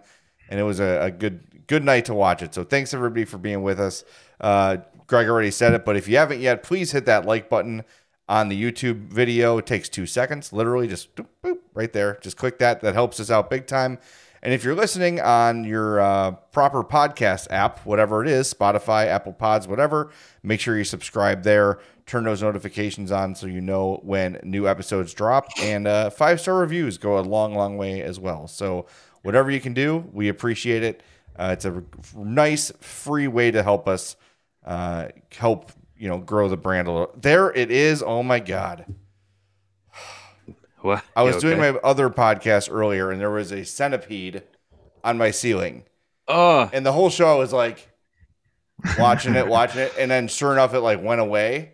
and 0.49 0.59
it 0.59 0.63
was 0.63 0.79
a, 0.81 0.99
a 1.03 1.11
good 1.11 1.65
good 1.67 1.83
night 1.85 2.05
to 2.05 2.13
watch 2.13 2.41
it. 2.41 2.53
So 2.53 2.63
thanks 2.65 2.93
everybody 2.93 3.23
for 3.25 3.37
being 3.37 3.61
with 3.63 3.79
us. 3.79 4.03
Uh, 4.41 4.77
Greg 5.05 5.29
already 5.29 5.51
said 5.51 5.73
it, 5.73 5.85
but 5.85 5.95
if 5.95 6.07
you 6.09 6.17
haven't 6.17 6.41
yet, 6.41 6.63
please 6.63 6.91
hit 6.91 7.05
that 7.05 7.25
like 7.25 7.49
button 7.49 7.83
on 8.29 8.49
the 8.49 8.61
YouTube 8.61 9.07
video. 9.07 9.57
It 9.57 9.65
takes 9.65 9.89
two 9.89 10.05
seconds, 10.05 10.51
literally, 10.51 10.87
just 10.87 11.15
boop, 11.15 11.27
boop, 11.43 11.59
right 11.73 11.91
there. 11.91 12.17
Just 12.21 12.37
click 12.37 12.59
that. 12.59 12.81
That 12.81 12.93
helps 12.93 13.19
us 13.19 13.31
out 13.31 13.49
big 13.49 13.67
time. 13.67 13.99
And 14.43 14.53
if 14.53 14.63
you're 14.63 14.75
listening 14.75 15.19
on 15.19 15.63
your 15.63 15.99
uh, 15.99 16.31
proper 16.51 16.83
podcast 16.83 17.47
app, 17.49 17.79
whatever 17.85 18.21
it 18.23 18.29
is, 18.29 18.53
Spotify, 18.53 19.07
Apple 19.07 19.33
Pods, 19.33 19.67
whatever, 19.67 20.11
make 20.43 20.59
sure 20.59 20.77
you 20.77 20.83
subscribe 20.83 21.43
there. 21.43 21.79
Turn 22.05 22.23
those 22.23 22.41
notifications 22.41 23.11
on 23.11 23.35
so 23.35 23.47
you 23.47 23.61
know 23.61 23.99
when 24.03 24.39
new 24.43 24.67
episodes 24.67 25.13
drop. 25.13 25.47
And 25.59 25.87
uh, 25.87 26.09
five 26.11 26.39
star 26.39 26.59
reviews 26.59 26.97
go 26.97 27.17
a 27.17 27.21
long, 27.21 27.55
long 27.55 27.77
way 27.77 28.01
as 28.01 28.19
well. 28.19 28.47
So 28.47 28.85
whatever 29.23 29.49
you 29.51 29.59
can 29.59 29.73
do, 29.73 30.05
we 30.13 30.29
appreciate 30.29 30.83
it. 30.83 31.03
Uh, 31.35 31.49
it's 31.53 31.65
a 31.65 31.83
nice, 32.15 32.71
free 32.79 33.27
way 33.27 33.51
to 33.51 33.63
help 33.63 33.87
us 33.87 34.15
uh, 34.65 35.07
help 35.35 35.71
you 35.97 36.07
know 36.07 36.17
grow 36.17 36.47
the 36.49 36.57
brand 36.57 36.87
a 36.87 36.91
little. 36.91 37.13
There 37.15 37.51
it 37.51 37.71
is. 37.71 38.03
Oh 38.03 38.23
my 38.23 38.39
god. 38.39 38.85
What? 40.81 41.03
I 41.15 41.23
was 41.23 41.35
You 41.35 41.41
doing 41.41 41.57
my 41.59 41.69
other 41.83 42.09
podcast 42.09 42.69
earlier, 42.71 43.09
and 43.11 43.19
there 43.19 43.31
was 43.31 43.51
a 43.51 43.65
centipede 43.65 44.43
on 45.03 45.17
my 45.17 45.31
ceiling, 45.31 45.83
Oh, 46.27 46.69
and 46.71 46.85
the 46.85 46.91
whole 46.91 47.09
show 47.09 47.27
I 47.27 47.35
was 47.35 47.51
like 47.51 47.89
watching 48.99 49.35
it, 49.35 49.47
watching 49.47 49.81
it, 49.81 49.93
and 49.97 50.09
then 50.11 50.27
sure 50.27 50.51
enough, 50.53 50.73
it 50.73 50.81
like 50.81 51.01
went 51.01 51.19
away. 51.21 51.71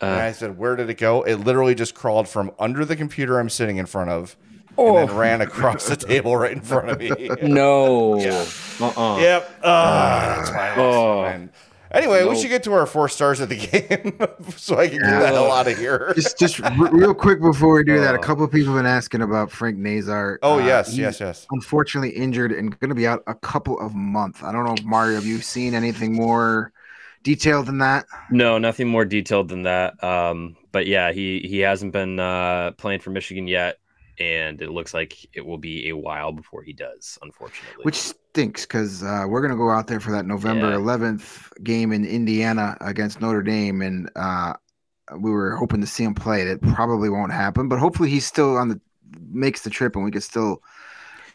and 0.00 0.10
uh, 0.20 0.24
I 0.24 0.32
said, 0.32 0.58
"Where 0.58 0.74
did 0.76 0.90
it 0.90 0.98
go?" 0.98 1.22
It 1.22 1.36
literally 1.36 1.74
just 1.74 1.94
crawled 1.94 2.28
from 2.28 2.50
under 2.58 2.84
the 2.84 2.96
computer 2.96 3.38
I'm 3.38 3.48
sitting 3.48 3.76
in 3.76 3.86
front 3.86 4.10
of, 4.10 4.36
Oh. 4.76 4.96
and 4.98 5.08
then 5.08 5.16
ran 5.16 5.40
across 5.40 5.86
the 5.86 5.96
table 5.96 6.36
right 6.36 6.52
in 6.52 6.60
front 6.60 6.90
of 6.90 6.98
me. 6.98 7.10
no. 7.42 8.18
Yeah. 8.18 8.44
Uh-uh. 8.80 9.18
Yep. 9.20 9.60
Uh, 9.62 10.36
that's 10.36 10.50
why. 10.50 10.68
I 10.68 10.76
lost 10.76 10.78
Oh. 10.78 11.48
Mine. 11.92 12.02
Anyway, 12.02 12.24
we 12.24 12.36
should 12.40 12.48
get 12.50 12.62
to 12.64 12.72
our 12.72 12.86
four 12.86 13.08
stars 13.08 13.40
of 13.40 13.48
the 13.48 13.56
game 13.66 14.18
so 14.56 14.78
I 14.78 14.88
can 14.88 14.98
get 15.00 15.20
the 15.20 15.26
hell 15.28 15.50
out 15.52 15.68
of 15.68 15.76
here. 15.78 16.12
Just, 16.14 16.38
just 16.38 16.62
r- 16.62 16.72
real 16.92 17.14
quick 17.14 17.40
before 17.40 17.74
we 17.76 17.84
do 17.84 17.98
that, 18.00 18.14
a 18.14 18.18
Oh. 18.18 18.22
couple 18.22 18.44
of 18.44 18.50
people 18.50 18.72
have 18.74 18.82
been 18.82 18.90
asking 18.90 19.22
about 19.22 19.50
Frank 19.50 19.76
Nazar. 19.78 20.38
oh 20.42 20.58
Uh, 20.60 20.66
yes, 20.66 20.96
yes, 20.96 21.20
yes. 21.20 21.46
Unfortunately, 21.50 22.10
injured 22.10 22.52
and 22.52 22.78
going 22.80 22.88
to 22.90 22.94
be 22.94 23.06
out 23.06 23.22
a 23.26 23.34
couple 23.34 23.78
of 23.80 23.94
months. 23.94 24.42
I 24.42 24.52
don't 24.52 24.64
know, 24.64 24.76
Mario, 24.84 25.14
have 25.16 25.26
you 25.26 25.38
seen 25.40 25.74
anything 25.74 26.14
more 26.14 26.72
detailed 27.22 27.66
than 27.66 27.78
that? 27.78 28.06
No, 28.30 28.58
nothing 28.58 28.88
more 28.88 29.04
detailed 29.04 29.48
than 29.48 29.62
that. 29.64 30.02
Um, 30.02 30.56
but 30.72 30.86
yeah, 30.86 31.12
he 31.12 31.40
he 31.48 31.58
hasn't 31.60 31.92
been 31.92 32.18
uh, 32.20 32.72
playing 32.72 33.00
for 33.00 33.10
Michigan 33.10 33.46
yet, 33.48 33.78
and 34.18 34.60
it 34.62 34.70
looks 34.70 34.94
like 34.94 35.26
it 35.34 35.44
will 35.44 35.58
be 35.58 35.88
a 35.90 35.96
while 35.96 36.32
before 36.32 36.62
he 36.62 36.72
does. 36.72 37.18
Unfortunately, 37.22 37.84
Which 37.84 37.96
stinks 37.96 38.66
because 38.66 39.02
uh, 39.02 39.24
we're 39.28 39.40
going 39.40 39.50
to 39.52 39.56
go 39.56 39.70
out 39.70 39.86
there 39.86 40.00
for 40.00 40.12
that 40.12 40.26
November 40.26 40.72
Yeah. 40.72 40.78
11th 40.78 41.52
game 41.62 41.92
in 41.92 42.04
Indiana 42.04 42.76
against 42.80 43.20
Notre 43.20 43.42
Dame, 43.42 43.82
and 43.82 44.10
uh, 44.16 44.54
we 45.18 45.30
were 45.30 45.56
hoping 45.56 45.80
to 45.80 45.86
see 45.86 46.04
him 46.04 46.14
play. 46.14 46.44
That 46.44 46.60
probably 46.62 47.08
won't 47.10 47.32
happen, 47.32 47.68
but 47.68 47.78
hopefully 47.78 48.10
he's 48.10 48.26
still 48.26 48.56
on 48.56 48.68
the 48.68 48.80
makes 49.30 49.62
the 49.62 49.70
trip, 49.70 49.96
and 49.96 50.04
we 50.04 50.10
can 50.10 50.20
still 50.20 50.62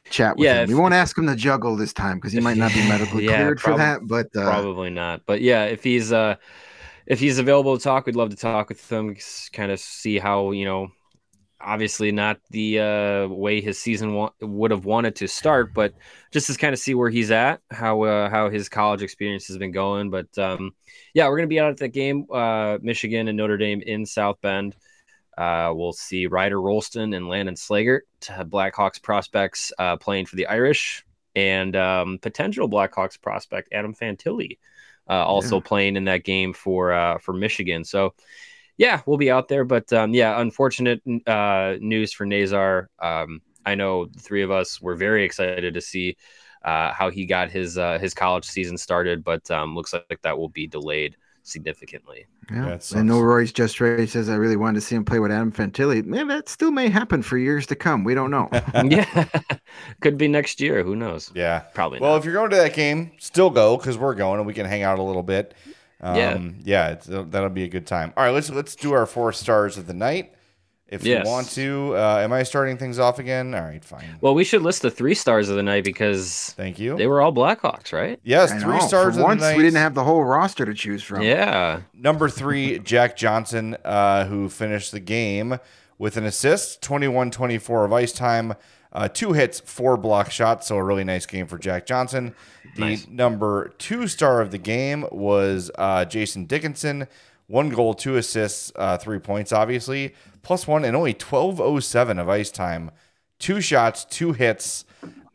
chat 0.09 0.37
with 0.37 0.45
Yeah, 0.45 0.57
him. 0.57 0.63
if- 0.63 0.69
we 0.69 0.75
won't 0.75 0.93
ask 0.93 1.17
him 1.17 1.27
to 1.27 1.35
juggle 1.35 1.75
this 1.75 1.93
time 1.93 2.17
because 2.17 2.33
he 2.33 2.41
might 2.41 2.57
not 2.57 2.73
be 2.73 2.81
medically 2.89 3.23
Yeah, 3.23 3.35
cleared 3.37 3.59
prob- 3.59 3.75
for 3.75 3.79
that. 3.79 4.01
But 4.07 4.27
uh, 4.35 4.45
probably 4.45 4.89
not. 4.89 5.21
But 5.25 5.41
yeah, 5.41 5.65
if 5.65 5.83
he's 5.83 6.11
uh, 6.11 6.35
if 7.05 7.19
he's 7.19 7.39
available 7.39 7.77
to 7.77 7.83
talk, 7.83 8.05
we'd 8.05 8.15
love 8.15 8.29
to 8.31 8.35
talk 8.35 8.69
with 8.69 8.91
him. 8.91 9.15
Kind 9.53 9.71
of 9.71 9.79
see 9.79 10.19
how 10.19 10.51
you 10.51 10.65
know. 10.65 10.91
Obviously, 11.63 12.11
not 12.11 12.39
the 12.49 12.79
uh, 12.79 13.27
way 13.27 13.61
his 13.61 13.79
season 13.79 14.13
wa- 14.13 14.31
would 14.41 14.71
have 14.71 14.85
wanted 14.85 15.15
to 15.17 15.27
start, 15.27 15.73
but 15.73 15.93
just 16.31 16.47
to 16.47 16.57
kind 16.57 16.73
of 16.73 16.79
see 16.79 16.93
where 16.93 17.09
he's 17.09 17.31
at, 17.31 17.61
how 17.71 18.03
uh, 18.03 18.29
how 18.29 18.49
his 18.49 18.69
college 18.69 19.01
experience 19.01 19.47
has 19.47 19.57
been 19.57 19.71
going. 19.71 20.09
But 20.09 20.35
um, 20.37 20.73
yeah, 21.13 21.27
we're 21.27 21.37
gonna 21.37 21.47
be 21.47 21.59
out 21.59 21.71
at 21.71 21.77
that 21.77 21.89
game, 21.89 22.25
uh, 22.31 22.77
Michigan 22.81 23.27
and 23.27 23.37
Notre 23.37 23.57
Dame 23.57 23.81
in 23.81 24.05
South 24.05 24.39
Bend. 24.41 24.75
Uh, 25.37 25.71
we'll 25.73 25.93
see 25.93 26.27
Ryder 26.27 26.61
Rolston 26.61 27.13
and 27.13 27.27
Landon 27.27 27.55
Slaggert, 27.55 28.01
Blackhawks 28.21 29.01
prospects 29.01 29.71
uh, 29.79 29.97
playing 29.97 30.25
for 30.25 30.35
the 30.35 30.47
Irish, 30.47 31.05
and 31.35 31.75
um, 31.75 32.19
potential 32.19 32.69
Blackhawks 32.69 33.19
prospect 33.19 33.69
Adam 33.71 33.93
Fantilli 33.93 34.57
uh, 35.09 35.25
also 35.25 35.59
playing 35.59 35.95
in 35.97 36.05
that 36.05 36.23
game 36.23 36.53
for 36.53 36.93
uh, 36.93 37.17
for 37.19 37.33
Michigan. 37.33 37.83
So 37.83 38.13
yeah, 38.77 39.01
we'll 39.05 39.17
be 39.17 39.31
out 39.31 39.47
there. 39.47 39.63
But 39.63 39.91
um, 39.93 40.13
yeah, 40.13 40.39
unfortunate 40.39 41.01
uh, 41.27 41.75
news 41.79 42.13
for 42.13 42.25
Nazar. 42.25 42.89
Um, 42.99 43.41
I 43.65 43.75
know 43.75 44.05
the 44.05 44.19
three 44.19 44.41
of 44.43 44.51
us 44.51 44.81
were 44.81 44.95
very 44.95 45.23
excited 45.23 45.73
to 45.73 45.81
see 45.81 46.17
uh, 46.63 46.93
how 46.93 47.09
he 47.09 47.25
got 47.25 47.49
his 47.51 47.77
uh, 47.77 47.99
his 47.99 48.13
college 48.13 48.45
season 48.45 48.77
started, 48.77 49.23
but 49.23 49.49
um, 49.51 49.75
looks 49.75 49.93
like 49.93 50.21
that 50.23 50.37
will 50.37 50.49
be 50.49 50.67
delayed 50.67 51.15
significantly. 51.43 52.25
Yeah. 52.51 52.65
Yeah, 52.65 52.75
it 52.75 52.81
I 52.93 53.01
know 53.01 53.19
sucks. 53.19 53.21
Royce 53.21 53.51
Just 53.51 53.79
Ray 53.81 54.05
says 54.07 54.29
I 54.29 54.35
really 54.35 54.55
wanted 54.57 54.75
to 54.75 54.81
see 54.85 54.95
him 54.95 55.05
play 55.05 55.19
with 55.19 55.31
Adam 55.31 55.51
Fantilli. 55.51 56.03
Man, 56.05 56.27
that 56.27 56.49
still 56.49 56.71
may 56.71 56.89
happen 56.89 57.21
for 57.21 57.37
years 57.37 57.65
to 57.67 57.75
come. 57.75 58.03
We 58.03 58.13
don't 58.13 58.31
know. 58.31 58.49
yeah, 58.83 59.25
could 60.01 60.17
be 60.17 60.27
next 60.27 60.59
year. 60.61 60.83
Who 60.83 60.95
knows? 60.95 61.31
Yeah. 61.33 61.59
Probably 61.73 61.99
Well, 61.99 62.11
not. 62.11 62.17
if 62.17 62.25
you're 62.25 62.33
going 62.33 62.49
to 62.51 62.55
that 62.57 62.73
game, 62.73 63.11
still 63.19 63.49
go 63.49 63.77
because 63.77 63.97
we're 63.97 64.15
going 64.15 64.39
and 64.39 64.47
we 64.47 64.53
can 64.53 64.65
hang 64.65 64.83
out 64.83 64.99
a 64.99 65.03
little 65.03 65.23
bit. 65.23 65.53
Um, 66.01 66.15
Yeah. 66.15 66.39
yeah, 66.63 66.87
it's, 66.93 67.05
that'll 67.07 67.49
be 67.49 67.63
a 67.63 67.67
good 67.69 67.85
time. 67.87 68.13
All 68.17 68.23
right, 68.23 68.31
let's 68.33 68.49
let's 68.49 68.75
do 68.75 68.93
our 68.93 69.05
four 69.05 69.31
stars 69.33 69.77
of 69.77 69.87
the 69.87 69.93
night. 69.93 70.33
If 70.87 71.05
Yes. 71.05 71.23
you 71.25 71.31
want 71.31 71.49
to, 71.51 71.93
uh, 71.95 72.19
am 72.21 72.33
I 72.33 72.43
starting 72.43 72.77
things 72.77 72.99
off 72.99 73.17
again? 73.17 73.55
All 73.55 73.61
right, 73.61 73.81
fine. 73.83 74.17
well, 74.19 74.33
we 74.33 74.43
should 74.43 74.61
list 74.61 74.81
the 74.81 74.91
three 74.91 75.13
stars 75.13 75.47
of 75.47 75.55
the 75.55 75.63
night 75.63 75.85
because 75.85 76.53
Thank 76.57 76.79
you. 76.79 76.97
they 76.97 77.07
were 77.07 77.21
all 77.21 77.31
Blackhawks, 77.31 77.93
right? 77.93 78.19
yes, 78.23 78.51
I 78.51 78.59
three 78.59 78.73
know. 78.77 78.85
stars 78.87 79.13
For 79.15 79.21
of 79.21 79.25
once, 79.25 79.39
the 79.39 79.45
night. 79.47 79.51
Once 79.53 79.57
we 79.57 79.63
didn't 79.63 79.77
have 79.77 79.93
the 79.93 80.03
whole 80.03 80.21
roster 80.25 80.65
to 80.65 80.73
choose 80.73 81.01
from. 81.01 81.21
Yeah. 81.21 81.79
Number 81.93 82.27
three, 82.27 82.77
Jack 82.83 83.15
Johnson, 83.15 83.77
uh, 83.85 84.25
who 84.25 84.49
finished 84.49 84.91
the 84.91 84.99
game 84.99 85.59
with 85.97 86.17
an 86.17 86.25
assist, 86.25 86.81
21 86.81 87.31
24 87.31 87.85
of 87.85 87.93
ice 87.93 88.11
time, 88.11 88.53
uh, 88.93 89.07
two 89.07 89.33
hits, 89.33 89.59
four 89.59 89.97
block 89.97 90.31
shots. 90.31 90.67
So 90.67 90.77
a 90.77 90.83
really 90.83 91.03
nice 91.03 91.25
game 91.25 91.47
for 91.47 91.57
Jack 91.57 91.85
Johnson. 91.85 92.33
The 92.75 92.81
Nice. 92.81 93.07
number 93.07 93.73
two 93.77 94.07
star 94.07 94.41
of 94.41 94.51
the 94.51 94.57
game 94.57 95.05
was 95.11 95.71
uh, 95.77 96.05
Jason 96.05 96.45
Dickinson. 96.45 97.07
One 97.47 97.69
goal, 97.69 97.93
two 97.93 98.15
assists, 98.15 98.71
uh, 98.77 98.97
three 98.97 99.19
points, 99.19 99.51
obviously, 99.51 100.13
plus 100.41 100.65
one, 100.67 100.85
and 100.85 100.95
only 100.95 101.13
12.07 101.13 102.19
of 102.19 102.29
ice 102.29 102.49
time. 102.49 102.91
Two 103.39 103.59
shots, 103.59 104.05
two 104.05 104.31
hits. 104.33 104.85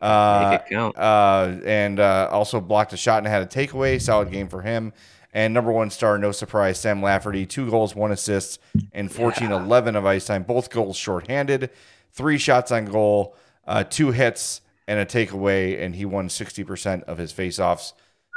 Uh, 0.00 0.48
Make 0.52 0.60
it 0.60 0.66
count. 0.70 0.96
uh, 0.96 1.56
and 1.64 2.00
uh, 2.00 2.28
also 2.30 2.60
blocked 2.60 2.92
a 2.92 2.96
shot 2.96 3.18
and 3.18 3.26
had 3.26 3.42
a 3.42 3.46
takeaway. 3.46 4.00
Solid 4.00 4.30
game 4.30 4.48
for 4.48 4.62
him. 4.62 4.92
And 5.34 5.52
number 5.52 5.70
one 5.72 5.90
star, 5.90 6.16
no 6.16 6.32
surprise, 6.32 6.80
Sam 6.80 7.02
Lafferty, 7.02 7.44
two 7.44 7.68
goals, 7.70 7.94
one 7.94 8.12
assist, 8.12 8.58
and 8.92 9.12
14 9.12 9.52
11 9.52 9.94
of 9.96 10.06
ice 10.06 10.24
time. 10.26 10.42
Both 10.44 10.70
goals 10.70 10.96
shorthanded, 10.96 11.68
three 12.12 12.38
shots 12.38 12.72
on 12.72 12.86
goal, 12.86 13.36
uh, 13.66 13.84
two 13.84 14.10
hits, 14.12 14.60
and 14.88 14.98
a 14.98 15.06
takeaway. 15.06 15.80
And 15.82 15.94
he 15.96 16.04
won 16.04 16.28
60% 16.28 17.02
of 17.04 17.18
his 17.18 17.32
faceoffs. 17.32 17.92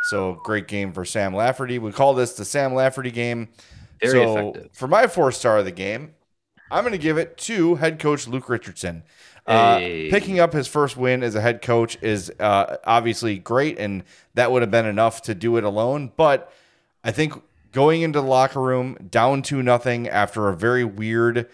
So 0.10 0.40
great 0.44 0.68
game 0.68 0.94
for 0.94 1.04
Sam 1.06 1.36
Lafferty. 1.36 1.78
We 1.78 1.92
call 1.92 2.14
this 2.14 2.34
the 2.34 2.46
Sam 2.46 2.74
Lafferty 2.74 3.12
game. 3.12 3.50
Very 4.02 4.14
so 4.24 4.38
effective. 4.50 4.70
for 4.72 4.88
my 4.88 5.08
four 5.08 5.32
star 5.32 5.58
of 5.58 5.66
the 5.66 5.72
game, 5.72 6.14
I'm 6.72 6.84
going 6.84 6.94
to 6.94 6.98
give 6.98 7.18
it 7.18 7.38
to 7.40 7.76
head 7.76 8.00
coach 8.00 8.28
Luke 8.28 8.48
Richardson. 8.50 9.04
Uh, 9.46 9.80
Hey. 9.80 10.10
picking 10.12 10.40
up 10.40 10.54
his 10.54 10.68
first 10.68 10.96
win 10.96 11.24
as 11.24 11.34
a 11.34 11.42
head 11.42 11.62
coach 11.64 11.98
is 12.04 12.32
uh, 12.40 12.78
obviously 12.84 13.40
great, 13.40 13.80
and 13.80 14.04
that 14.36 14.52
would 14.52 14.62
have 14.62 14.70
been 14.70 14.86
enough 14.86 15.24
to 15.24 15.34
do 15.34 15.58
it 15.58 15.64
alone. 15.64 16.12
But 16.16 16.54
I 17.04 17.12
think 17.12 17.34
going 17.72 18.04
into 18.04 18.22
the 18.22 18.28
locker 18.28 18.62
room 18.62 18.96
down 19.10 19.42
to 19.44 19.64
nothing 19.64 20.08
after 20.08 20.50
a 20.50 20.56
very 20.56 20.84
weird, 20.84 21.50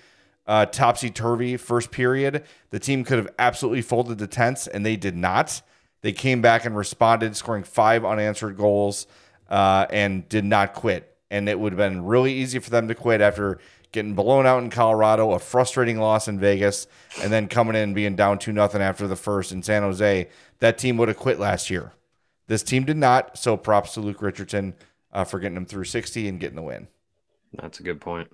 uh, 0.47 0.65
topsy 0.65 1.09
turvy 1.09 1.57
first 1.57 1.91
period, 1.91 2.43
the 2.69 2.79
team 2.79 3.03
could 3.03 3.17
have 3.17 3.29
absolutely 3.39 3.81
folded 3.81 4.17
the 4.17 4.27
tents, 4.27 4.67
and 4.67 4.85
they 4.85 4.95
did 4.95 5.15
not. 5.15 5.61
They 6.01 6.11
came 6.11 6.41
back 6.41 6.65
and 6.65 6.77
responded, 6.77 7.35
scoring 7.35 7.63
five 7.63 8.05
unanswered 8.05 8.57
goals, 8.57 9.07
uh, 9.49 9.87
and 9.89 10.27
did 10.29 10.45
not 10.45 10.73
quit. 10.73 11.17
And 11.31 11.49
it 11.49 11.59
would 11.59 11.73
have 11.73 11.77
been 11.77 12.05
really 12.05 12.33
easy 12.33 12.59
for 12.59 12.69
them 12.69 12.87
to 12.87 12.95
quit 12.95 13.21
after 13.21 13.59
getting 13.91 14.13
blown 14.13 14.45
out 14.45 14.61
in 14.61 14.69
Colorado, 14.69 15.31
a 15.31 15.39
frustrating 15.39 15.97
loss 15.97 16.27
in 16.27 16.39
Vegas, 16.39 16.85
and 17.21 17.31
then 17.31 17.47
coming 17.47 17.75
in 17.75 17.81
and 17.81 17.95
being 17.95 18.15
down 18.15 18.37
two 18.37 18.51
nothing 18.51 18.81
after 18.81 19.07
the 19.07 19.15
first 19.15 19.51
in 19.51 19.63
San 19.63 19.81
Jose. 19.81 20.29
That 20.59 20.77
team 20.77 20.97
would 20.97 21.07
have 21.07 21.17
quit 21.17 21.39
last 21.39 21.69
year. 21.69 21.93
This 22.47 22.61
team 22.61 22.83
did 22.83 22.97
not. 22.97 23.37
So 23.37 23.57
props 23.57 23.93
to 23.95 24.01
Luke 24.01 24.21
Richardson 24.21 24.75
uh, 25.11 25.23
for 25.23 25.39
getting 25.39 25.55
them 25.55 25.65
through 25.65 25.85
60 25.85 26.27
and 26.27 26.39
getting 26.39 26.57
the 26.57 26.61
win. 26.61 26.87
That's 27.53 27.79
a 27.79 27.83
good 27.83 28.01
point. 28.01 28.29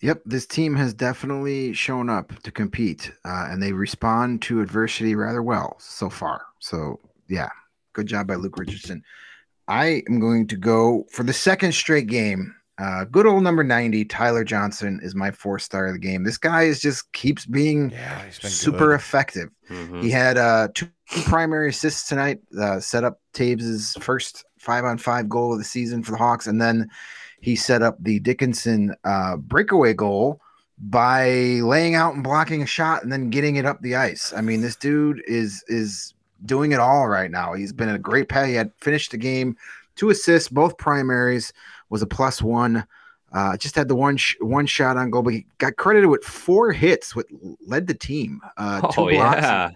Yep, 0.00 0.22
this 0.26 0.46
team 0.46 0.76
has 0.76 0.94
definitely 0.94 1.72
shown 1.72 2.08
up 2.08 2.32
to 2.42 2.52
compete, 2.52 3.10
uh, 3.24 3.48
and 3.50 3.60
they 3.62 3.72
respond 3.72 4.42
to 4.42 4.60
adversity 4.60 5.14
rather 5.16 5.42
well 5.42 5.76
so 5.80 6.08
far. 6.08 6.42
So, 6.60 7.00
yeah, 7.28 7.48
good 7.94 8.06
job 8.06 8.28
by 8.28 8.36
Luke 8.36 8.58
Richardson. 8.58 9.02
I 9.66 10.02
am 10.08 10.20
going 10.20 10.46
to 10.48 10.56
go 10.56 11.04
for 11.12 11.24
the 11.24 11.32
second 11.32 11.72
straight 11.72 12.06
game. 12.06 12.54
Uh, 12.78 13.04
good 13.06 13.26
old 13.26 13.42
number 13.42 13.64
90, 13.64 14.04
Tyler 14.04 14.44
Johnson 14.44 15.00
is 15.02 15.16
my 15.16 15.32
four 15.32 15.58
star 15.58 15.86
of 15.88 15.94
the 15.94 15.98
game. 15.98 16.22
This 16.22 16.38
guy 16.38 16.62
is 16.62 16.80
just 16.80 17.12
keeps 17.12 17.44
being 17.44 17.90
Yeah, 17.90 18.30
super 18.30 18.78
good. 18.90 18.94
effective. 18.94 19.50
Mhm. 19.68 20.00
He 20.00 20.10
had 20.12 20.38
uh, 20.38 20.68
two 20.76 20.86
primary 21.24 21.70
assists 21.70 22.08
tonight, 22.08 22.38
uh, 22.56 22.78
set 22.78 23.02
up 23.02 23.20
Toews' 23.34 24.00
first 24.00 24.44
five 24.60 24.84
on 24.84 24.96
five 24.96 25.28
goal 25.28 25.52
of 25.52 25.58
the 25.58 25.64
season 25.64 26.04
for 26.04 26.12
the 26.12 26.18
Hawks. 26.18 26.46
And 26.46 26.60
then 26.60 26.88
he 27.40 27.56
set 27.56 27.82
up 27.82 27.96
the 28.00 28.18
Dickinson 28.20 28.94
uh, 29.04 29.36
breakaway 29.36 29.94
goal 29.94 30.40
by 30.78 31.28
laying 31.62 31.94
out 31.94 32.14
and 32.14 32.22
blocking 32.22 32.62
a 32.62 32.66
shot 32.66 33.02
and 33.02 33.12
then 33.12 33.30
getting 33.30 33.56
it 33.56 33.66
up 33.66 33.80
the 33.82 33.96
ice. 33.96 34.32
I 34.36 34.40
mean, 34.40 34.60
this 34.60 34.76
dude 34.76 35.22
is 35.26 35.64
is 35.68 36.14
doing 36.46 36.72
it 36.72 36.78
all 36.80 37.08
right 37.08 37.30
now. 37.30 37.52
He's 37.54 37.72
been 37.72 37.88
a 37.88 37.98
great 37.98 38.28
pass. 38.28 38.46
He 38.46 38.54
had 38.54 38.70
finished 38.78 39.10
the 39.10 39.16
game, 39.16 39.56
two 39.96 40.10
assists, 40.10 40.48
both 40.48 40.78
primaries, 40.78 41.52
was 41.90 42.02
a 42.02 42.06
plus 42.06 42.40
one. 42.40 42.86
Uh, 43.32 43.56
just 43.58 43.74
had 43.74 43.88
the 43.88 43.94
one 43.94 44.16
sh- 44.16 44.36
one 44.40 44.64
shot 44.66 44.96
on 44.96 45.10
goal, 45.10 45.22
but 45.22 45.34
he 45.34 45.44
got 45.58 45.76
credited 45.76 46.08
with 46.08 46.24
four 46.24 46.72
hits, 46.72 47.14
what 47.14 47.26
led 47.66 47.86
the 47.86 47.92
team. 47.92 48.40
Uh, 48.56 48.80
two 48.92 49.02
Oh, 49.02 49.10
blocks, 49.10 49.42
yeah. 49.42 49.70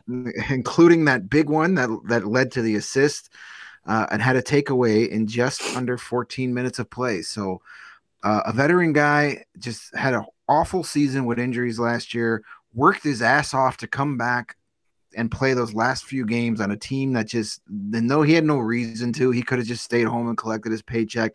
including 0.48 1.04
that 1.04 1.28
big 1.28 1.50
one 1.50 1.74
that 1.74 1.90
that 2.06 2.26
led 2.26 2.50
to 2.52 2.62
the 2.62 2.76
assist, 2.76 3.30
uh, 3.87 4.07
and 4.11 4.22
had 4.22 4.37
a 4.37 4.43
takeaway 4.43 5.09
in 5.09 5.26
just 5.26 5.62
under 5.76 5.99
14 5.99 6.53
minutes 6.53 6.78
of 6.78 6.91
play. 6.91 7.22
So, 7.22 7.61
uh, 8.22 8.43
a 8.47 8.53
veteran 8.53 8.93
guy 8.93 9.45
just 9.59 9.95
had 9.97 10.14
an 10.14 10.24
awful 10.49 10.85
season 10.85 11.24
with 11.24 11.39
injuries 11.39 11.78
last 11.78 12.14
year. 12.14 12.45
Worked 12.74 13.03
his 13.03 13.20
ass 13.20 13.53
off 13.53 13.78
to 13.78 13.87
come 13.87 14.16
back 14.16 14.57
and 15.16 15.30
play 15.30 15.55
those 15.55 15.74
last 15.74 16.05
few 16.05 16.24
games 16.24 16.61
on 16.61 16.70
a 16.70 16.76
team 16.76 17.12
that 17.12 17.26
just 17.26 17.61
though 17.68 18.22
he 18.22 18.33
had 18.33 18.45
no 18.45 18.59
reason 18.59 19.12
to. 19.14 19.30
He 19.30 19.43
could 19.43 19.59
have 19.59 19.66
just 19.66 19.85
stayed 19.85 20.07
home 20.07 20.28
and 20.28 20.39
collected 20.39 20.72
his 20.72 20.83
paycheck. 20.83 21.33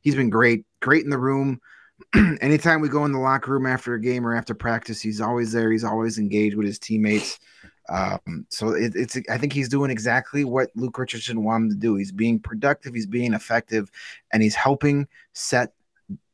He's 0.00 0.14
been 0.14 0.30
great, 0.30 0.64
great 0.80 1.04
in 1.04 1.10
the 1.10 1.18
room. 1.18 1.60
Anytime 2.40 2.80
we 2.80 2.88
go 2.88 3.04
in 3.04 3.12
the 3.12 3.18
locker 3.18 3.52
room 3.52 3.66
after 3.66 3.94
a 3.94 4.00
game 4.00 4.26
or 4.26 4.34
after 4.34 4.54
practice, 4.54 5.00
he's 5.00 5.20
always 5.20 5.52
there. 5.52 5.72
He's 5.72 5.84
always 5.84 6.18
engaged 6.18 6.56
with 6.56 6.66
his 6.66 6.78
teammates. 6.78 7.38
Um, 7.88 8.46
so 8.50 8.70
it, 8.70 8.92
it's 8.94 9.16
I 9.30 9.38
think 9.38 9.52
he's 9.52 9.68
doing 9.68 9.90
exactly 9.90 10.44
what 10.44 10.70
Luke 10.74 10.98
Richardson 10.98 11.42
wanted 11.42 11.64
him 11.66 11.70
to 11.70 11.76
do. 11.76 11.94
He's 11.96 12.12
being 12.12 12.38
productive, 12.38 12.94
he's 12.94 13.06
being 13.06 13.32
effective, 13.34 13.90
and 14.32 14.42
he's 14.42 14.54
helping 14.54 15.08
set 15.32 15.72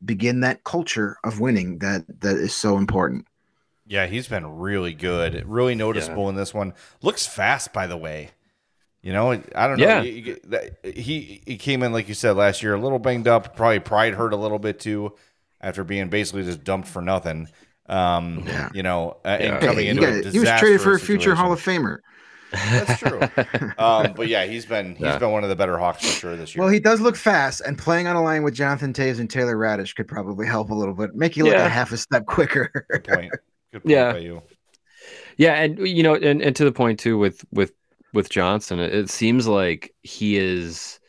begin 0.03 0.41
that 0.41 0.63
culture 0.63 1.17
of 1.23 1.39
winning 1.39 1.79
that 1.79 2.03
that 2.21 2.37
is 2.37 2.53
so 2.55 2.77
important. 2.77 3.27
Yeah, 3.87 4.07
he's 4.07 4.27
been 4.27 4.47
really 4.57 4.93
good, 4.93 5.43
really 5.47 5.75
noticeable 5.75 6.27
in 6.29 6.35
this 6.35 6.53
one. 6.53 6.73
Looks 7.01 7.27
fast, 7.27 7.71
by 7.71 7.85
the 7.87 7.97
way. 7.97 8.31
You 9.01 9.13
know, 9.13 9.31
I 9.55 9.67
don't 9.67 9.77
know. 9.79 9.85
Yeah. 9.85 10.01
He, 10.01 10.35
he- 10.83 10.91
he 10.91 11.41
he 11.45 11.57
came 11.57 11.83
in 11.83 11.91
like 11.91 12.07
you 12.07 12.15
said 12.15 12.35
last 12.35 12.63
year, 12.63 12.73
a 12.73 12.79
little 12.79 12.99
banged 12.99 13.27
up. 13.27 13.55
Probably 13.55 13.79
pride 13.79 14.15
hurt 14.15 14.33
a 14.33 14.37
little 14.37 14.57
bit 14.59 14.79
too, 14.79 15.13
after 15.61 15.83
being 15.83 16.09
basically 16.09 16.43
just 16.43 16.63
dumped 16.63 16.87
for 16.87 17.01
nothing. 17.01 17.47
Um, 17.87 18.43
Yeah. 18.47 18.69
you 18.73 18.83
know, 18.83 19.17
uh, 19.25 19.37
Yeah. 19.39 19.53
and 19.55 19.59
coming 19.65 19.85
he, 19.85 19.89
into 19.89 20.01
got- 20.01 20.31
he 20.33 20.39
was 20.39 20.49
traded 20.49 20.81
for 20.81 20.91
a 20.91 20.93
disastrous 20.93 21.03
future 21.03 21.35
Hall 21.35 21.51
of 21.51 21.61
Famer. 21.61 21.97
That's 22.51 22.99
true. 22.99 23.19
um, 23.77 24.13
but 24.15 24.27
yeah, 24.27 24.45
he's 24.45 24.65
been 24.65 24.95
he's 24.95 25.01
Yeah. 25.05 25.17
been 25.17 25.31
one 25.31 25.43
of 25.43 25.49
the 25.49 25.55
better 25.55 25.77
Hawks 25.77 26.05
for 26.05 26.11
sure 26.19 26.35
this 26.37 26.55
year. 26.55 26.63
Well, 26.63 26.71
he 26.71 26.79
does 26.79 27.01
look 27.01 27.15
fast, 27.15 27.61
and 27.61 27.77
playing 27.77 28.07
on 28.07 28.15
a 28.15 28.23
line 28.23 28.43
with 28.43 28.53
Jonathan 28.53 28.93
Toews 28.93 29.19
and 29.19 29.29
Taylor 29.29 29.55
Raddysh 29.57 29.93
could 29.95 30.07
probably 30.07 30.47
help 30.47 30.69
a 30.69 30.73
little 30.73 30.93
bit, 30.93 31.15
make 31.15 31.35
you 31.35 31.43
look 31.43 31.53
Yeah. 31.53 31.65
a 31.65 31.69
half 31.69 31.91
a 31.91 31.97
step 31.97 32.25
quicker. 32.25 32.71
Good 32.89 33.03
point. 33.03 33.31
Good 33.73 33.83
point 33.83 33.89
Yeah. 33.91 34.11
by 34.13 34.19
you. 34.19 34.41
Yeah, 35.37 35.53
and 35.55 35.85
you 35.85 36.01
know, 36.01 36.15
and, 36.15 36.41
and 36.41 36.55
to 36.55 36.63
the 36.63 36.71
point 36.71 36.99
too 36.99 37.17
with 37.17 37.43
with 37.51 37.73
with 38.13 38.29
Johnson, 38.29 38.79
it, 38.79 38.93
it 38.95 39.09
seems 39.09 39.47
like 39.47 39.93
he 40.03 40.37
is, 40.37 40.99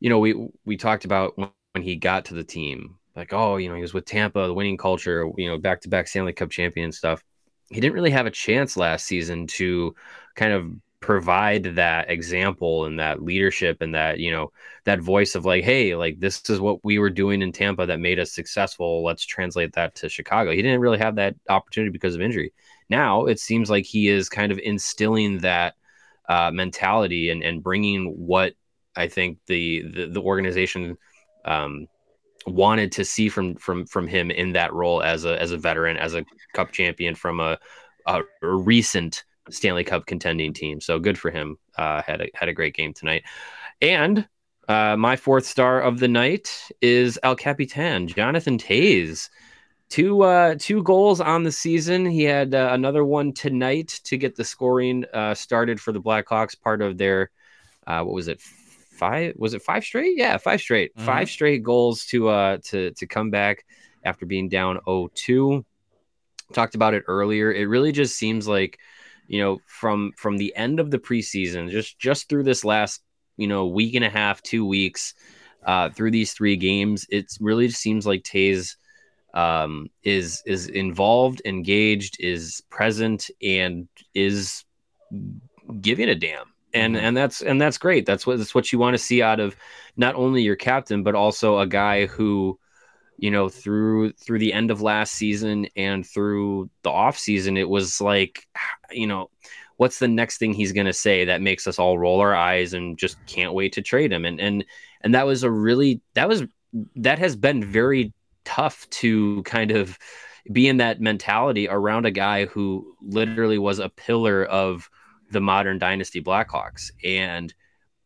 you 0.00 0.10
know, 0.10 0.18
we 0.18 0.34
we 0.64 0.76
talked 0.76 1.04
about 1.04 1.38
when, 1.38 1.50
when 1.72 1.84
he 1.84 1.94
got 1.94 2.24
to 2.26 2.34
the 2.34 2.42
team, 2.42 2.96
like, 3.16 3.32
oh, 3.32 3.56
you 3.56 3.68
know, 3.68 3.74
he 3.74 3.82
was 3.82 3.94
with 3.94 4.04
Tampa, 4.04 4.46
the 4.46 4.54
winning 4.54 4.76
culture, 4.76 5.28
you 5.36 5.48
know, 5.48 5.58
back 5.58 5.80
to 5.82 5.88
back 5.88 6.08
Stanley 6.08 6.32
Cup 6.32 6.50
champion 6.50 6.92
stuff. 6.92 7.22
He 7.70 7.80
didn't 7.80 7.94
really 7.94 8.10
have 8.10 8.26
a 8.26 8.30
chance 8.30 8.76
last 8.76 9.06
season 9.06 9.46
to 9.48 9.94
kind 10.34 10.52
of 10.52 10.72
provide 11.04 11.64
that 11.76 12.10
example 12.10 12.86
and 12.86 12.98
that 12.98 13.22
leadership 13.22 13.82
and 13.82 13.94
that 13.94 14.18
you 14.18 14.30
know 14.30 14.50
that 14.84 15.00
voice 15.00 15.34
of 15.34 15.44
like 15.44 15.62
hey 15.62 15.94
like 15.94 16.18
this 16.18 16.48
is 16.48 16.60
what 16.60 16.82
we 16.82 16.98
were 16.98 17.10
doing 17.10 17.42
in 17.42 17.52
Tampa 17.52 17.84
that 17.84 18.00
made 18.00 18.18
us 18.18 18.32
successful. 18.32 19.04
Let's 19.04 19.26
translate 19.26 19.74
that 19.74 19.94
to 19.96 20.08
Chicago. 20.08 20.52
He 20.52 20.62
didn't 20.62 20.80
really 20.80 20.96
have 20.96 21.16
that 21.16 21.34
opportunity 21.50 21.90
because 21.90 22.14
of 22.14 22.22
injury. 22.22 22.54
Now 22.88 23.26
it 23.26 23.38
seems 23.38 23.68
like 23.68 23.84
he 23.84 24.08
is 24.08 24.30
kind 24.30 24.50
of 24.50 24.58
instilling 24.58 25.40
that 25.40 25.74
uh, 26.26 26.50
mentality 26.50 27.28
and, 27.28 27.42
and 27.42 27.62
bringing 27.62 28.14
what 28.16 28.54
I 28.96 29.08
think 29.08 29.40
the 29.46 29.82
the, 29.82 30.06
the 30.06 30.22
organization 30.22 30.96
um, 31.44 31.86
wanted 32.46 32.92
to 32.92 33.04
see 33.04 33.28
from 33.28 33.56
from 33.56 33.86
from 33.86 34.06
him 34.06 34.30
in 34.30 34.52
that 34.52 34.72
role 34.72 35.02
as 35.02 35.24
a 35.24 35.40
as 35.40 35.50
a 35.50 35.58
veteran 35.58 35.96
as 35.96 36.14
a 36.14 36.24
cup 36.52 36.72
champion 36.72 37.14
from 37.14 37.40
a, 37.40 37.58
a 38.06 38.22
recent 38.42 39.24
Stanley 39.50 39.84
Cup 39.84 40.06
contending 40.06 40.52
team. 40.52 40.80
So 40.80 40.98
good 40.98 41.18
for 41.18 41.30
him. 41.30 41.58
Uh, 41.76 42.02
had 42.02 42.20
a 42.20 42.28
had 42.34 42.48
a 42.48 42.52
great 42.52 42.74
game 42.74 42.92
tonight, 42.92 43.24
and 43.80 44.26
uh, 44.68 44.96
my 44.96 45.16
fourth 45.16 45.46
star 45.46 45.80
of 45.80 45.98
the 45.98 46.08
night 46.08 46.68
is 46.80 47.18
El 47.22 47.36
Capitan 47.36 48.08
Jonathan 48.08 48.58
Toews 48.58 49.28
two 49.90 50.22
uh 50.22 50.54
two 50.58 50.82
goals 50.82 51.20
on 51.20 51.42
the 51.42 51.52
season 51.52 52.06
he 52.06 52.22
had 52.22 52.54
uh, 52.54 52.70
another 52.72 53.04
one 53.04 53.32
tonight 53.32 54.00
to 54.04 54.16
get 54.16 54.34
the 54.34 54.44
scoring 54.44 55.04
uh 55.12 55.34
started 55.34 55.80
for 55.80 55.92
the 55.92 56.00
blackhawks 56.00 56.58
part 56.60 56.80
of 56.80 56.96
their 56.96 57.30
uh 57.86 58.02
what 58.02 58.14
was 58.14 58.28
it 58.28 58.40
five 58.94 59.34
was 59.36 59.54
it 59.54 59.62
five 59.62 59.84
straight 59.84 60.16
yeah 60.16 60.36
five 60.36 60.60
straight 60.60 60.94
Mhm. 60.96 61.02
five 61.04 61.28
straight 61.28 61.62
goals 61.62 62.04
to 62.06 62.28
uh 62.28 62.58
to 62.64 62.90
to 62.92 63.06
come 63.06 63.30
back 63.30 63.64
after 64.04 64.26
being 64.26 64.48
down 64.48 64.78
0-2 64.86 65.64
talked 66.52 66.74
about 66.74 66.94
it 66.94 67.02
earlier 67.06 67.52
it 67.52 67.64
really 67.68 67.92
just 67.92 68.16
seems 68.16 68.46
like 68.46 68.78
you 69.26 69.40
know 69.40 69.58
from 69.66 70.12
from 70.16 70.36
the 70.36 70.54
end 70.56 70.78
of 70.80 70.90
the 70.90 70.98
preseason 70.98 71.70
just 71.70 71.98
just 71.98 72.28
through 72.28 72.44
this 72.44 72.64
last 72.64 73.02
you 73.36 73.46
know 73.46 73.66
week 73.66 73.94
and 73.94 74.04
a 74.04 74.10
half 74.10 74.42
two 74.42 74.64
weeks 74.66 75.14
uh 75.64 75.88
through 75.90 76.10
these 76.10 76.32
three 76.32 76.56
games 76.56 77.06
it 77.08 77.26
really 77.40 77.66
just 77.66 77.80
seems 77.80 78.06
like 78.06 78.22
Toews 78.22 78.76
um, 79.34 79.90
is 80.04 80.42
is 80.46 80.68
involved, 80.68 81.42
engaged, 81.44 82.16
is 82.20 82.62
present, 82.70 83.30
and 83.42 83.88
is 84.14 84.64
giving 85.80 86.08
a 86.08 86.14
damn. 86.14 86.53
And 86.74 86.96
Mhm. 86.96 86.98
and 86.98 87.16
that's 87.16 87.42
and 87.42 87.60
that's 87.60 87.78
great. 87.78 88.06
That's 88.06 88.26
what 88.26 88.38
that's 88.38 88.54
what 88.54 88.72
you 88.72 88.78
want 88.80 88.94
to 88.94 88.98
see 89.02 89.22
out 89.22 89.40
of 89.40 89.56
not 89.96 90.16
only 90.16 90.42
your 90.42 90.56
captain, 90.56 91.02
but 91.04 91.14
also 91.14 91.58
a 91.60 91.66
guy 91.68 92.06
who, 92.06 92.58
you 93.18 93.30
know, 93.30 93.48
through 93.48 94.12
through 94.12 94.40
the 94.40 94.52
end 94.52 94.70
of 94.70 94.82
last 94.82 95.14
season 95.14 95.66
and 95.76 96.06
through 96.06 96.70
the 96.82 96.90
off 96.90 97.18
season, 97.18 97.56
it 97.56 97.68
was 97.68 98.00
like, 98.00 98.46
you 98.92 99.06
know, 99.06 99.30
what's 99.76 99.98
the 99.98 100.08
next 100.08 100.38
thing 100.38 100.52
he's 100.52 100.72
going 100.72 100.86
to 100.86 100.92
say 100.92 101.24
that 101.26 101.42
makes 101.42 101.66
us 101.66 101.78
all 101.78 101.98
roll 101.98 102.20
our 102.20 102.34
eyes 102.34 102.74
and 102.74 102.98
just 102.98 103.18
can't 103.26 103.54
wait 103.54 103.72
to 103.74 103.82
trade 103.82 104.12
him? 104.12 104.24
And 104.24 104.40
and 104.40 104.64
and 105.02 105.14
that 105.14 105.26
was 105.26 105.42
a 105.44 105.50
really 105.50 106.00
that 106.14 106.28
was 106.28 106.44
that 106.96 107.18
has 107.20 107.36
been 107.36 107.64
very 107.64 108.12
tough 108.44 108.88
to 108.90 109.42
kind 109.44 109.70
of 109.70 109.98
be 110.52 110.68
in 110.68 110.76
that 110.78 111.00
mentality 111.00 111.68
around 111.68 112.06
a 112.06 112.10
guy 112.10 112.46
who 112.46 112.96
literally 113.00 113.58
was 113.58 113.78
a 113.78 113.88
pillar 113.88 114.44
of 114.44 114.90
the 115.30 115.40
modern 115.40 115.78
dynasty 115.78 116.22
Blackhawks. 116.22 116.90
And 117.02 117.52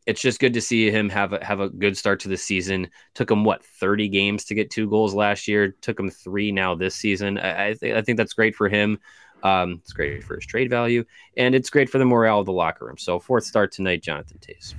it's 0.07 0.23
just 0.23 0.41
good 0.41 0.55
to 0.55 0.61
see 0.61 0.91
him 0.91 1.11
have 1.11 1.35
a, 1.35 1.45
have 1.45 1.61
a 1.61 1.69
good 1.69 1.97
start 1.97 2.21
to 2.21 2.29
the 2.29 2.37
season. 2.37 2.89
Took 3.15 3.31
him 3.31 3.45
what 3.45 3.65
30 3.65 4.09
games 4.09 4.45
to 4.47 4.55
get 4.55 4.71
two 4.71 4.89
goals 4.89 5.15
last 5.15 5.47
year. 5.47 5.77
Took 5.83 6.01
him 6.01 6.11
three 6.11 6.51
now 6.51 6.75
this 6.75 6.95
season. 6.95 7.39
I, 7.39 7.69
I, 7.69 7.75
th- 7.75 7.95
I 7.95 8.01
think 8.01 8.17
that's 8.17 8.33
great 8.33 8.55
for 8.55 8.69
him. 8.69 8.99
Um, 9.43 9.81
it's 9.83 9.93
great 9.93 10.25
for 10.25 10.37
his 10.37 10.47
trade 10.47 10.71
value, 10.71 11.05
and 11.37 11.55
it's 11.55 11.71
great 11.71 11.89
for 11.89 11.99
the 11.99 12.05
morale 12.05 12.41
of 12.41 12.47
the 12.47 12.53
locker 12.53 12.87
room. 12.87 12.99
So 12.99 13.21
fourth 13.21 13.45
start 13.45 13.71
tonight, 13.71 14.03
Jonathan 14.03 14.39
Toews. 14.39 14.75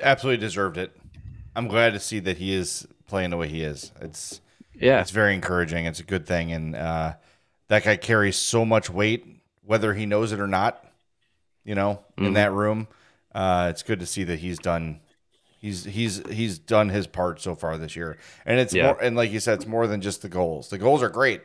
Absolutely 0.00 0.40
deserved 0.40 0.78
it. 0.78 0.96
I'm 1.56 1.66
glad 1.66 1.92
to 1.94 2.00
see 2.00 2.20
that 2.20 2.36
he 2.36 2.54
is 2.54 2.86
playing 3.08 3.30
the 3.30 3.36
way 3.36 3.48
he 3.48 3.62
is. 3.62 3.90
It's 4.00 4.40
Yeah, 4.74 5.00
it's 5.00 5.10
very 5.10 5.34
encouraging. 5.34 5.86
It's 5.86 6.00
a 6.00 6.04
good 6.04 6.26
thing, 6.26 6.52
and 6.52 6.76
uh, 6.76 7.14
that 7.68 7.84
guy 7.84 7.96
carries 7.96 8.36
so 8.36 8.64
much 8.64 8.88
weight, 8.90 9.26
whether 9.64 9.94
he 9.94 10.06
knows 10.06 10.32
it 10.32 10.38
or 10.38 10.46
not. 10.46 10.84
You 11.68 11.74
know, 11.74 12.00
in 12.16 12.24
Mhm. 12.30 12.34
that 12.34 12.52
room, 12.52 12.88
uh, 13.34 13.66
it's 13.70 13.82
good 13.82 14.00
to 14.00 14.06
see 14.06 14.24
that 14.24 14.38
he's 14.38 14.58
done. 14.58 15.00
He's 15.60 15.84
he's 15.84 16.26
he's 16.30 16.58
done 16.58 16.88
his 16.88 17.06
part 17.06 17.42
so 17.42 17.54
far 17.54 17.76
this 17.76 17.94
year, 17.94 18.16
and 18.46 18.58
it's 18.58 18.72
Yeah. 18.72 18.86
more. 18.86 19.02
And 19.02 19.14
like 19.14 19.30
you 19.30 19.38
said, 19.38 19.54
it's 19.58 19.66
more 19.66 19.86
than 19.86 20.00
just 20.00 20.22
the 20.22 20.30
goals. 20.30 20.70
The 20.70 20.78
goals 20.78 21.02
are 21.02 21.10
great. 21.10 21.42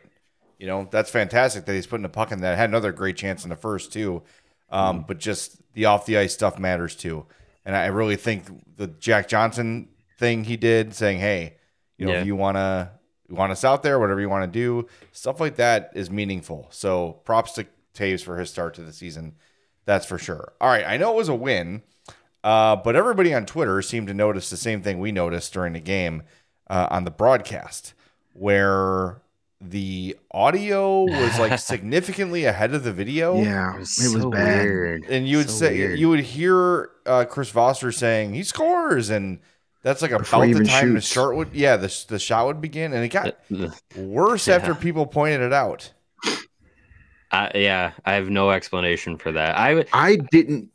You 0.59 0.67
know, 0.67 0.87
that's 0.89 1.09
fantastic 1.11 1.65
that 1.65 1.73
he's 1.73 1.87
putting 1.87 2.05
a 2.05 2.09
puck 2.09 2.31
in 2.31 2.39
that. 2.39 2.57
Had 2.57 2.69
another 2.69 2.93
great 2.93 3.17
chance 3.17 3.43
in 3.43 3.49
the 3.49 3.57
first 3.57 3.91
too, 3.91 4.23
um, 4.69 4.99
Mm-hmm. 4.99 5.07
but 5.07 5.17
just 5.17 5.57
the 5.73 5.85
off 5.85 6.05
the 6.05 6.17
ice 6.17 6.33
stuff 6.33 6.57
matters 6.57 6.95
too. 6.95 7.25
And 7.65 7.75
I 7.75 7.87
really 7.87 8.15
think 8.15 8.45
the 8.77 8.87
Jack 8.87 9.27
Johnson 9.27 9.89
thing 10.19 10.45
he 10.45 10.55
did, 10.55 10.93
saying, 10.95 11.19
"Hey, 11.19 11.55
you 11.97 12.05
know, 12.05 12.13
Yeah. 12.13 12.21
if 12.21 12.27
you 12.27 12.37
want 12.37 12.55
to 12.55 12.91
you 13.27 13.35
want 13.35 13.51
us 13.51 13.65
out 13.65 13.83
there, 13.83 13.99
whatever 13.99 14.21
you 14.21 14.29
want 14.29 14.43
to 14.45 14.59
do, 14.59 14.87
stuff 15.11 15.41
like 15.41 15.55
that 15.57 15.91
is 15.95 16.09
meaningful. 16.09 16.67
So 16.71 17.13
props 17.25 17.51
to 17.53 17.65
Toews 17.93 18.23
for 18.23 18.37
his 18.37 18.49
start 18.49 18.73
to 18.75 18.83
the 18.83 18.93
season. 18.93 19.35
That's 19.85 20.05
for 20.05 20.17
sure. 20.17 20.53
All 20.61 20.69
right, 20.69 20.85
I 20.85 20.97
know 20.97 21.11
it 21.11 21.17
was 21.17 21.29
a 21.29 21.35
win, 21.35 21.81
uh, 22.43 22.75
but 22.77 22.95
everybody 22.95 23.33
on 23.33 23.45
Twitter 23.45 23.81
seemed 23.81 24.07
to 24.07 24.13
notice 24.13 24.49
the 24.49 24.57
same 24.57 24.81
thing 24.81 24.99
we 24.99 25.11
noticed 25.11 25.53
during 25.53 25.73
the 25.73 25.79
game 25.79 26.23
uh, 26.69 26.87
on 26.89 27.03
the 27.03 27.11
broadcast, 27.11 27.93
where 28.33 29.21
the 29.61 30.17
audio 30.31 31.03
was 31.03 31.39
like 31.39 31.57
significantly 31.59 32.45
ahead 32.45 32.73
of 32.73 32.83
the 32.83 32.91
video. 32.93 33.41
Yeah, 33.41 33.73
It 33.75 33.75
it 33.75 33.79
was, 33.79 34.13
was, 34.13 34.23
so 34.23 34.31
bad. 34.31 34.65
weird. 34.65 35.03
And 35.09 35.27
you 35.27 35.37
would 35.37 35.49
So 35.49 35.65
say 35.67 35.77
weird. 35.77 35.99
you 35.99 36.09
would 36.09 36.19
hear 36.21 36.89
uh, 37.05 37.25
Chris 37.25 37.49
Foster 37.49 37.91
saying 37.91 38.33
he 38.33 38.43
scores, 38.43 39.09
and 39.09 39.39
that's 39.81 40.01
like 40.01 40.11
Before 40.11 40.45
about 40.45 40.57
the 40.57 40.63
time 40.65 40.93
shoots. 40.93 41.07
the 41.09 41.13
shot 41.13 41.35
would 41.35 41.53
yeah 41.53 41.75
the 41.77 42.05
the 42.07 42.19
shot 42.19 42.45
would 42.47 42.61
begin, 42.61 42.93
and 42.93 43.03
it 43.03 43.09
got 43.09 43.37
Uh, 43.53 43.69
worse 43.97 44.47
Yeah. 44.47 44.55
after 44.55 44.75
people 44.75 45.05
pointed 45.05 45.41
it 45.41 45.53
out. 45.53 45.91
I, 47.33 47.51
yeah, 47.55 47.91
I 48.05 48.13
have 48.13 48.29
no 48.29 48.51
explanation 48.51 49.17
for 49.17 49.31
that. 49.31 49.57
I 49.57 50.17
didn't. 50.31 50.69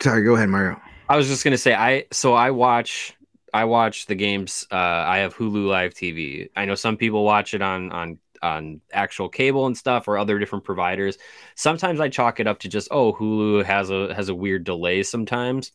Sorry, 0.00 0.24
go 0.24 0.34
ahead, 0.34 0.48
Mario. 0.48 0.80
I 1.10 1.16
was 1.16 1.28
just 1.28 1.44
gonna 1.44 1.58
say 1.58 1.74
I 1.74 2.04
so 2.10 2.34
I 2.34 2.50
watch 2.50 3.14
I 3.52 3.64
watch 3.64 4.06
the 4.06 4.14
games. 4.14 4.66
Uh, 4.72 4.76
I 4.76 5.18
have 5.18 5.36
Hulu 5.36 5.66
Live 5.66 5.94
TV. 5.94 6.48
I 6.56 6.64
know 6.64 6.74
some 6.74 6.96
people 6.96 7.22
watch 7.22 7.52
it 7.52 7.60
on 7.60 7.92
on 7.92 8.18
on 8.40 8.80
actual 8.92 9.28
cable 9.28 9.66
and 9.66 9.76
stuff 9.76 10.08
or 10.08 10.16
other 10.16 10.38
different 10.38 10.64
providers. 10.64 11.18
Sometimes 11.54 12.00
I 12.00 12.08
chalk 12.08 12.40
it 12.40 12.46
up 12.46 12.60
to 12.60 12.68
just 12.68 12.88
oh 12.90 13.12
Hulu 13.12 13.64
has 13.64 13.90
a 13.90 14.14
has 14.14 14.30
a 14.30 14.34
weird 14.34 14.64
delay 14.64 15.02
sometimes. 15.02 15.72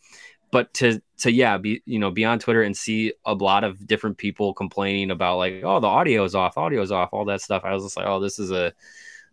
But 0.51 0.73
to 0.75 1.01
to 1.19 1.31
yeah 1.31 1.57
be 1.57 1.83
you 1.85 1.99
know 1.99 2.09
be 2.09 2.25
on 2.25 2.39
Twitter 2.39 2.63
and 2.63 2.75
see 2.75 3.13
a 3.25 3.33
lot 3.35 3.63
of 3.63 3.85
different 3.85 4.17
people 4.17 4.55
complaining 4.55 5.11
about 5.11 5.37
like 5.37 5.61
oh 5.63 5.79
the 5.79 5.87
audio 5.87 6.23
is 6.23 6.33
off 6.33 6.57
audio 6.57 6.81
is 6.81 6.91
off 6.91 7.09
all 7.11 7.25
that 7.25 7.41
stuff. 7.41 7.63
I 7.63 7.73
was 7.73 7.83
just 7.83 7.97
like 7.97 8.07
oh 8.07 8.19
this 8.19 8.39
is 8.39 8.51
a 8.51 8.73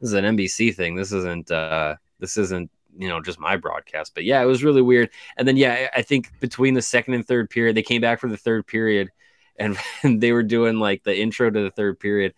this 0.01 0.09
is 0.09 0.15
an 0.15 0.25
NBC 0.25 0.75
thing. 0.75 0.97
This 0.97 1.13
isn't 1.13 1.51
uh 1.51 1.97
this 2.19 2.37
isn't 2.37 2.71
you 2.97 3.09
know 3.09 3.21
just 3.21 3.39
my 3.39 3.57
broadcast. 3.57 4.15
But 4.15 4.25
yeah, 4.25 4.43
it 4.43 4.47
was 4.47 4.65
really 4.65 4.83
weird. 4.83 5.11
And 5.37 5.47
then 5.47 5.57
yeah, 5.57 5.89
I 5.95 6.03
think 6.03 6.31
between 6.41 6.75
the 6.75 6.83
second 6.83 7.15
and 7.15 7.27
third 7.27 7.51
period, 7.51 7.77
they 7.77 7.83
came 7.83 8.01
back 8.01 8.21
for 8.21 8.29
the 8.29 8.37
third 8.37 8.67
period, 8.67 9.11
and, 9.57 9.77
and 10.03 10.21
they 10.21 10.33
were 10.33 10.43
doing 10.43 10.79
like 10.79 11.03
the 11.05 11.19
intro 11.19 11.51
to 11.51 11.61
the 11.61 11.71
third 11.71 12.01
period, 12.01 12.35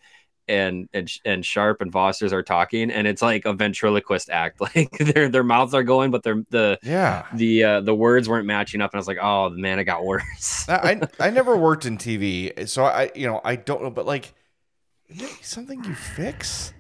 and 0.49 0.89
and 0.93 1.11
and 1.25 1.45
Sharp 1.45 1.81
and 1.81 1.93
Foster's 1.93 2.33
are 2.33 2.43
talking, 2.43 2.91
and 2.91 3.07
it's 3.07 3.23
like 3.23 3.45
a 3.45 3.53
ventriloquist 3.53 4.31
act. 4.31 4.61
Like 4.75 4.91
their 4.99 5.29
their 5.29 5.45
mouths 5.45 5.75
are 5.75 5.83
going, 5.83 6.11
but 6.11 6.23
their 6.23 6.43
the 6.51 6.79
Yeah, 6.83 7.27
the 7.35 7.65
uh, 7.65 7.81
the 7.81 7.95
words 7.95 8.29
weren't 8.29 8.47
matching 8.47 8.81
up, 8.81 8.93
and 8.93 8.99
I 8.99 9.01
was 9.01 9.09
like, 9.09 9.19
oh 9.21 9.51
man, 9.51 9.79
it 9.79 9.85
got 9.85 10.05
worse. 10.05 10.67
I 10.69 11.01
I 11.21 11.31
never 11.31 11.57
worked 11.57 11.87
in 11.87 11.99
TV, 11.99 12.69
so 12.69 12.85
I 12.85 13.11
you 13.15 13.27
know 13.27 13.41
I 13.45 13.57
don't 13.57 13.83
know, 13.83 13.91
but 13.91 14.07
like 14.07 14.35
something 15.43 15.85
you 15.85 15.95
fix. 15.95 16.73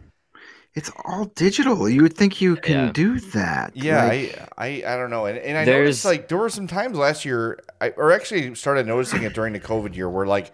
It's 0.75 0.91
all 1.05 1.27
digital. 1.27 1.87
You 1.89 2.03
would 2.03 2.14
think 2.16 2.41
you 2.41 2.57
can 2.57 2.87
Yeah. 2.87 2.93
do 2.93 3.20
that. 3.20 3.73
Yeah, 3.77 4.05
Like, 4.07 4.39
I, 4.57 4.64
I 4.85 4.95
I 4.95 4.97
don't 4.97 5.11
know, 5.11 5.27
and, 5.27 5.37
and 5.39 5.59
I 5.59 5.64
There's- 5.66 5.81
noticed 5.81 6.05
like 6.07 6.29
there 6.29 6.39
were 6.39 6.49
some 6.49 6.66
times 6.66 6.97
last 6.97 7.25
year, 7.27 7.61
I 7.81 7.91
or 7.91 8.11
actually 8.12 8.55
started 8.55 8.87
noticing 8.87 9.23
it 9.23 9.35
during 9.35 9.53
the 9.53 9.61
COVID 9.61 9.95
year, 9.95 10.09
where 10.09 10.27
like 10.27 10.53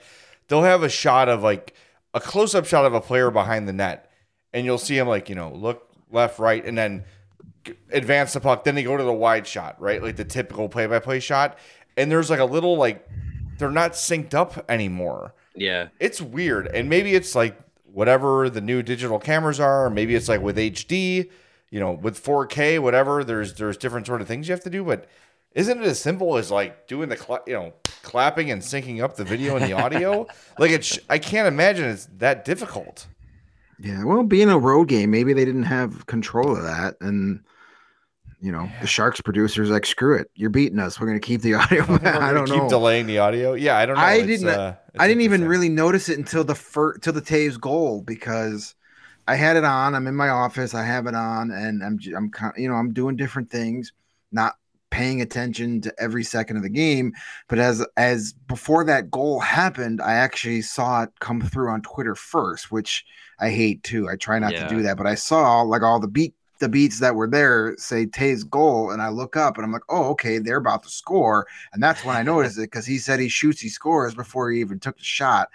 they'll 0.49 0.63
have 0.65 0.83
a 0.83 0.89
shot 0.89 1.29
of 1.29 1.43
like 1.43 1.75
a 2.15 2.21
close 2.21 2.55
up 2.55 2.67
shot 2.67 2.85
of 2.85 2.95
a 2.95 3.01
player 3.01 3.31
behind 3.31 3.69
the 3.69 3.73
net, 3.73 4.11
and 4.53 4.65
you'll 4.67 4.79
see 4.79 4.99
him 4.99 5.07
like 5.07 5.29
you 5.29 5.37
know 5.37 5.53
look 5.53 5.89
left, 6.11 6.39
right, 6.41 6.65
and 6.65 6.77
then 6.77 7.05
advance 7.93 8.33
the 8.33 8.41
puck. 8.41 8.65
Then 8.65 8.75
they 8.75 8.83
go 8.83 8.97
to 8.97 9.05
the 9.05 9.13
wide 9.13 9.47
shot, 9.47 9.81
right, 9.81 10.03
like 10.03 10.17
the 10.17 10.25
typical 10.25 10.69
play 10.69 10.87
by 10.87 10.99
play 10.99 11.21
shot, 11.21 11.57
and 11.97 12.11
there's 12.11 12.31
like 12.31 12.41
a 12.41 12.45
little 12.45 12.77
like 12.77 13.07
they're 13.59 13.71
not 13.71 13.93
synced 13.93 14.35
up 14.35 14.65
anymore 14.71 15.35
yeah, 15.57 15.89
it's 15.99 16.21
weird 16.23 16.69
and 16.69 16.89
maybe 16.89 17.17
it's 17.17 17.35
like 17.35 17.59
whatever 17.99 18.49
the 18.49 18.61
new 18.61 18.81
digital 18.83 19.19
cameras 19.19 19.59
are 19.61 19.91
maybe 19.91 20.15
it's 20.15 20.29
like 20.29 20.41
with 20.41 20.57
hd 20.57 21.29
you 21.71 21.81
know 21.81 21.93
with 21.93 22.23
4k 22.23 22.79
whatever 22.81 23.25
there's 23.25 23.55
there's 23.55 23.77
different 23.77 24.07
sort 24.07 24.21
of 24.23 24.29
things 24.29 24.47
you 24.49 24.53
have 24.53 24.63
to 24.63 24.71
do 24.71 24.85
but 24.85 25.07
isn't 25.55 25.83
it 25.83 25.87
as 25.87 25.99
simple 26.01 26.37
as 26.37 26.51
like 26.51 26.87
doing 26.87 27.09
the 27.09 27.17
cla- 27.17 27.41
you 27.47 27.55
know 27.55 27.73
clapping 28.03 28.51
and 28.53 28.63
syncing 28.63 29.03
up 29.03 29.17
the 29.17 29.25
video 29.25 29.57
and 29.57 29.65
the 29.67 29.73
audio 29.73 30.27
like 30.61 30.71
it's 30.71 30.99
i 31.11 31.19
can't 31.19 31.49
imagine 31.49 31.87
it's 31.89 32.07
that 32.19 32.45
difficult 32.45 33.07
yeah. 33.81 34.03
Well, 34.03 34.25
being 34.25 34.49
a 34.49 34.59
road 34.59 34.89
game, 34.89 35.13
maybe 35.13 35.33
they 35.35 35.45
didn't 35.45 35.63
have 35.63 36.05
control 36.07 36.57
of 36.57 36.65
that, 36.65 36.97
and 37.01 37.39
you 38.41 38.51
know 38.51 38.69
the 38.81 38.89
Sharks 38.89 39.21
producers 39.21 39.71
like 39.71 39.87
screw 39.87 40.17
it. 40.17 40.29
You're 40.35 40.51
beating 40.51 40.81
us. 40.81 40.99
We're 41.01 41.07
gonna 41.07 41.21
keep 41.21 41.43
the 41.43 41.55
audio. 41.63 41.85
I 42.03 42.33
don't 42.33 42.47
keep 42.49 42.57
know. 42.57 42.69
delaying 42.69 43.07
the 43.07 43.19
audio 43.19 43.55
yeah 43.55 43.77
i 43.79 43.87
don't 43.87 43.95
know 43.95 44.03
I 44.03 44.15
It's, 44.15 44.27
didn't- 44.27 44.49
uh, 44.49 44.75
I 44.99 45.09
didn't 45.09 45.23
even 45.23 45.45
really 45.45 45.69
notice 45.69 46.09
it 46.09 46.19
until 46.19 46.45
the 46.45 46.55
first 46.55 47.03
till 47.03 47.13
the 47.13 47.23
Toews 47.23 47.61
goal 47.61 48.03
because 48.03 48.75
I 49.29 49.37
had 49.37 49.57
it 49.57 49.65
on. 49.65 49.95
I'm 49.95 50.07
in 50.07 50.17
my 50.17 50.31
office. 50.31 50.75
I 50.75 50.85
have 50.85 51.07
it 51.07 51.15
on, 51.15 51.51
and 51.51 51.83
I'm 51.85 51.99
I'm 52.17 52.31
kind 52.31 52.55
you 52.57 52.69
know 52.69 52.75
I'm 52.75 52.93
doing 52.93 53.17
different 53.17 53.51
things, 53.51 53.93
not 54.33 54.55
paying 54.91 55.21
attention 55.21 55.81
to 55.83 55.95
every 55.99 56.25
second 56.25 56.57
of 56.57 56.63
the 56.63 56.69
game. 56.71 57.13
But 57.49 57.59
as 57.59 57.85
as 57.97 58.33
before 58.33 58.85
that 58.85 59.11
goal 59.11 59.41
happened, 59.41 60.01
I 60.01 60.15
actually 60.15 60.63
saw 60.63 61.03
it 61.05 61.11
come 61.21 61.41
through 61.41 61.71
on 61.71 61.83
Twitter 61.83 62.15
first, 62.15 62.71
which 62.73 63.05
I 63.39 63.51
hate 63.51 63.83
too. 63.83 64.09
I 64.09 64.17
try 64.17 64.39
not 64.39 64.55
Yeah. 64.55 64.61
to 64.61 64.65
do 64.65 64.83
that, 64.83 64.97
but 64.97 65.07
I 65.07 65.15
saw 65.15 65.63
like 65.63 65.83
all 65.83 66.01
the 66.01 66.09
beat 66.09 66.35
the 66.59 66.69
beats 66.69 67.01
that 67.01 67.15
were 67.15 67.29
there 67.29 67.75
say 67.79 68.07
Toews' 68.07 68.49
goal, 68.49 68.91
and 68.91 69.03
I 69.03 69.09
look 69.09 69.37
up 69.37 69.57
and 69.57 69.65
I'm 69.65 69.73
like, 69.73 69.83
oh, 69.89 70.11
okay, 70.11 70.39
they're 70.39 70.57
about 70.59 70.83
to 70.85 70.91
score, 70.91 71.47
and 71.73 71.83
that's 71.83 72.05
when 72.05 72.17
I 72.17 72.23
noticed 72.23 72.59
it 72.59 72.63
because 72.63 72.87
he 72.87 72.99
said 72.99 73.21
he 73.21 73.29
shoots, 73.29 73.61
he 73.61 73.69
scores 73.69 74.15
before 74.15 74.51
he 74.51 74.61
even 74.61 74.81
took 74.81 74.99
the 74.99 75.05
shot, 75.05 75.49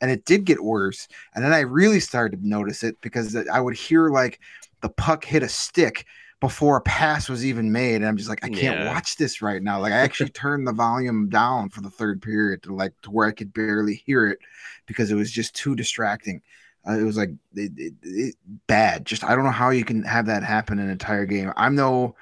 and 0.00 0.10
it 0.10 0.24
did 0.24 0.44
get 0.44 0.62
worse, 0.62 1.08
and 1.34 1.44
then 1.44 1.52
I 1.52 1.60
really 1.60 2.00
started 2.00 2.40
to 2.40 2.48
notice 2.48 2.82
it 2.82 3.00
because 3.00 3.34
I 3.36 3.60
would 3.60 3.74
hear 3.76 4.10
like 4.10 4.40
the 4.80 4.88
puck 4.88 5.24
hit 5.24 5.42
a 5.42 5.48
stick 5.48 6.06
before 6.40 6.76
a 6.76 6.80
pass 6.82 7.28
was 7.28 7.44
even 7.44 7.72
made, 7.72 7.96
and 7.96 8.06
I'm 8.06 8.16
just 8.16 8.28
like, 8.28 8.44
I 8.44 8.48
can't 8.48 8.78
Yeah. 8.78 8.78
watch 8.78 9.16
this 9.16 9.42
right 9.42 9.60
now. 9.62 9.80
Like 9.80 9.92
I 9.92 9.96
actually 9.98 10.30
turned 10.30 10.66
the 10.68 10.72
volume 10.72 11.28
down 11.28 11.68
for 11.70 11.80
the 11.80 11.90
third 11.90 12.22
period 12.22 12.62
to 12.64 12.74
like 12.74 12.92
to 13.02 13.10
where 13.10 13.26
I 13.26 13.32
could 13.32 13.52
barely 13.52 13.96
hear 14.06 14.28
it 14.28 14.38
because 14.86 15.10
it 15.10 15.16
was 15.16 15.32
just 15.32 15.54
too 15.56 15.74
distracting. 15.74 16.42
It 16.88 17.02
was 17.04 17.16
like 17.16 17.30
it, 17.54 17.72
it, 17.76 17.94
it, 18.02 18.34
bad. 18.66 19.04
Just 19.04 19.24
I 19.24 19.34
don't 19.34 19.44
know 19.44 19.50
how 19.50 19.70
you 19.70 19.84
can 19.84 20.02
have 20.04 20.26
that 20.26 20.42
happen 20.42 20.78
an 20.78 20.88
entire 20.88 21.26
game. 21.26 21.52
I'm 21.56 21.74
no, 21.74 22.16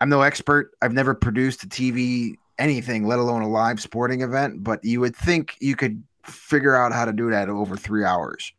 I'm 0.00 0.08
no 0.08 0.22
expert. 0.22 0.72
I've 0.82 0.92
never 0.92 1.14
produced 1.14 1.64
a 1.64 1.66
TV 1.66 2.36
anything, 2.58 3.06
let 3.06 3.18
alone 3.18 3.42
a 3.42 3.48
live 3.48 3.80
sporting 3.80 4.22
event. 4.22 4.62
But 4.62 4.84
you 4.84 5.00
would 5.00 5.16
think 5.16 5.56
you 5.60 5.76
could 5.76 6.02
figure 6.24 6.76
out 6.76 6.92
how 6.92 7.04
to 7.04 7.12
do 7.12 7.30
that 7.30 7.48
over 7.48 7.76
three 7.76 8.04
hours. 8.04 8.52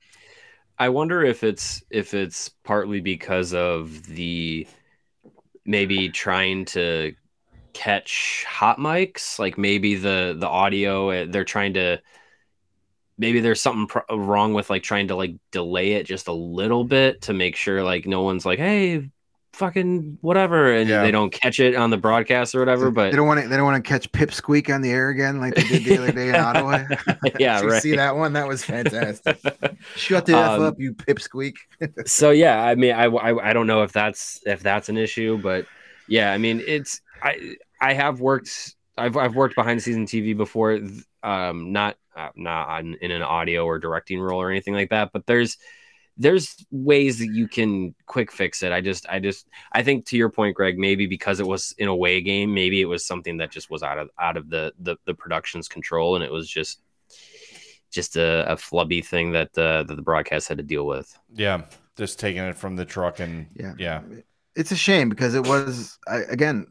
I 0.79 0.89
wonder 0.89 1.23
if 1.23 1.43
it's 1.43 1.83
if 1.89 2.13
it's 2.13 2.49
partly 2.63 3.01
because 3.01 3.53
of 3.53 4.05
the 4.05 4.67
maybe 5.65 6.09
trying 6.09 6.65
to 6.65 7.13
catch 7.73 8.45
hot 8.47 8.77
mics, 8.77 9.39
like 9.39 9.57
maybe 9.57 9.95
the 9.95 10.35
the 10.37 10.47
audio 10.47 11.11
uh, 11.11 11.25
they're 11.29 11.43
trying 11.43 11.73
to 11.73 11.99
maybe 13.17 13.39
there's 13.39 13.61
something 13.61 13.87
pr- 13.87 14.13
wrong 14.15 14.53
with 14.53 14.69
like 14.69 14.83
trying 14.83 15.07
to 15.09 15.15
like 15.15 15.35
delay 15.51 15.93
it 15.93 16.05
just 16.05 16.27
a 16.27 16.33
little 16.33 16.83
bit 16.83 17.21
to 17.21 17.33
make 17.33 17.55
sure 17.55 17.83
like 17.83 18.05
no 18.05 18.21
one's 18.21 18.45
like 18.45 18.59
hey 18.59 19.09
fucking 19.53 20.19
whatever 20.21 20.71
and 20.71 20.87
Yeah. 20.87 21.01
they 21.01 21.09
don't 21.09 21.31
catch 21.31 21.59
it 21.59 21.73
on 21.75 21.89
the 21.89 21.97
broadcast 21.97 22.53
or 22.53 22.59
whatever 22.59 22.91
but 22.91 23.09
they 23.09 23.17
don't 23.17 23.25
want 23.25 23.41
to. 23.41 23.47
They 23.47 23.55
don't 23.57 23.65
want 23.65 23.83
to 23.83 23.89
catch 23.89 24.11
Pipsqueak 24.11 24.71
on 24.71 24.81
the 24.81 24.91
air 24.91 25.09
again, 25.09 25.39
like 25.39 25.55
they 25.55 25.63
did 25.63 25.83
the 25.83 25.97
other 25.97 26.11
day 26.11 26.29
in 26.29 26.35
Ottawa. 26.47 26.83
yeah 27.39 27.57
Did 27.57 27.63
you 27.65 27.71
right 27.71 27.81
See 27.81 27.95
that 27.95 28.15
one? 28.15 28.33
That 28.33 28.47
was 28.47 28.63
fantastic. 28.63 29.39
Shut 29.95 30.27
the 30.27 30.33
f 30.37 30.51
Um, 30.51 30.61
up, 30.61 30.75
you 30.77 30.93
Pipsqueak. 30.93 31.55
so 32.05 32.29
yeah 32.29 32.63
i 32.63 32.75
mean 32.75 32.93
I, 32.93 33.05
I 33.05 33.49
i 33.49 33.53
don't 33.53 33.65
know 33.65 33.81
if 33.81 33.91
that's 33.91 34.39
if 34.45 34.61
that's 34.61 34.89
an 34.89 34.97
issue 34.97 35.39
but 35.41 35.65
yeah 36.07 36.31
i 36.31 36.37
mean 36.37 36.61
it's 36.67 37.01
i 37.23 37.55
i 37.81 37.93
have 37.93 38.19
worked 38.19 38.75
i've, 38.95 39.17
I've 39.17 39.35
worked 39.35 39.55
behind 39.55 39.79
the 39.79 39.83
scenes 39.83 40.11
tv 40.11 40.37
before 40.37 40.79
um 41.23 41.71
not 41.71 41.95
uh, 41.95 42.06
not 42.35 42.67
on, 42.67 42.95
in 43.01 43.11
an 43.11 43.21
audio 43.21 43.65
or 43.65 43.79
directing 43.79 44.19
role 44.19 44.41
or 44.41 44.49
anything 44.49 44.73
like 44.73 44.89
that 44.89 45.11
but 45.13 45.25
there's 45.25 45.57
there's 46.17 46.55
ways 46.71 47.19
that 47.19 47.27
you 47.27 47.47
can 47.47 47.93
quick 48.07 48.31
fix 48.31 48.63
it 48.63 48.71
i 48.71 48.81
just 48.81 49.07
i 49.07 49.19
just 49.19 49.47
i 49.71 49.83
think 49.83 50.05
to 50.05 50.17
your 50.17 50.29
point 50.29 50.55
greg 50.55 50.77
maybe 50.77 51.05
because 51.05 51.39
it 51.39 51.45
was 51.47 51.73
in 51.77 51.87
a 51.87 51.95
way 51.95 52.21
game 52.21 52.53
maybe 52.53 52.81
it 52.81 52.85
was 52.85 53.05
something 53.05 53.37
that 53.37 53.51
just 53.51 53.69
was 53.69 53.83
out 53.83 53.97
of 53.99 54.09
out 54.19 54.35
of 54.37 54.49
the 54.49 54.73
the, 54.79 54.95
the 55.05 55.13
production's 55.13 55.67
control 55.67 56.15
and 56.15 56.23
it 56.23 56.31
was 56.31 56.49
just 56.49 56.81
just 57.91 58.17
a, 58.17 58.51
a 58.51 58.55
flubby 58.55 59.05
thing 59.05 59.31
that 59.31 59.57
uh, 59.57 59.83
that 59.83 59.95
the 59.95 60.01
broadcast 60.01 60.47
had 60.47 60.57
to 60.57 60.63
deal 60.63 60.85
with 60.85 61.17
yeah 61.33 61.61
just 61.95 62.19
taking 62.19 62.43
it 62.43 62.55
from 62.55 62.75
the 62.75 62.85
truck 62.85 63.19
and 63.19 63.47
Yeah. 63.55 63.73
yeah 63.77 64.01
It's 64.55 64.71
a 64.71 64.75
shame 64.75 65.09
because 65.09 65.35
it 65.35 65.45
was 65.47 65.97
I, 66.07 66.17
again. 66.29 66.67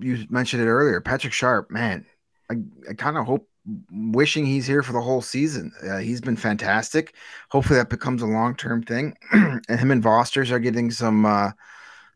You 0.00 0.26
mentioned 0.30 0.62
it 0.62 0.66
earlier, 0.66 1.00
Patrick 1.00 1.32
Sharp. 1.32 1.70
Man, 1.70 2.06
I, 2.50 2.56
I 2.88 2.94
kind 2.94 3.16
of 3.16 3.26
hope, 3.26 3.47
wishing 3.90 4.46
he's 4.46 4.66
here 4.66 4.82
for 4.82 4.92
the 4.92 5.00
whole 5.00 5.20
season. 5.20 5.72
Uh, 5.88 5.98
he's 5.98 6.20
been 6.20 6.36
fantastic. 6.36 7.14
Hopefully 7.50 7.78
that 7.78 7.90
becomes 7.90 8.22
a 8.22 8.26
long 8.26 8.54
term 8.56 8.82
thing. 8.82 9.16
and 9.32 9.62
him 9.68 9.90
and 9.90 10.02
Fosters 10.02 10.50
are 10.50 10.58
getting 10.58 10.90
some 10.90 11.26
uh, 11.26 11.50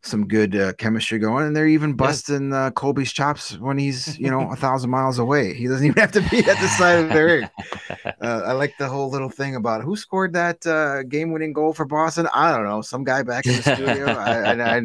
some 0.05 0.26
good 0.26 0.57
uh, 0.57 0.72
chemistry 0.74 1.18
going, 1.18 1.47
and 1.47 1.55
they're 1.55 1.68
even 1.68 1.95
busting 1.95 2.53
uh, 2.53 2.72
Colby's 2.72 3.12
chops 3.12 3.57
when 3.59 3.78
he's 3.78 4.18
you 4.18 4.30
know 4.30 4.51
a 4.51 4.57
thousand 4.57 4.90
miles 4.90 5.18
away. 5.18 5.55
He 5.55 5.68
doesn't 5.68 5.86
even 5.86 6.01
have 6.01 6.12
to 6.12 6.20
be 6.28 6.38
at 6.38 6.61
the 6.61 6.68
side 6.68 7.05
of 7.05 7.09
the 7.11 7.24
ring. 7.24 7.51
Uh, 8.20 8.43
I 8.47 8.53
like 8.53 8.72
the 8.78 8.88
whole 8.88 9.11
little 9.11 9.28
thing 9.28 9.57
about 9.57 9.82
who 9.82 9.97
scored 9.97 10.32
that 10.32 10.64
uh, 10.64 11.03
game-winning 11.03 11.53
goal 11.53 11.72
for 11.72 11.84
Boston. 11.84 12.28
I 12.32 12.53
don't 12.53 12.64
know, 12.64 12.80
some 12.80 13.03
guy 13.03 13.22
back 13.24 13.47
in 13.47 13.57
the 13.57 13.62
studio. 13.62 14.07
I, 14.07 14.53
I, 14.53 14.76
I, 14.76 14.80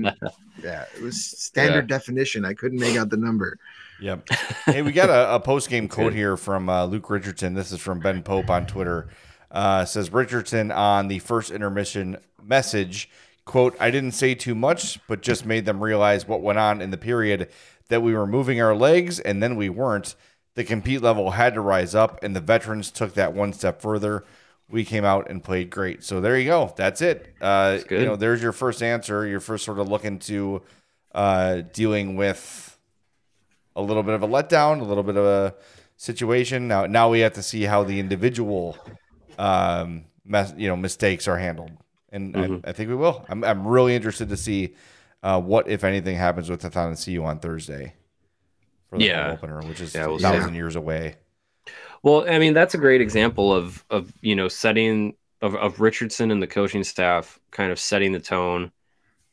yeah, 0.63 0.85
it 0.95 1.01
was 1.03 1.23
standard 1.39 1.87
yeah. 1.87 1.97
definition. 1.97 2.45
I 2.45 2.55
couldn't 2.55 2.79
make 2.79 2.97
out 2.97 3.09
the 3.09 3.17
number. 3.17 3.59
Yep. 3.99 4.29
Hey, 4.65 4.81
we 4.81 4.91
got 4.91 5.09
a, 5.09 5.35
a 5.35 5.39
post 5.39 5.69
game 5.69 5.87
quote 5.87 6.13
here 6.13 6.35
from 6.35 6.67
uh, 6.67 6.85
Luke 6.85 7.09
Richardson. 7.09 7.53
This 7.53 7.71
is 7.71 7.79
from 7.79 7.99
Ben 7.99 8.21
Pope 8.21 8.49
on 8.49 8.67
Twitter. 8.67 9.07
Uh, 9.49 9.85
says 9.85 10.11
Richardson 10.11 10.71
on 10.71 11.07
the 11.07 11.19
first 11.19 11.51
intermission 11.51 12.17
message, 12.43 13.09
quote, 13.45 13.77
I 13.79 13.91
didn't 13.91 14.11
say 14.11 14.35
too 14.35 14.55
much, 14.55 14.99
but 15.07 15.21
just 15.21 15.45
made 15.45 15.65
them 15.65 15.81
realize 15.81 16.27
what 16.27 16.41
went 16.41 16.59
on 16.59 16.81
in 16.81 16.91
the 16.91 16.97
period 16.97 17.49
that 17.87 18.01
we 18.01 18.13
were 18.13 18.27
moving 18.27 18.61
our 18.61 18.75
legs 18.75 19.21
and 19.21 19.41
then 19.41 19.55
we 19.55 19.69
weren't. 19.69 20.15
The 20.55 20.65
compete 20.65 21.01
level 21.01 21.31
had 21.31 21.53
to 21.53 21.61
rise 21.61 21.93
up, 21.93 22.23
and 22.23 22.35
the 22.35 22.41
veterans 22.41 22.89
took 22.91 23.13
that 23.13 23.33
one 23.33 23.53
step 23.53 23.79
further. 23.79 24.25
We 24.67 24.83
came 24.83 25.05
out 25.05 25.29
and 25.29 25.41
played 25.43 25.69
great. 25.69 26.03
So 26.03 26.19
there 26.19 26.37
you 26.37 26.45
go. 26.45 26.73
That's 26.75 26.99
it. 26.99 27.33
Uh, 27.39 27.73
That's 27.73 27.91
you 27.91 28.05
know, 28.05 28.15
there's 28.15 28.41
your 28.41 28.51
first 28.51 28.81
answer. 28.81 29.25
Your 29.27 29.39
first 29.39 29.63
sort 29.63 29.77
of 29.77 29.87
look 29.87 30.03
into 30.03 30.63
uh, 31.13 31.61
dealing 31.73 32.15
with 32.15 32.66
a 33.77 33.81
little 33.81 34.03
bit 34.03 34.15
of 34.15 34.23
a 34.23 34.27
letdown, 34.27 34.81
a 34.81 34.83
little 34.83 35.03
bit 35.03 35.15
of 35.15 35.23
a 35.23 35.55
situation. 35.95 36.67
Now, 36.67 36.85
now 36.87 37.09
we 37.09 37.19
have 37.21 37.33
to 37.33 37.43
see 37.43 37.63
how 37.63 37.83
the 37.83 37.99
individual, 37.99 38.77
um, 39.37 40.05
mes- 40.25 40.53
you 40.57 40.67
know, 40.67 40.75
mistakes 40.75 41.27
are 41.27 41.37
handled, 41.37 41.71
and 42.11 42.33
mm-hmm. 42.33 42.65
I, 42.65 42.69
I, 42.69 42.73
think 42.73 42.89
we 42.89 42.95
will. 42.95 43.25
I'm, 43.29 43.43
I'm 43.43 43.65
really 43.65 43.95
interested 43.95 44.29
to 44.29 44.37
see 44.37 44.75
uh, 45.23 45.39
what, 45.39 45.69
if 45.69 45.83
anything, 45.83 46.17
happens 46.17 46.49
with 46.49 46.63
and 46.63 47.05
CU 47.05 47.23
on 47.23 47.39
Thursday 47.39 47.93
for 48.89 48.97
the 48.97 49.05
yeah. 49.05 49.31
opener, 49.31 49.61
which 49.61 49.79
is 49.79 49.93
yeah, 49.93 50.07
we'll 50.07 50.17
a 50.17 50.19
thousand 50.19 50.55
years 50.55 50.75
away. 50.75 51.15
Well, 52.03 52.29
I 52.29 52.39
mean, 52.39 52.53
that's 52.53 52.73
a 52.73 52.79
great 52.79 53.01
example 53.01 53.53
of 53.53 53.85
of 53.89 54.11
you 54.21 54.35
know 54.35 54.47
setting 54.47 55.15
of, 55.41 55.55
of 55.55 55.79
Richardson 55.79 56.31
and 56.31 56.41
the 56.41 56.47
coaching 56.47 56.83
staff 56.83 57.39
kind 57.51 57.71
of 57.71 57.79
setting 57.79 58.11
the 58.11 58.19
tone 58.19 58.71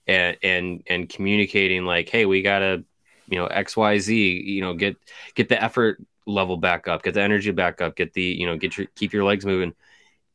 and 0.06 0.36
and 0.42 0.82
and 0.86 1.08
communicating 1.08 1.86
like, 1.86 2.10
hey, 2.10 2.26
we 2.26 2.42
gotta 2.42 2.84
you 3.28 3.38
know 3.38 3.48
xyz 3.48 4.44
you 4.44 4.60
know 4.60 4.74
get 4.74 4.96
get 5.34 5.48
the 5.48 5.62
effort 5.62 6.00
level 6.26 6.56
back 6.56 6.88
up 6.88 7.02
get 7.02 7.14
the 7.14 7.22
energy 7.22 7.50
back 7.50 7.80
up 7.80 7.96
get 7.96 8.12
the 8.14 8.22
you 8.22 8.46
know 8.46 8.56
get 8.56 8.76
your 8.76 8.86
keep 8.94 9.12
your 9.12 9.24
legs 9.24 9.44
moving. 9.44 9.74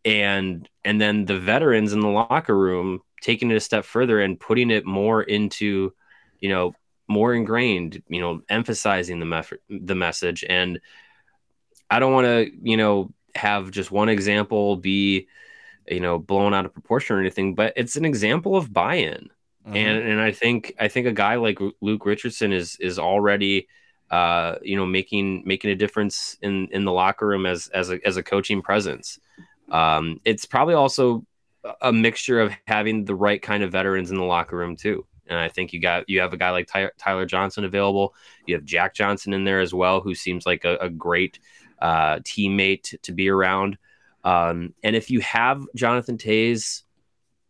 And 0.06 0.68
and 0.86 1.00
then 1.00 1.26
the 1.26 1.40
veterans 1.40 1.94
in 1.94 2.00
the 2.00 2.08
locker 2.08 2.58
room 2.58 3.02
taking 3.22 3.52
it 3.52 3.56
a 3.56 3.60
step 3.60 3.84
further 3.84 4.22
and 4.22 4.40
putting 4.40 4.72
it 4.72 4.86
more 4.86 5.22
into 5.22 5.94
you 6.40 6.50
know 6.50 6.74
more 7.08 7.34
ingrained 7.34 8.02
you 8.08 8.22
know 8.22 8.42
emphasizing 8.50 9.20
the 9.20 9.26
method 9.26 9.60
the 9.70 9.96
message. 9.96 10.44
And 10.48 10.80
i 11.90 12.00
don't 12.00 12.14
want 12.14 12.26
to 12.26 12.52
you 12.62 12.78
know 12.78 13.12
have 13.36 13.72
just 13.72 13.92
one 13.92 14.10
example 14.10 14.78
be 14.78 15.28
you 15.88 16.00
know 16.00 16.18
blown 16.18 16.54
out 16.54 16.66
of 16.66 16.74
proportion 16.74 17.16
or 17.16 17.20
anything 17.20 17.56
but 17.56 17.74
it's 17.76 17.96
an 17.96 18.06
example 18.06 18.56
of 18.56 18.72
buy-in 18.72 19.30
Mm-hmm. 19.70 19.78
And 19.78 20.10
and 20.10 20.22
I 20.22 20.32
think 20.32 20.74
I 20.80 20.88
think 20.88 21.06
a 21.06 21.12
guy 21.12 21.36
like 21.36 21.60
Luke 21.82 22.06
Richardson 22.06 22.52
is 22.52 22.76
is 22.80 22.98
already 22.98 23.68
uh, 24.10 24.56
you 24.64 24.76
know 24.76 24.86
making 24.86 25.44
making 25.46 25.70
a 25.70 25.76
difference 25.76 26.38
in 26.42 26.68
in 26.72 26.86
the 26.86 26.92
locker 26.92 27.28
room 27.28 27.46
as 27.46 27.68
as 27.68 27.92
a 27.92 28.00
as 28.06 28.18
a 28.18 28.24
coaching 28.24 28.62
presence. 28.64 29.20
Um, 29.72 30.20
it's 30.26 30.46
probably 30.46 30.74
also 30.74 31.24
a 31.82 31.94
mixture 31.94 32.42
of 32.42 32.52
having 32.66 33.06
the 33.06 33.14
right 33.14 33.42
kind 33.42 33.64
of 33.64 33.72
veterans 33.72 34.10
in 34.10 34.18
the 34.18 34.24
locker 34.24 34.58
room 34.58 34.76
too. 34.76 35.06
And 35.28 35.38
I 35.38 35.50
think 35.50 35.72
you 35.72 35.80
got 35.80 36.10
you 36.10 36.20
have 36.22 36.34
a 36.34 36.38
guy 36.38 36.50
like 36.50 36.68
Ty- 36.68 36.92
Tyler 36.98 37.28
Johnson 37.28 37.64
available. 37.64 38.16
You 38.48 38.56
have 38.56 38.66
Jack 38.66 38.96
Johnson 38.96 39.34
in 39.34 39.44
there 39.44 39.60
as 39.60 39.74
well, 39.74 40.02
who 40.02 40.16
seems 40.16 40.48
like 40.48 40.66
a, 40.66 40.78
a 40.78 40.90
great 40.90 41.40
uh, 41.80 42.18
teammate 42.20 43.00
to 43.04 43.12
be 43.12 43.30
around. 43.30 43.78
Um, 44.24 44.74
and 44.84 44.96
if 44.96 45.12
you 45.12 45.20
have 45.22 45.64
Jonathan 45.76 46.18
Toews 46.18 46.82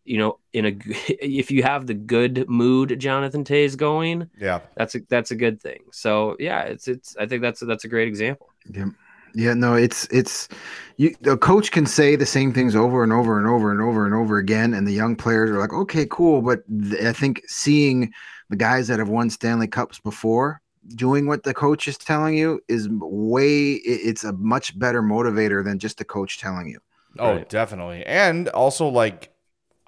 you 0.10 0.18
know, 0.18 0.39
in 0.53 0.66
a 0.66 0.70
if 1.07 1.51
you 1.51 1.62
have 1.62 1.86
the 1.86 1.93
good 1.93 2.49
mood 2.49 2.99
Jonathan 2.99 3.43
Toews 3.43 3.78
going, 3.78 4.30
yeah, 4.39 4.62
that's 4.76 4.95
a 4.95 5.01
that's 5.07 5.30
a 5.30 5.36
good 5.36 5.62
thing. 5.62 5.80
So 5.91 6.36
yeah, 6.39 6.64
it's 6.64 6.88
it's 6.88 7.16
I 7.18 7.28
think 7.28 7.43
that's 7.43 7.62
a, 7.62 7.66
that's 7.66 7.86
a 7.86 7.88
great 7.88 8.07
example. 8.07 8.49
Yeah. 8.74 8.88
Yeah, 9.36 9.53
no, 9.53 9.76
it's 9.76 10.07
it's 10.07 10.49
you 10.97 11.16
the 11.22 11.38
coach 11.38 11.72
can 11.72 11.86
say 11.86 12.16
the 12.16 12.26
same 12.26 12.51
things 12.51 12.76
over 12.76 13.03
and 13.03 13.14
over 13.14 13.38
and 13.38 13.47
over 13.47 13.72
and 13.72 13.80
over 13.80 14.07
and 14.07 14.16
over 14.16 14.39
again 14.39 14.74
and 14.74 14.88
the 14.88 14.91
young 14.91 15.16
players 15.16 15.51
are 15.51 15.60
like, 15.60 15.72
"Okay, 15.72 16.07
cool," 16.10 16.41
but 16.41 16.64
th- 16.68 17.03
I 17.03 17.14
think 17.14 17.43
seeing 17.45 18.12
the 18.49 18.55
guys 18.55 18.88
that 18.88 18.97
have 18.97 19.10
won 19.10 19.30
Stanley 19.30 19.68
Cups 19.68 19.99
before 19.99 20.62
doing 20.95 21.28
what 21.28 21.43
the 21.43 21.53
coach 21.53 21.88
is 21.88 21.95
telling 21.95 22.36
you 22.36 22.60
is 22.68 22.89
way 22.89 23.74
it's 23.74 24.24
a 24.24 24.34
much 24.34 24.78
better 24.80 25.03
motivator 25.03 25.64
than 25.64 25.78
just 25.78 25.99
the 25.99 26.05
coach 26.05 26.39
telling 26.39 26.68
you. 26.68 26.80
Oh, 27.20 27.36
right. 27.36 27.49
definitely. 27.49 28.03
And 28.07 28.49
also 28.49 28.88
like 28.88 29.32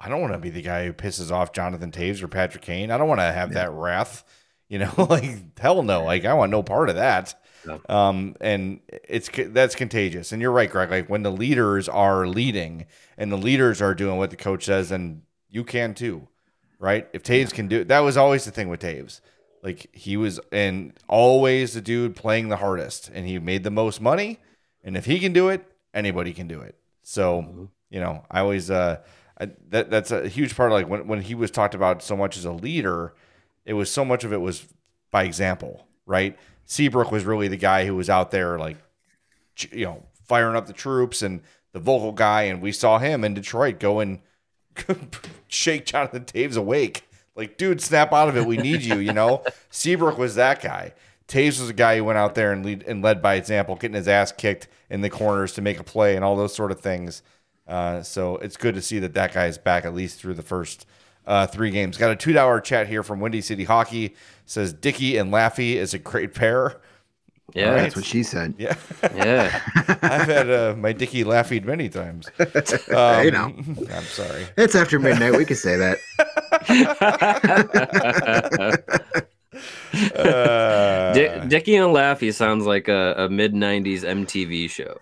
I 0.04 0.08
don't 0.08 0.20
want 0.20 0.32
to 0.32 0.38
be 0.38 0.50
the 0.50 0.62
guy 0.62 0.84
who 0.84 0.92
pisses 0.92 1.30
off 1.30 1.52
Jonathan 1.52 1.92
Toews 1.92 2.22
or 2.22 2.28
Patrick 2.28 2.64
Kane. 2.64 2.90
I 2.90 2.98
don't 2.98 3.08
want 3.08 3.20
to 3.20 3.32
have 3.32 3.50
yeah. 3.50 3.64
that 3.66 3.72
wrath. 3.72 4.24
You 4.68 4.80
know, 4.80 4.92
like 5.08 5.58
hell 5.58 5.82
no. 5.82 6.04
Like 6.04 6.24
I 6.24 6.34
want 6.34 6.50
no 6.50 6.62
part 6.62 6.88
of 6.88 6.96
that. 6.96 7.34
No. 7.64 7.80
Um, 7.88 8.34
and 8.40 8.80
it's 8.88 9.30
that's 9.48 9.76
contagious. 9.76 10.32
And 10.32 10.42
you're 10.42 10.50
right, 10.50 10.70
Greg. 10.70 10.90
Like 10.90 11.08
when 11.08 11.22
the 11.22 11.30
leaders 11.30 11.88
are 11.88 12.26
leading 12.26 12.86
and 13.16 13.30
the 13.30 13.36
leaders 13.36 13.80
are 13.80 13.94
doing 13.94 14.16
what 14.16 14.30
the 14.30 14.36
coach 14.36 14.64
says, 14.64 14.90
and 14.90 15.22
you 15.48 15.62
can 15.62 15.94
too, 15.94 16.26
right? 16.80 17.08
If 17.12 17.22
Toews 17.22 17.52
can 17.52 17.68
do 17.68 17.80
it, 17.80 17.88
that 17.88 18.00
was 18.00 18.16
always 18.16 18.44
the 18.44 18.50
thing 18.50 18.68
with 18.68 18.80
Toews. 18.80 19.20
Like 19.62 19.94
he 19.94 20.16
was, 20.16 20.40
and 20.50 20.98
always 21.08 21.74
the 21.74 21.80
dude 21.80 22.16
playing 22.16 22.48
the 22.48 22.56
hardest, 22.56 23.08
and 23.14 23.28
he 23.28 23.38
made 23.38 23.62
the 23.62 23.70
most 23.70 24.00
money. 24.00 24.40
And 24.82 24.96
if 24.96 25.04
he 25.04 25.20
can 25.20 25.32
do 25.32 25.50
it, 25.50 25.64
anybody 25.94 26.32
can 26.32 26.48
do 26.48 26.60
it. 26.60 26.74
So, 27.04 27.42
mm-hmm. 27.42 27.64
you 27.90 28.00
know, 28.00 28.24
I 28.28 28.40
always 28.40 28.72
uh 28.72 28.98
that 29.68 29.90
that's 29.90 30.10
a 30.10 30.28
huge 30.28 30.56
part. 30.56 30.70
Of 30.70 30.74
like 30.74 30.88
when 30.88 31.06
when 31.06 31.20
he 31.20 31.34
was 31.34 31.50
talked 31.50 31.74
about 31.74 32.02
so 32.02 32.16
much 32.16 32.36
as 32.36 32.44
a 32.44 32.52
leader, 32.52 33.14
it 33.64 33.74
was 33.74 33.90
so 33.90 34.04
much 34.04 34.24
of 34.24 34.32
it 34.32 34.40
was 34.40 34.66
by 35.10 35.24
example, 35.24 35.86
right? 36.06 36.38
Seabrook 36.64 37.12
was 37.12 37.24
really 37.24 37.48
the 37.48 37.56
guy 37.56 37.86
who 37.86 37.94
was 37.94 38.08
out 38.08 38.30
there 38.30 38.58
like, 38.58 38.76
you 39.70 39.84
know, 39.84 40.04
firing 40.24 40.56
up 40.56 40.66
the 40.66 40.72
troops 40.72 41.22
and 41.22 41.42
the 41.72 41.80
vocal 41.80 42.12
guy, 42.12 42.42
and 42.42 42.62
we 42.62 42.72
saw 42.72 42.98
him 42.98 43.24
in 43.24 43.34
Detroit 43.34 43.78
go 43.78 44.00
and 44.00 44.20
shake 45.48 45.86
Jonathan 45.86 46.24
Toews 46.24 46.56
awake. 46.56 47.04
Like, 47.34 47.56
dude, 47.56 47.80
snap 47.80 48.12
out 48.12 48.28
of 48.28 48.36
it. 48.36 48.46
We 48.46 48.58
need 48.58 48.82
you. 48.82 48.96
You 48.98 49.12
know, 49.12 49.42
Seabrook 49.70 50.18
was 50.18 50.34
that 50.34 50.60
guy. 50.62 50.92
Toews 51.28 51.60
was 51.60 51.70
a 51.70 51.74
guy 51.74 51.96
who 51.96 52.04
went 52.04 52.18
out 52.18 52.34
there 52.34 52.52
and 52.52 52.64
lead 52.64 52.84
and 52.86 53.02
led 53.02 53.22
by 53.22 53.34
example, 53.34 53.76
getting 53.76 53.94
his 53.94 54.08
ass 54.08 54.32
kicked 54.32 54.68
in 54.90 55.00
the 55.00 55.10
corners 55.10 55.52
to 55.54 55.62
make 55.62 55.80
a 55.80 55.84
play 55.84 56.14
and 56.14 56.24
all 56.24 56.36
those 56.36 56.54
sort 56.54 56.70
of 56.70 56.80
things. 56.80 57.22
Uh, 57.66 58.02
so 58.02 58.36
it's 58.36 58.56
good 58.56 58.74
to 58.74 58.82
see 58.82 58.98
that 58.98 59.14
that 59.14 59.32
guy 59.32 59.46
is 59.46 59.58
back 59.58 59.84
at 59.84 59.94
least 59.94 60.18
through 60.18 60.34
the 60.34 60.42
first 60.42 60.86
uh, 61.26 61.46
three 61.46 61.70
games. 61.70 61.96
Got 61.96 62.10
a 62.10 62.16
two 62.16 62.32
dollar 62.32 62.60
chat 62.60 62.88
here 62.88 63.02
from 63.02 63.20
Windy 63.20 63.40
City 63.40 63.64
Hockey. 63.64 64.14
Says 64.46 64.72
Dicky 64.72 65.16
and 65.16 65.32
Laffy 65.32 65.74
is 65.74 65.94
a 65.94 65.98
great 65.98 66.34
pair. 66.34 66.80
Yeah, 67.54 67.70
right. 67.70 67.82
that's 67.82 67.96
what 67.96 68.04
she 68.04 68.22
said. 68.22 68.54
Yeah, 68.58 68.76
yeah. 69.14 69.60
I've 70.02 70.26
had 70.26 70.50
uh, 70.50 70.74
my 70.76 70.92
Dicky 70.92 71.22
Laffy 71.22 71.62
many 71.62 71.88
times. 71.88 72.28
Um, 72.92 73.24
you 73.24 73.30
know, 73.30 73.54
I'm 73.94 74.04
sorry. 74.04 74.46
It's 74.56 74.74
after 74.74 74.98
midnight. 74.98 75.36
We 75.36 75.44
can 75.44 75.56
say 75.56 75.76
that. 75.76 75.98
uh, 80.14 81.14
D- 81.14 81.48
Dicky 81.48 81.76
and 81.76 81.94
Laffy 81.94 82.34
sounds 82.34 82.66
like 82.66 82.88
a, 82.88 83.14
a 83.16 83.28
mid 83.28 83.54
'90s 83.54 84.02
MTV 84.02 84.68
show. 84.68 84.96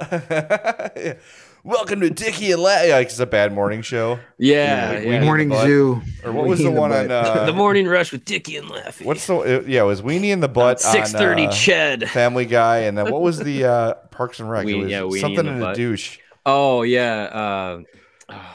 yeah. 0.96 1.14
Welcome 1.62 2.00
to 2.00 2.08
Dickie 2.08 2.52
and 2.52 2.62
Larry. 2.62 2.90
Like 2.90 3.08
it's 3.08 3.18
a 3.18 3.26
bad 3.26 3.52
morning 3.52 3.82
show. 3.82 4.18
Yeah, 4.38 4.92
yeah. 4.92 4.98
yeah. 5.00 5.24
Morning 5.24 5.52
Zoo. 5.52 6.00
Or 6.24 6.32
what 6.32 6.46
was 6.46 6.58
the, 6.58 6.64
the 6.64 6.70
one 6.70 6.90
on 6.90 7.10
uh, 7.10 7.44
the 7.44 7.52
Morning 7.52 7.86
Rush 7.86 8.12
with 8.12 8.24
Dickie 8.24 8.56
and 8.56 8.66
Laffy? 8.66 9.04
What's 9.04 9.26
the 9.26 9.62
yeah? 9.66 9.82
It 9.82 9.84
was 9.84 10.00
Weenie 10.00 10.30
in 10.30 10.40
the 10.40 10.48
butt. 10.48 10.80
Six 10.80 11.12
thirty, 11.12 11.46
uh, 11.46 11.50
Ched. 11.50 12.08
Family 12.08 12.46
Guy, 12.46 12.78
and 12.78 12.96
then 12.96 13.12
what 13.12 13.20
was 13.20 13.38
the 13.38 13.64
uh, 13.64 13.94
Parks 14.10 14.40
and 14.40 14.48
Rec? 14.48 14.64
We, 14.64 14.72
it 14.72 14.76
was 14.76 14.90
yeah, 14.90 15.00
Weenie 15.00 15.20
something 15.20 15.46
in, 15.46 15.56
in 15.56 15.62
a 15.62 15.74
douche. 15.74 16.18
Oh 16.46 16.80
yeah. 16.80 17.24
Uh, 17.24 17.82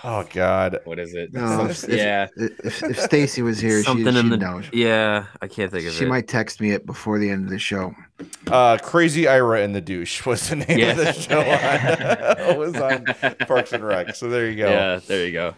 Oh 0.03 0.25
God, 0.31 0.79
what 0.85 0.99
is 0.99 1.13
it? 1.13 1.33
No, 1.33 1.65
if, 1.65 1.87
yeah, 1.87 2.27
if, 2.35 2.83
if 2.83 2.99
Stacy 2.99 3.41
was 3.41 3.59
here, 3.59 3.83
something 3.83 4.13
she, 4.13 4.19
in 4.19 4.29
the 4.29 4.37
know. 4.37 4.61
yeah, 4.71 5.25
I 5.41 5.47
can't 5.47 5.71
think 5.71 5.85
of 5.85 5.93
she 5.93 5.97
it. 5.97 5.99
She 5.99 6.05
might 6.05 6.27
text 6.27 6.61
me 6.61 6.71
it 6.71 6.85
before 6.85 7.19
the 7.19 7.29
end 7.29 7.45
of 7.45 7.49
the 7.49 7.59
show. 7.59 7.93
Uh, 8.47 8.77
Crazy 8.77 9.27
Ira 9.27 9.61
in 9.61 9.73
the 9.73 9.81
douche 9.81 10.25
was 10.25 10.49
the 10.49 10.57
name 10.57 10.79
yeah. 10.79 10.91
of 10.91 10.97
the 10.97 11.13
show. 11.13 11.41
it 11.41 12.57
was 12.57 12.75
on 12.75 13.05
Parks 13.47 13.73
and 13.73 13.83
Rec. 13.83 14.15
So 14.15 14.29
there 14.29 14.49
you 14.49 14.57
go. 14.57 14.69
Yeah, 14.69 14.99
there 15.07 15.25
you 15.25 15.31
go. 15.31 15.55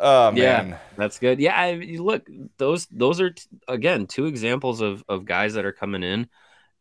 Oh 0.00 0.32
man, 0.32 0.68
yeah, 0.70 0.78
that's 0.96 1.18
good. 1.18 1.38
Yeah, 1.38 1.54
I, 1.54 1.74
look, 1.98 2.28
those 2.58 2.86
those 2.86 3.20
are 3.20 3.30
t- 3.30 3.42
again 3.68 4.06
two 4.06 4.26
examples 4.26 4.80
of 4.80 5.04
of 5.08 5.24
guys 5.24 5.54
that 5.54 5.64
are 5.64 5.72
coming 5.72 6.02
in 6.02 6.28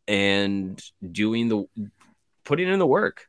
and 0.08 0.82
doing 1.12 1.48
the 1.48 1.90
putting 2.44 2.68
in 2.68 2.80
the 2.80 2.88
work 2.88 3.28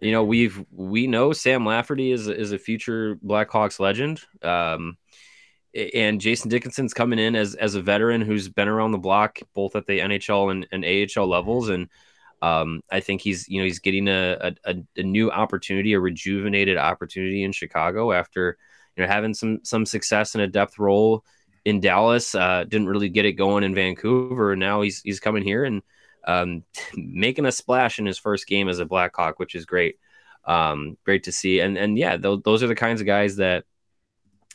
you 0.00 0.12
know 0.12 0.24
we've 0.24 0.64
we 0.70 1.06
know 1.06 1.32
Sam 1.32 1.64
Lafferty 1.64 2.12
is 2.12 2.28
is 2.28 2.52
a 2.52 2.58
future 2.58 3.16
Blackhawks 3.16 3.80
legend. 3.80 4.20
Um, 4.42 4.96
and 5.94 6.20
Jason 6.20 6.48
Dickinson's 6.48 6.94
coming 6.94 7.18
in 7.18 7.36
as 7.36 7.54
as 7.54 7.74
a 7.74 7.82
veteran 7.82 8.20
who's 8.20 8.48
been 8.48 8.68
around 8.68 8.92
the 8.92 8.98
block 8.98 9.38
both 9.54 9.76
at 9.76 9.86
the 9.86 9.98
NHL 9.98 10.50
and, 10.50 10.66
and 10.72 10.84
AHL 10.84 11.28
levels, 11.28 11.68
and 11.68 11.88
um, 12.42 12.82
I 12.90 13.00
think 13.00 13.20
he's 13.20 13.48
you 13.48 13.60
know 13.60 13.64
he's 13.64 13.80
getting 13.80 14.08
a, 14.08 14.54
a, 14.64 14.76
a 14.96 15.02
new 15.02 15.30
opportunity, 15.30 15.92
a 15.92 16.00
rejuvenated 16.00 16.76
opportunity 16.76 17.42
in 17.42 17.52
Chicago 17.52 18.12
after 18.12 18.56
you 18.96 19.02
know 19.02 19.08
having 19.08 19.34
some 19.34 19.60
some 19.64 19.84
success 19.84 20.34
in 20.34 20.40
a 20.40 20.46
depth 20.46 20.78
role 20.78 21.24
in 21.64 21.80
Dallas. 21.80 22.34
Uh, 22.34 22.64
didn't 22.64 22.88
really 22.88 23.08
get 23.08 23.26
it 23.26 23.32
going 23.32 23.64
in 23.64 23.74
Vancouver. 23.74 24.56
Now 24.56 24.80
he's 24.80 25.00
he's 25.02 25.20
coming 25.20 25.42
here 25.42 25.64
and 25.64 25.82
um, 26.28 26.62
making 26.94 27.46
a 27.46 27.52
splash 27.52 27.98
in 27.98 28.06
his 28.06 28.18
first 28.18 28.46
game 28.46 28.68
as 28.68 28.78
a 28.78 28.84
Blackhawk, 28.84 29.38
which 29.38 29.54
is 29.54 29.64
great. 29.64 29.98
Um, 30.44 30.96
great 31.04 31.24
to 31.24 31.32
see. 31.32 31.60
And 31.60 31.76
and 31.76 31.98
yeah, 31.98 32.16
th- 32.16 32.42
those 32.44 32.62
are 32.62 32.68
the 32.68 32.74
kinds 32.74 33.00
of 33.00 33.06
guys 33.06 33.36
that 33.36 33.64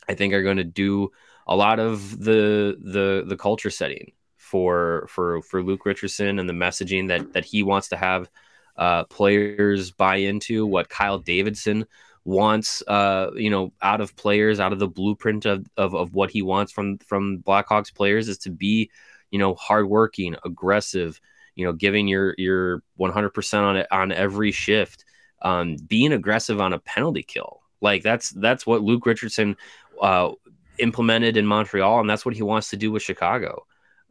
I 0.07 0.13
think 0.13 0.33
are 0.33 0.43
going 0.43 0.57
to 0.57 0.63
do 0.63 1.11
a 1.47 1.55
lot 1.55 1.79
of 1.79 2.17
the 2.19 2.77
the 2.79 3.25
the 3.27 3.37
culture 3.37 3.69
setting 3.69 4.13
for 4.37 5.07
for 5.09 5.41
for 5.41 5.63
Luke 5.63 5.85
Richardson 5.85 6.39
and 6.39 6.47
the 6.47 6.53
messaging 6.53 7.07
that 7.09 7.33
that 7.33 7.45
he 7.45 7.63
wants 7.63 7.89
to 7.89 7.97
have 7.97 8.29
uh, 8.77 9.03
players 9.05 9.91
buy 9.91 10.17
into. 10.17 10.65
What 10.65 10.89
Kyle 10.89 11.19
Davidson 11.19 11.85
wants, 12.23 12.83
uh, 12.87 13.31
you 13.35 13.49
know, 13.49 13.73
out 13.81 13.99
of 13.99 14.15
players, 14.15 14.59
out 14.59 14.73
of 14.73 14.79
the 14.79 14.87
blueprint 14.87 15.45
of, 15.45 15.65
of 15.75 15.95
of 15.95 16.13
what 16.13 16.29
he 16.29 16.43
wants 16.43 16.71
from 16.71 16.99
from 16.99 17.39
Blackhawks 17.39 17.93
players 17.93 18.29
is 18.29 18.37
to 18.39 18.51
be, 18.51 18.91
you 19.31 19.39
know, 19.39 19.55
hardworking, 19.55 20.35
aggressive, 20.45 21.19
you 21.55 21.65
know, 21.65 21.73
giving 21.73 22.07
your 22.07 22.35
your 22.37 22.83
100% 22.99 23.61
on 23.61 23.77
it 23.77 23.87
on 23.91 24.11
every 24.11 24.51
shift, 24.51 25.05
um, 25.41 25.77
being 25.87 26.13
aggressive 26.13 26.59
on 26.59 26.73
a 26.73 26.79
penalty 26.79 27.23
kill. 27.23 27.61
Like 27.81 28.01
that's 28.01 28.29
that's 28.31 28.65
what 28.65 28.81
Luke 28.81 29.05
Richardson 29.05 29.57
uh, 30.01 30.31
implemented 30.79 31.37
in 31.37 31.45
Montreal, 31.45 31.99
and 31.99 32.09
that's 32.09 32.25
what 32.25 32.35
he 32.35 32.41
wants 32.41 32.69
to 32.69 32.77
do 32.77 32.91
with 32.91 33.03
Chicago. 33.03 33.65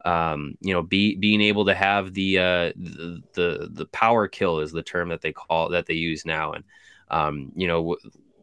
Um, 0.05 0.55
you 0.59 0.73
know, 0.73 0.81
be 0.81 1.15
being 1.15 1.41
able 1.41 1.65
to 1.65 1.73
have 1.73 2.13
the, 2.13 2.37
uh, 2.37 2.73
the 2.75 3.23
the 3.33 3.69
the 3.71 3.85
power 3.87 4.27
kill 4.27 4.59
is 4.59 4.71
the 4.71 4.83
term 4.83 5.09
that 5.09 5.21
they 5.21 5.31
call 5.31 5.69
that 5.69 5.85
they 5.85 5.93
use 5.93 6.25
now, 6.25 6.53
and 6.53 6.63
um, 7.09 7.51
you 7.55 7.67
know, 7.67 7.97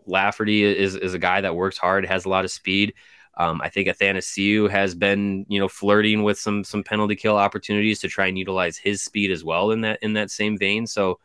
Lafferty 0.07 0.65
is 0.65 0.97
is 0.97 1.15
a 1.15 1.19
guy 1.19 1.41
that 1.43 1.55
works 1.55 1.79
hard, 1.79 2.07
has 2.07 2.25
a 2.25 2.29
lot 2.29 2.45
of 2.45 2.51
speed. 2.51 2.95
Um, 3.41 3.63
I 3.63 3.71
think 3.71 3.89
Athanasiou 3.89 4.69
has 4.69 4.95
been, 4.95 5.47
you 5.49 5.59
know, 5.59 5.67
flirting 5.67 6.23
with 6.23 6.39
some 6.39 6.63
some 6.63 6.85
penalty 6.85 7.17
kill 7.17 7.39
opportunities 7.39 7.99
to 8.01 8.09
try 8.09 8.27
and 8.27 8.37
utilize 8.37 8.77
his 8.77 9.01
speed 9.01 9.31
as 9.31 9.43
well 9.43 9.71
in 9.71 9.81
that 9.81 9.99
in 10.03 10.13
that 10.13 10.31
same 10.31 10.59
vein. 10.59 10.87
So, 10.87 11.19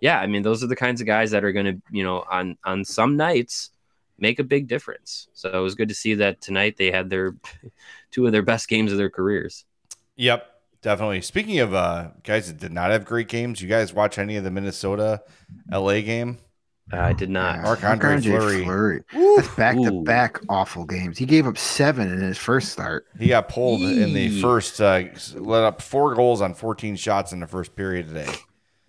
yeah, 0.00 0.20
I 0.20 0.28
mean, 0.28 0.42
those 0.42 0.62
are 0.62 0.68
the 0.68 0.76
kinds 0.76 1.00
of 1.00 1.08
guys 1.08 1.32
that 1.32 1.42
are 1.42 1.50
going 1.50 1.66
to, 1.66 1.82
you 1.90 2.04
know, 2.04 2.24
on 2.30 2.56
on 2.62 2.84
some 2.84 3.16
nights 3.16 3.70
make 4.16 4.38
a 4.38 4.44
big 4.44 4.68
difference. 4.68 5.26
So 5.32 5.50
it 5.50 5.60
was 5.60 5.74
good 5.74 5.88
to 5.88 5.94
see 5.94 6.14
that 6.14 6.40
tonight 6.40 6.76
they 6.76 6.92
had 6.92 7.10
their 7.10 7.34
two 8.12 8.26
of 8.26 8.30
their 8.30 8.42
best 8.42 8.68
games 8.68 8.92
of 8.92 8.98
their 8.98 9.10
careers. 9.10 9.64
Yep, 10.14 10.48
definitely. 10.82 11.20
Speaking 11.20 11.58
of 11.58 11.74
uh, 11.74 12.10
guys 12.22 12.46
that 12.46 12.58
did 12.58 12.72
not 12.72 12.92
have 12.92 13.04
great 13.04 13.26
games, 13.26 13.60
you 13.60 13.68
guys 13.68 13.92
watch 13.92 14.18
any 14.18 14.36
of 14.36 14.44
the 14.44 14.52
Minnesota 14.52 15.22
LA 15.68 16.00
game? 16.00 16.38
Uh, 16.92 16.98
I 16.98 17.12
did 17.12 17.30
not. 17.30 17.62
Marc 17.62 17.82
Andre 17.82 18.20
Fleury. 18.20 18.62
Fleury. 18.64 19.02
That's 19.12 19.48
back 19.56 19.76
to 19.76 20.02
back 20.04 20.38
awful 20.48 20.84
games. 20.84 21.18
He 21.18 21.26
gave 21.26 21.46
up 21.46 21.58
seven 21.58 22.12
in 22.12 22.20
his 22.20 22.38
first 22.38 22.70
start. 22.70 23.06
He 23.18 23.28
got 23.28 23.48
pulled 23.48 23.82
in 23.82 24.12
the 24.14 24.40
first, 24.40 24.80
uh, 24.80 25.04
let 25.34 25.64
up 25.64 25.82
four 25.82 26.14
goals 26.14 26.40
on 26.40 26.54
14 26.54 26.94
shots 26.94 27.32
in 27.32 27.40
the 27.40 27.46
first 27.48 27.74
period 27.74 28.06
today. 28.08 28.32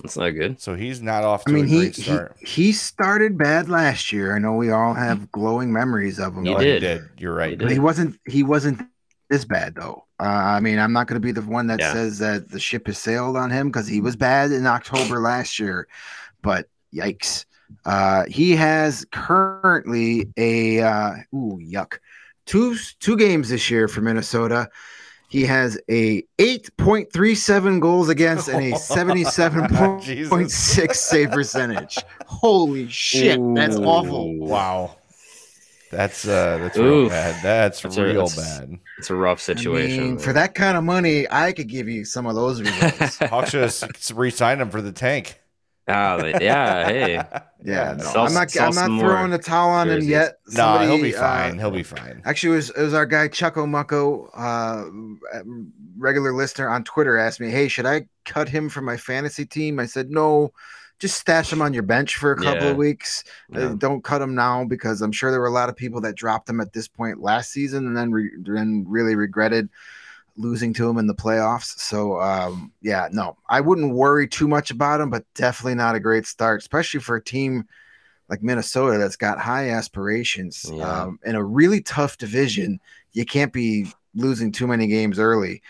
That's 0.03 0.15
not 0.15 0.29
good. 0.29 0.61
So 0.61 0.75
he's 0.75 1.01
not 1.01 1.23
off 1.23 1.43
to 1.45 1.49
I 1.51 1.53
mean, 1.55 1.65
a 1.65 1.67
he, 1.67 1.77
great 1.79 1.95
he 1.95 2.01
start. 2.03 2.37
he 2.39 2.71
started 2.71 3.35
bad 3.35 3.67
last 3.67 4.13
year. 4.13 4.35
I 4.35 4.39
know 4.39 4.53
we 4.53 4.69
all 4.69 4.93
have 4.93 5.31
glowing 5.31 5.73
memories 5.73 6.19
of 6.19 6.37
him. 6.37 6.45
He 6.45 6.53
but, 6.53 6.59
did. 6.59 6.83
he 6.83 6.87
did. 6.87 7.01
You're 7.17 7.33
right. 7.33 7.57
but 7.57 7.71
he 7.71 7.79
wasn't. 7.79 8.19
He 8.27 8.43
wasn't 8.43 8.79
this 9.31 9.43
bad 9.43 9.73
though. 9.73 10.05
Uh, 10.19 10.23
I 10.25 10.59
mean, 10.59 10.77
I'm 10.77 10.93
not 10.93 11.07
going 11.07 11.19
to 11.19 11.25
be 11.25 11.31
the 11.31 11.41
one 11.41 11.65
that 11.67 11.79
Yeah. 11.79 11.93
says 11.93 12.19
that 12.19 12.49
the 12.51 12.59
ship 12.59 12.85
has 12.85 12.99
sailed 12.99 13.35
on 13.35 13.49
him 13.49 13.69
because 13.69 13.87
he 13.87 13.99
was 13.99 14.15
bad 14.15 14.51
in 14.51 14.67
October 14.67 15.19
last 15.19 15.57
year. 15.57 15.87
But 16.43 16.67
yikes, 16.93 17.45
uh, 17.85 18.23
he 18.27 18.55
has 18.55 19.05
currently 19.11 20.27
a 20.37 20.81
uh, 20.81 21.11
ooh 21.33 21.59
yuck 21.61 21.99
two 22.45 22.75
two 22.99 23.17
games 23.17 23.49
this 23.49 23.69
year 23.69 23.87
for 23.87 24.01
Minnesota. 24.01 24.69
He 25.29 25.43
has 25.43 25.77
a 25.89 26.21
8.37 26.37 27.81
goals 27.81 28.07
against 28.07 28.47
and 28.47 28.63
a 28.63 28.71
77.6 28.77 30.95
save 30.95 31.31
percentage. 31.31 31.97
Holy 32.25 32.87
shit, 32.87 33.37
that's 33.53 33.75
awful. 33.75 34.33
Wow. 34.37 34.95
That's 35.91 36.27
uh 36.27 36.57
that's 36.57 36.77
real 36.77 37.07
bad. 37.09 37.41
That's, 37.43 37.81
That's 37.81 37.97
a- 37.97 38.03
real 38.03 38.27
that's- 38.27 38.59
bad. 38.59 38.79
It's 38.97 39.09
a 39.09 39.15
rough 39.15 39.39
I 39.39 39.53
situation. 39.53 40.03
mean, 40.03 40.17
for 40.17 40.33
that 40.33 40.55
kind 40.55 40.77
of 40.77 40.83
money, 40.83 41.27
I 41.29 41.53
could 41.53 41.67
give 41.67 41.87
you 41.87 42.03
some 42.03 42.25
of 42.25 42.35
those 42.35 42.61
results. 42.61 43.17
Hawks 43.19 43.51
should 43.51 43.61
have 43.61 44.17
re-signed 44.17 44.59
him 44.61 44.69
for 44.71 44.81
the 44.81 44.91
tank. 44.91 45.39
But 45.87 46.41
yeah, 46.43 46.85
hey, 46.87 47.23
Yeah, 47.63 47.95
no, 47.97 48.03
Sell- 48.03 48.25
I'm 48.27 48.33
not. 48.33 48.55
I'm 48.59 48.75
not 48.75 48.85
throwing 48.85 48.97
more 48.97 49.27
the 49.29 49.37
towel 49.39 49.69
on 49.71 49.87
him 49.89 49.95
jerseys. 49.95 50.09
yet. 50.09 50.37
No, 50.49 50.77
he'll 50.79 51.01
be 51.01 51.11
Somebody, 51.11 51.15
uh, 51.15 51.19
fine. 51.21 51.59
he'll 51.59 51.71
be 51.71 51.83
fine. 51.83 52.21
Actually, 52.25 52.53
it 52.53 52.55
was, 52.57 52.69
it 52.71 52.81
was 52.81 52.93
our 52.93 53.05
guy 53.05 53.27
Chucko 53.29 53.65
Mucko, 53.65 54.29
uh, 54.35 55.41
regular 55.97 56.33
listener 56.33 56.69
on 56.69 56.83
Twitter, 56.83 57.17
asked 57.17 57.39
me, 57.39 57.49
"Hey, 57.49 57.67
should 57.67 57.85
I 57.85 58.07
cut 58.25 58.49
him 58.49 58.69
from 58.69 58.85
my 58.85 58.97
fantasy 58.97 59.45
team?" 59.45 59.79
I 59.79 59.85
said, 59.85 60.09
"No, 60.11 60.51
just 60.99 61.17
stash 61.19 61.51
him 61.51 61.61
on 61.61 61.73
your 61.73 61.83
bench 61.83 62.15
for 62.17 62.31
a 62.31 62.35
couple 62.37 62.65
Yeah. 62.65 62.71
of 62.71 62.77
weeks. 62.77 63.23
Uh, 63.53 63.69
don't 63.75 64.03
cut 64.03 64.21
him 64.21 64.33
now 64.35 64.63
because 64.65 65.01
I'm 65.01 65.11
sure 65.11 65.31
there 65.31 65.39
were 65.39 65.47
a 65.47 65.51
lot 65.51 65.69
of 65.69 65.75
people 65.75 66.01
that 66.01 66.15
dropped 66.15 66.49
him 66.49 66.59
at 66.59 66.73
this 66.73 66.87
point 66.87 67.21
last 67.21 67.51
season 67.51 67.85
and 67.87 67.95
then 67.95 68.11
re- 68.11 68.31
then 68.39 68.83
really 68.87 69.15
regretted 69.15 69.69
losing 70.37 70.73
to 70.75 70.89
him 70.89 70.97
in 70.97 71.07
the 71.07 71.15
playoffs. 71.15 71.77
So, 71.79 72.21
um, 72.21 72.71
yeah, 72.81 73.09
no, 73.11 73.37
I 73.49 73.59
wouldn't 73.59 73.93
worry 73.93 74.27
too 74.27 74.47
much 74.47 74.71
about 74.71 75.01
him, 75.01 75.09
but 75.09 75.25
definitely 75.33 75.75
not 75.75 75.95
a 75.95 75.99
great 75.99 76.25
start, 76.25 76.61
especially 76.61 76.99
for 76.99 77.15
a 77.15 77.23
team." 77.23 77.65
Like 78.29 78.43
Minnesota, 78.43 78.97
that's 78.97 79.15
got 79.15 79.39
high 79.39 79.69
aspirations 79.69 80.69
Yeah. 80.73 80.83
um, 80.83 81.17
in 81.25 81.35
a 81.35 81.43
really 81.43 81.81
tough 81.81 82.17
division 82.17 82.79
you 83.13 83.25
can't 83.25 83.51
be 83.53 83.87
losing 84.15 84.51
too 84.51 84.67
many 84.67 84.85
games 84.87 85.17
early 85.17 85.61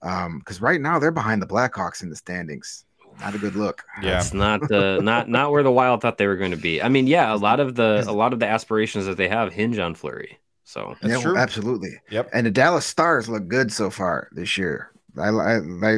because 0.00 0.60
right 0.60 0.80
now 0.80 0.98
they're 0.98 1.10
behind 1.10 1.40
the 1.42 1.46
Blackhawks 1.46 2.02
in 2.02 2.10
the 2.10 2.16
standings. 2.16 2.84
Not 3.20 3.34
a 3.34 3.38
good 3.38 3.54
look. 3.54 3.84
Yeah. 4.02 4.18
It's 4.18 4.34
not 4.34 4.60
the 4.68 5.00
not 5.02 5.28
not 5.28 5.50
where 5.50 5.62
the 5.62 5.70
Wild 5.70 6.02
thought 6.02 6.18
they 6.18 6.26
were 6.26 6.36
going 6.36 6.50
to 6.50 6.56
be. 6.56 6.82
I 6.82 6.88
mean, 6.88 7.06
yeah, 7.06 7.32
a 7.32 7.36
lot 7.36 7.60
of 7.60 7.74
the 7.74 8.04
a 8.06 8.12
lot 8.12 8.32
of 8.32 8.40
the 8.40 8.46
aspirations 8.46 9.06
that 9.06 9.16
they 9.16 9.28
have 9.28 9.52
hinge 9.52 9.78
on 9.78 9.94
Fleury. 9.94 10.38
So 10.68 10.96
That's 11.00 11.14
yeah, 11.14 11.22
true. 11.22 11.36
absolutely. 11.38 12.00
Yep. 12.10 12.28
And 12.32 12.44
the 12.46 12.50
Dallas 12.50 12.84
Stars 12.84 13.28
look 13.28 13.46
good 13.46 13.72
so 13.72 13.88
far 13.88 14.28
this 14.32 14.58
year. 14.58 14.90
I, 15.16 15.28
I 15.28 15.58
I 15.82 15.96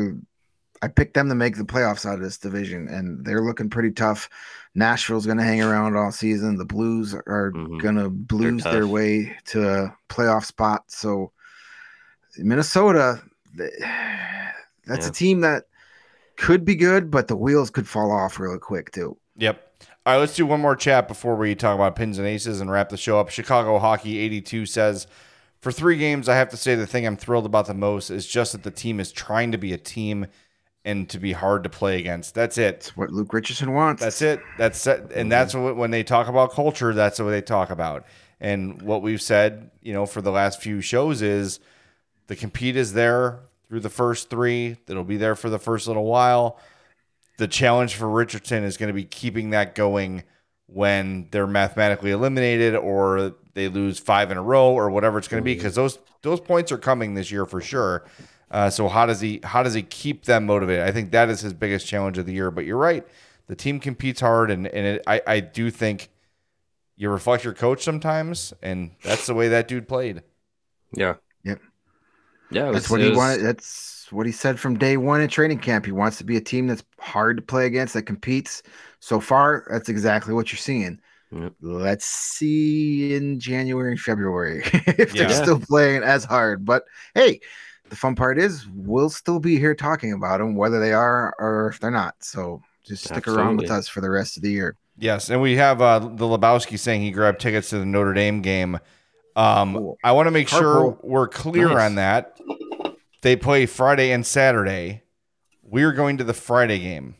I 0.83 0.89
picked 0.89 1.14
them 1.14 1.29
to 1.31 1.35
make 1.35 1.57
the 1.57 1.64
playoffs 1.64 2.05
out 2.05 2.16
of 2.16 2.21
this 2.21 2.37
division, 2.37 2.87
and 2.87 3.25
they're 3.25 3.41
looking 3.43 3.71
pretty 3.71 3.91
tough. 3.91 4.29
Nashville's 4.75 5.25
going 5.25 5.39
to 5.39 5.43
hang 5.45 5.62
around 5.62 5.97
all 5.97 6.12
season. 6.12 6.57
The 6.59 6.66
Blues 6.66 7.14
are 7.14 7.51
Mhm. 7.57 7.81
going 7.81 7.97
to 7.97 8.11
blues 8.11 8.62
their 8.62 8.87
way 8.87 9.35
to 9.47 9.66
a 9.69 9.97
playoff 10.11 10.45
spot. 10.45 10.85
So 10.89 11.33
Minnesota, 12.37 13.23
that's 13.57 15.07
Yeah. 15.07 15.09
a 15.09 15.11
team 15.11 15.41
that 15.41 15.64
could 16.37 16.64
be 16.64 16.77
good, 16.77 17.11
but 17.11 17.27
the 17.27 17.37
wheels 17.37 17.71
could 17.71 17.89
fall 17.89 18.12
off 18.12 18.39
really 18.39 18.59
quick 18.61 18.93
too. 18.93 19.16
Yep. 19.37 19.64
All 20.09 20.14
right, 20.14 20.20
let's 20.20 20.36
do 20.36 20.46
one 20.46 20.62
more 20.62 20.74
chat 20.74 21.06
before 21.06 21.36
we 21.36 21.54
talk 21.54 21.74
about 21.74 21.94
pins 21.94 22.16
and 22.16 22.26
aces 22.26 22.62
and 22.62 22.70
wrap 22.70 22.88
the 22.88 22.96
show 22.96 23.20
up. 23.20 23.28
Chicago 23.28 23.78
Hockey 23.78 24.18
82 24.20 24.64
says, 24.64 25.06
For 25.61 25.70
three 25.70 25.98
games, 25.98 26.30
I 26.30 26.36
have 26.36 26.48
to 26.48 26.56
say 26.56 26.74
the 26.74 26.86
thing 26.86 27.06
I'm 27.06 27.18
thrilled 27.18 27.44
about 27.44 27.66
the 27.66 27.74
most 27.74 28.09
is 28.09 28.26
just 28.26 28.52
that 28.52 28.62
the 28.62 28.70
team 28.70 29.00
is 29.00 29.12
trying 29.12 29.52
to 29.52 29.59
be 29.59 29.74
a 29.74 29.76
team 29.76 30.28
and 30.82 31.11
to 31.11 31.18
be 31.18 31.32
hard 31.32 31.62
to 31.64 31.68
play 31.68 32.00
against. 32.00 32.34
That's 32.34 32.56
it. 32.56 32.76
It's 32.76 32.96
what 32.96 33.11
Luke 33.11 33.34
Richardson 33.34 33.74
wants. 33.74 34.00
That's 34.00 34.22
it. 34.22 34.40
That's 34.56 34.86
it. 34.86 35.00
and 35.00 35.11
mm-hmm. 35.11 35.28
that's 35.28 35.54
what 35.54 35.76
when 35.76 35.90
they 35.90 36.04
talk 36.04 36.28
about 36.28 36.52
culture, 36.52 36.94
that's 36.94 37.20
what 37.20 37.28
they 37.28 37.42
talk 37.42 37.68
about. 37.68 38.06
And 38.40 38.80
what 38.80 39.02
we've 39.02 39.20
said, 39.20 39.70
you 39.82 39.92
know, 39.92 40.06
for 40.06 40.22
the 40.22 40.32
last 40.32 40.62
few 40.62 40.80
shows 40.80 41.20
is 41.20 41.61
the 42.28 42.36
compete 42.36 42.76
is 42.76 42.94
there 42.94 43.40
through 43.68 43.80
the 43.80 43.90
first 43.90 44.30
three. 44.30 44.78
That'll 44.86 45.04
be 45.04 45.18
there 45.18 45.34
for 45.34 45.50
the 45.50 45.59
first 45.59 45.86
little 45.86 46.06
while. 46.06 46.59
The 47.39 47.49
challenge 47.49 47.95
for 47.95 48.09
Richardson 48.09 48.62
is 48.64 48.76
going 48.76 48.89
to 48.89 48.95
be 48.95 49.05
keeping 49.05 49.51
that 49.51 49.74
going 49.74 50.24
when 50.66 51.28
they're 51.30 51.47
mathematically 51.47 52.11
eliminated 52.11 52.76
or 52.76 53.34
they 53.55 53.68
lose 53.68 53.99
five 53.99 54.30
in 54.30 54.36
a 54.36 54.43
row 54.43 54.70
or 54.70 54.91
whatever 54.91 55.18
it's 55.18 55.28
going 55.28 55.41
to 55.41 55.45
be 55.45 55.55
because 55.55 55.74
those 55.74 55.99
those 56.22 56.41
points 56.41 56.70
are 56.70 56.78
coming 56.78 57.14
this 57.14 57.30
year 57.30 57.47
for 57.47 57.61
sure. 57.61 58.05
Uh, 58.51 58.70
so 58.70 58.89
how 58.89 59.07
does 59.07 59.20
he 59.20 59.41
how 59.45 59.62
does 59.62 59.74
he 59.74 59.82
keep 59.82 60.24
them 60.24 60.47
motivated? 60.47 60.84
I 60.86 60.93
think 60.93 61.11
that 61.12 61.28
is 61.28 61.41
his 61.41 61.53
biggest 61.55 61.86
challenge 61.86 62.18
of 62.18 62.26
the 62.26 62.32
year. 62.32 62.51
But 62.51 62.64
you're 62.66 62.76
right, 62.76 63.07
the 63.47 63.57
team 63.57 63.80
competes 63.80 64.20
hard, 64.20 64.51
and 64.51 64.66
and 64.66 64.86
it, 64.86 65.03
I 65.07 65.22
I 65.26 65.41
do 65.41 65.70
think 65.70 66.11
you 66.97 67.11
reflect 67.11 67.45
your 67.45 67.55
coach 67.55 67.82
sometimes, 67.82 68.53
and 68.62 68.91
that's 69.03 69.26
the 69.26 69.34
way 69.34 69.49
that 69.49 69.68
dude 69.68 69.89
played. 69.89 70.22
yeah. 70.93 71.14
Yeah. 72.51 72.68
it 72.68 72.72
That's 72.72 72.84
was- 72.84 72.90
what 72.90 73.01
he 73.01 73.09
was- 73.09 73.16
wanted. 73.16 73.42
That's 73.42 74.07
what 74.11 74.26
he 74.26 74.32
said 74.32 74.59
from 74.59 74.78
day 74.78 74.96
one 74.96 75.20
in 75.20 75.28
training 75.28 75.59
camp. 75.59 75.84
He 75.84 75.92
wants 75.92 76.18
to 76.18 76.24
be 76.24 76.36
a 76.36 76.40
team 76.40 76.66
that's 76.66 76.82
hard 76.99 77.36
to 77.36 77.42
play 77.42 77.66
against, 77.66 77.94
that 77.94 78.03
competes. 78.03 78.62
So 79.01 79.20
far, 79.20 79.66
that's 79.70 79.88
exactly 79.88 80.32
what 80.34 80.51
you're 80.51 80.59
seeing. 80.59 80.99
Yep. 81.30 81.53
Let's 81.61 82.07
see 82.07 83.14
in 83.14 83.38
January 83.38 83.90
and 83.92 84.01
February 84.01 84.62
if 84.86 85.12
they're 85.12 85.28
still 85.28 85.61
playing 85.61 86.03
as 86.03 86.24
hard. 86.24 86.64
But 86.64 86.84
hey, 87.14 87.40
the 87.90 87.96
fun 87.96 88.14
part 88.14 88.38
is 88.38 88.66
we'll 88.74 89.11
still 89.11 89.38
be 89.38 89.59
here 89.59 89.74
talking 89.74 90.14
about 90.14 90.38
them, 90.38 90.57
whether 90.57 90.80
they 90.80 90.94
are 90.94 91.34
or 91.38 91.68
if 91.68 91.80
they're 91.80 91.90
not. 91.90 92.14
So 92.20 92.62
just 92.84 93.05
stick 93.05 93.28
around 93.28 93.59
with 93.59 93.70
us 93.70 93.88
for 93.88 94.01
the 94.01 94.09
rest 94.11 94.38
of 94.38 94.42
the 94.42 94.51
year. 94.51 94.76
Yes, 94.99 95.28
and 95.30 95.40
we 95.42 95.57
have 95.57 95.80
uh, 95.82 95.99
the 95.99 96.24
Lebowski 96.24 96.78
saying 96.78 97.03
he 97.03 97.11
grabbed 97.11 97.40
tickets 97.40 97.68
to 97.70 97.78
the 97.78 97.84
Notre 97.86 98.14
Dame 98.14 98.40
game. 98.40 98.78
Um, 99.37 99.74
Cool. 99.74 99.99
I 100.03 100.12
want 100.12 100.26
to 100.26 100.31
make 100.31 100.49
sure 100.49 100.99
we're 101.03 101.29
clear 101.29 101.68
Nice. 101.68 101.79
on 101.91 101.95
that. 101.97 102.39
They 103.22 103.37
play 103.37 103.66
Friday 103.66 104.11
and 104.12 104.24
Saturday. 104.26 105.03
We're 105.62 105.93
going 105.93 106.16
to 106.18 106.24
the 106.24 106.35
Friday 106.35 106.79
game 106.79 107.16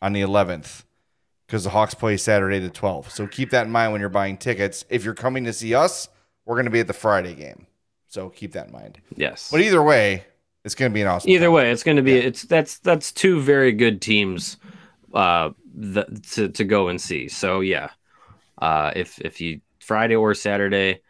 on 0.00 0.12
the 0.12 0.22
11th 0.22 0.84
because 1.46 1.64
the 1.64 1.70
Hawks 1.70 1.94
play 1.94 2.16
Saturday 2.16 2.58
the 2.58 2.70
12th. 2.70 3.10
So 3.10 3.26
keep 3.26 3.50
that 3.50 3.66
in 3.66 3.72
mind 3.72 3.92
when 3.92 4.00
you're 4.00 4.10
buying 4.10 4.36
tickets. 4.36 4.84
If 4.90 5.04
you're 5.04 5.14
coming 5.14 5.44
to 5.44 5.52
see 5.52 5.74
us, 5.74 6.08
we're 6.44 6.56
going 6.56 6.64
to 6.64 6.70
be 6.70 6.80
at 6.80 6.86
the 6.88 6.92
Friday 6.94 7.34
game. 7.34 7.66
So 8.08 8.28
keep 8.28 8.52
that 8.52 8.66
in 8.66 8.72
mind. 8.72 9.00
Yes. 9.14 9.48
But 9.50 9.60
either 9.60 9.82
way, 9.82 10.24
it's 10.64 10.74
going 10.74 10.90
to 10.90 10.94
be 10.94 11.02
an 11.02 11.08
awesome. 11.08 11.30
Either 11.30 11.46
time. 11.46 11.52
way, 11.52 11.70
it's 11.70 11.82
going 11.82 11.96
to 11.96 12.02
be 12.02 12.12
Yeah. 12.12 12.18
it's 12.22 12.42
that's 12.42 12.78
that's 12.78 13.12
two 13.12 13.40
very 13.40 13.72
good 13.72 14.00
teams 14.02 14.56
uh 15.14 15.50
th- 15.80 16.06
to 16.32 16.48
to 16.48 16.64
go 16.64 16.88
and 16.88 17.00
see. 17.00 17.28
So 17.28 17.60
yeah. 17.60 17.90
Uh 18.58 18.92
if 18.96 19.18
if 19.20 19.40
you 19.40 19.60
Friday 19.80 20.14
or 20.16 20.34
Saturday, 20.34 21.00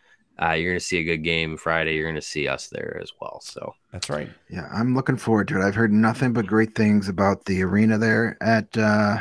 uh 0.40 0.52
you're 0.52 0.70
going 0.70 0.78
to 0.78 0.84
see 0.84 0.98
a 0.98 1.04
good 1.04 1.22
game. 1.24 1.56
Friday 1.56 1.94
you're 1.94 2.06
going 2.06 2.14
to 2.14 2.22
see 2.22 2.48
us 2.48 2.68
there 2.68 2.98
as 3.02 3.12
well. 3.20 3.40
So 3.42 3.74
that's 3.92 4.08
right. 4.08 4.28
Yeah, 4.50 4.68
I'm 4.72 4.94
looking 4.94 5.16
forward 5.16 5.48
to 5.48 5.60
it. 5.60 5.64
I've 5.64 5.74
heard 5.74 5.92
nothing 5.92 6.32
but 6.32 6.46
great 6.46 6.74
things 6.74 7.08
about 7.08 7.44
the 7.44 7.62
arena 7.62 7.98
there 7.98 8.36
at 8.40 8.76
uh, 8.76 9.18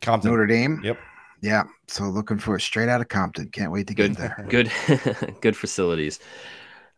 Compton. 0.00 0.30
Notre 0.30 0.46
Dame. 0.46 0.80
Yep. 0.82 0.98
Yeah, 1.42 1.64
so 1.88 2.04
looking 2.04 2.38
for 2.38 2.56
it 2.56 2.60
straight 2.60 2.88
out 2.88 3.00
of 3.00 3.08
Compton. 3.08 3.48
Can't 3.48 3.72
wait 3.72 3.86
to 3.86 3.94
good 3.94 4.16
get 4.16 4.18
there. 4.18 4.46
good 4.50 4.70
good 5.40 5.56
facilities. 5.56 6.20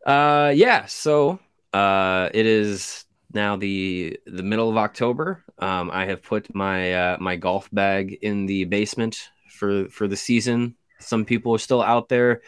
Uh 0.05 0.53
yeah, 0.55 0.87
so 0.87 1.39
uh 1.73 2.29
it 2.35 2.47
is 2.47 3.05
now 3.33 3.57
the 3.57 4.19
the 4.27 4.43
middle 4.43 4.69
of 4.69 4.77
October. 4.77 5.45
Um 5.59 5.91
I 5.93 6.07
have 6.07 6.23
put 6.23 6.53
my 6.55 6.93
uh 6.93 7.17
my 7.21 7.37
golf 7.37 7.69
bag 7.73 8.19
in 8.23 8.47
the 8.47 8.65
basement 8.65 9.17
for 9.49 9.89
for 9.91 10.09
the 10.09 10.17
season. 10.17 10.75
Some 10.99 11.25
people 11.25 11.55
are 11.55 11.59
still 11.59 11.83
out 11.83 12.09
there 12.09 12.43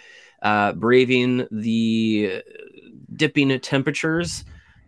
uh 0.44 0.72
braving 0.72 1.48
the 1.50 2.42
dipping 3.16 3.58
temperatures. 3.60 4.44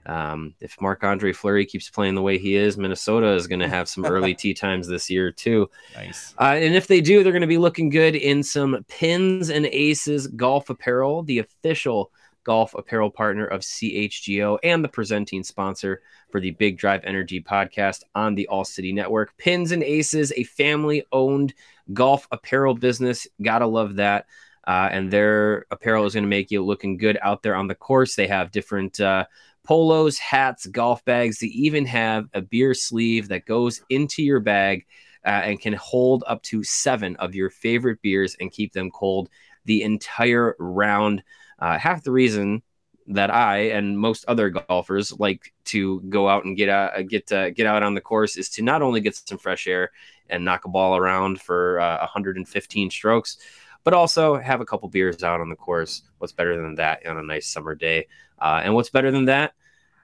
Um, 0.06 0.54
if 0.60 0.80
Marc 0.80 1.02
Andre 1.02 1.32
Fleury 1.32 1.66
keeps 1.66 1.90
playing 1.90 2.14
the 2.14 2.22
way 2.22 2.38
he 2.38 2.54
is, 2.54 2.78
Minnesota 2.78 3.32
is 3.32 3.48
going 3.48 3.60
to 3.60 3.68
have 3.68 3.88
some 3.88 4.04
early 4.04 4.34
tee 4.36 4.54
times 4.54 4.86
this 4.86 5.10
year, 5.10 5.32
too. 5.32 5.68
Nice. 5.96 6.32
Uh, 6.38 6.54
and 6.56 6.76
if 6.76 6.86
they 6.86 7.00
do, 7.00 7.22
they're 7.22 7.32
going 7.32 7.40
to 7.40 7.48
be 7.48 7.58
looking 7.58 7.90
good 7.90 8.14
in 8.14 8.42
some 8.42 8.84
pins 8.88 9.50
and 9.50 9.66
aces 9.66 10.28
golf 10.28 10.70
apparel, 10.70 11.24
the 11.24 11.40
official 11.40 12.12
golf 12.44 12.74
apparel 12.74 13.10
partner 13.10 13.46
of 13.46 13.62
CHGO 13.62 14.58
and 14.62 14.84
the 14.84 14.88
presenting 14.88 15.42
sponsor 15.42 16.00
for 16.30 16.40
the 16.40 16.52
Big 16.52 16.78
Drive 16.78 17.00
Energy 17.02 17.42
podcast 17.42 18.04
on 18.14 18.36
the 18.36 18.46
All 18.46 18.64
City 18.64 18.92
Network. 18.92 19.36
Pins 19.36 19.72
and 19.72 19.82
Aces, 19.82 20.32
a 20.36 20.44
family 20.44 21.04
owned 21.10 21.52
golf 21.92 22.28
apparel 22.30 22.74
business. 22.74 23.26
Gotta 23.42 23.66
love 23.66 23.96
that. 23.96 24.26
Uh, 24.66 24.88
and 24.90 25.12
their 25.12 25.66
apparel 25.70 26.06
is 26.06 26.14
going 26.14 26.24
to 26.24 26.28
make 26.28 26.50
you 26.50 26.64
looking 26.64 26.96
good 26.96 27.18
out 27.22 27.42
there 27.42 27.54
on 27.54 27.68
the 27.68 27.74
course. 27.74 28.16
They 28.16 28.26
have 28.26 28.50
different 28.50 28.98
uh, 29.00 29.26
polos, 29.64 30.18
hats, 30.18 30.66
golf 30.66 31.04
bags. 31.04 31.38
They 31.38 31.48
even 31.48 31.86
have 31.86 32.28
a 32.34 32.40
beer 32.40 32.74
sleeve 32.74 33.28
that 33.28 33.46
goes 33.46 33.80
into 33.90 34.22
your 34.22 34.40
bag 34.40 34.86
uh, 35.24 35.42
and 35.44 35.60
can 35.60 35.74
hold 35.74 36.24
up 36.26 36.42
to 36.44 36.62
seven 36.64 37.16
of 37.16 37.34
your 37.34 37.50
favorite 37.50 38.00
beers 38.02 38.36
and 38.40 38.52
keep 38.52 38.72
them 38.72 38.90
cold 38.90 39.28
the 39.64 39.82
entire 39.82 40.56
round. 40.58 41.22
Uh, 41.58 41.78
half 41.78 42.02
the 42.02 42.12
reason 42.12 42.62
that 43.08 43.32
I 43.32 43.68
and 43.70 43.98
most 43.98 44.24
other 44.26 44.50
golfers 44.50 45.12
like 45.18 45.52
to 45.66 46.00
go 46.02 46.28
out 46.28 46.44
and 46.44 46.56
get 46.56 46.68
out, 46.68 47.06
get 47.08 47.30
uh, 47.30 47.50
get 47.50 47.66
out 47.66 47.82
on 47.82 47.94
the 47.94 48.00
course 48.00 48.36
is 48.36 48.48
to 48.50 48.62
not 48.62 48.82
only 48.82 49.00
get 49.00 49.14
some 49.14 49.38
fresh 49.38 49.66
air 49.66 49.90
and 50.28 50.44
knock 50.44 50.64
a 50.64 50.68
ball 50.68 50.96
around 50.96 51.40
for 51.40 51.80
uh, 51.80 51.98
115 51.98 52.90
strokes, 52.90 53.38
but 53.86 53.94
also 53.94 54.34
have 54.36 54.60
a 54.60 54.64
couple 54.66 54.88
beers 54.88 55.22
out 55.22 55.40
on 55.40 55.48
the 55.48 55.54
course. 55.54 56.02
What's 56.18 56.32
better 56.32 56.60
than 56.60 56.74
that 56.74 57.06
on 57.06 57.18
a 57.18 57.22
nice 57.22 57.46
summer 57.46 57.76
day? 57.76 58.08
Uh, 58.36 58.60
and 58.64 58.74
what's 58.74 58.90
better 58.90 59.12
than 59.12 59.26
that? 59.26 59.54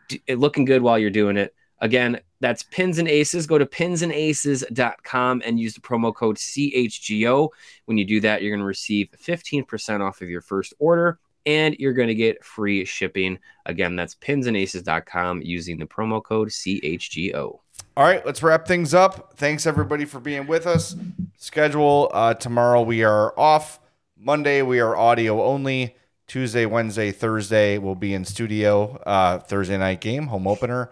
D- 0.07 0.23
looking 0.29 0.65
good 0.65 0.83
while 0.83 1.01
you're 1.01 1.11
doing 1.11 1.37
it. 1.37 1.53
Again, 1.81 2.21
that's 2.39 2.63
Pins 2.63 2.99
and 2.99 3.09
Aces. 3.09 3.45
Go 3.45 3.59
to 3.59 3.67
pinsandaces.com 3.67 5.43
and 5.45 5.59
use 5.59 5.75
the 5.75 5.81
promo 5.81 6.15
code 6.15 6.37
CHGO. 6.37 7.49
When 7.87 7.99
you 7.99 8.05
do 8.05 8.21
that, 8.21 8.41
you're 8.41 8.53
going 8.53 8.61
to 8.61 8.67
receive 8.67 9.09
15% 9.21 10.01
off 10.01 10.23
of 10.23 10.31
your 10.31 10.43
first 10.43 10.75
order 10.79 11.19
and 11.45 11.75
you're 11.81 11.93
going 11.93 12.07
to 12.07 12.15
get 12.15 12.45
free 12.45 12.85
shipping. 12.85 13.41
Again, 13.67 13.97
that's 13.97 14.15
pinsandaces.com 14.15 15.43
using 15.43 15.77
the 15.77 15.87
promo 15.87 16.23
code 16.23 16.51
CHGO. 16.51 17.62
All 17.97 18.05
right, 18.05 18.25
let's 18.25 18.43
wrap 18.43 18.67
things 18.67 18.95
up. 18.95 19.35
Thanks 19.37 19.67
everybody 19.67 20.05
for 20.07 20.19
being 20.19 20.47
with 20.47 20.67
us. 20.67 20.97
Schedule 21.37 22.11
uh, 22.15 22.35
tomorrow 22.35 22.81
we 22.83 23.05
are 23.05 23.39
off. 23.39 23.81
Monday 24.19 24.63
we 24.63 24.81
are 24.81 24.97
audio 24.97 25.43
only. 25.43 25.97
Tuesday, 26.27 26.65
Wednesday, 26.65 27.13
Thursday 27.13 27.77
we'll 27.77 27.95
be 27.95 28.15
in 28.15 28.25
studio. 28.25 28.97
Uh, 29.05 29.39
Thursday 29.39 29.77
night 29.77 30.01
game, 30.01 30.29
home 30.29 30.47
opener. 30.47 30.91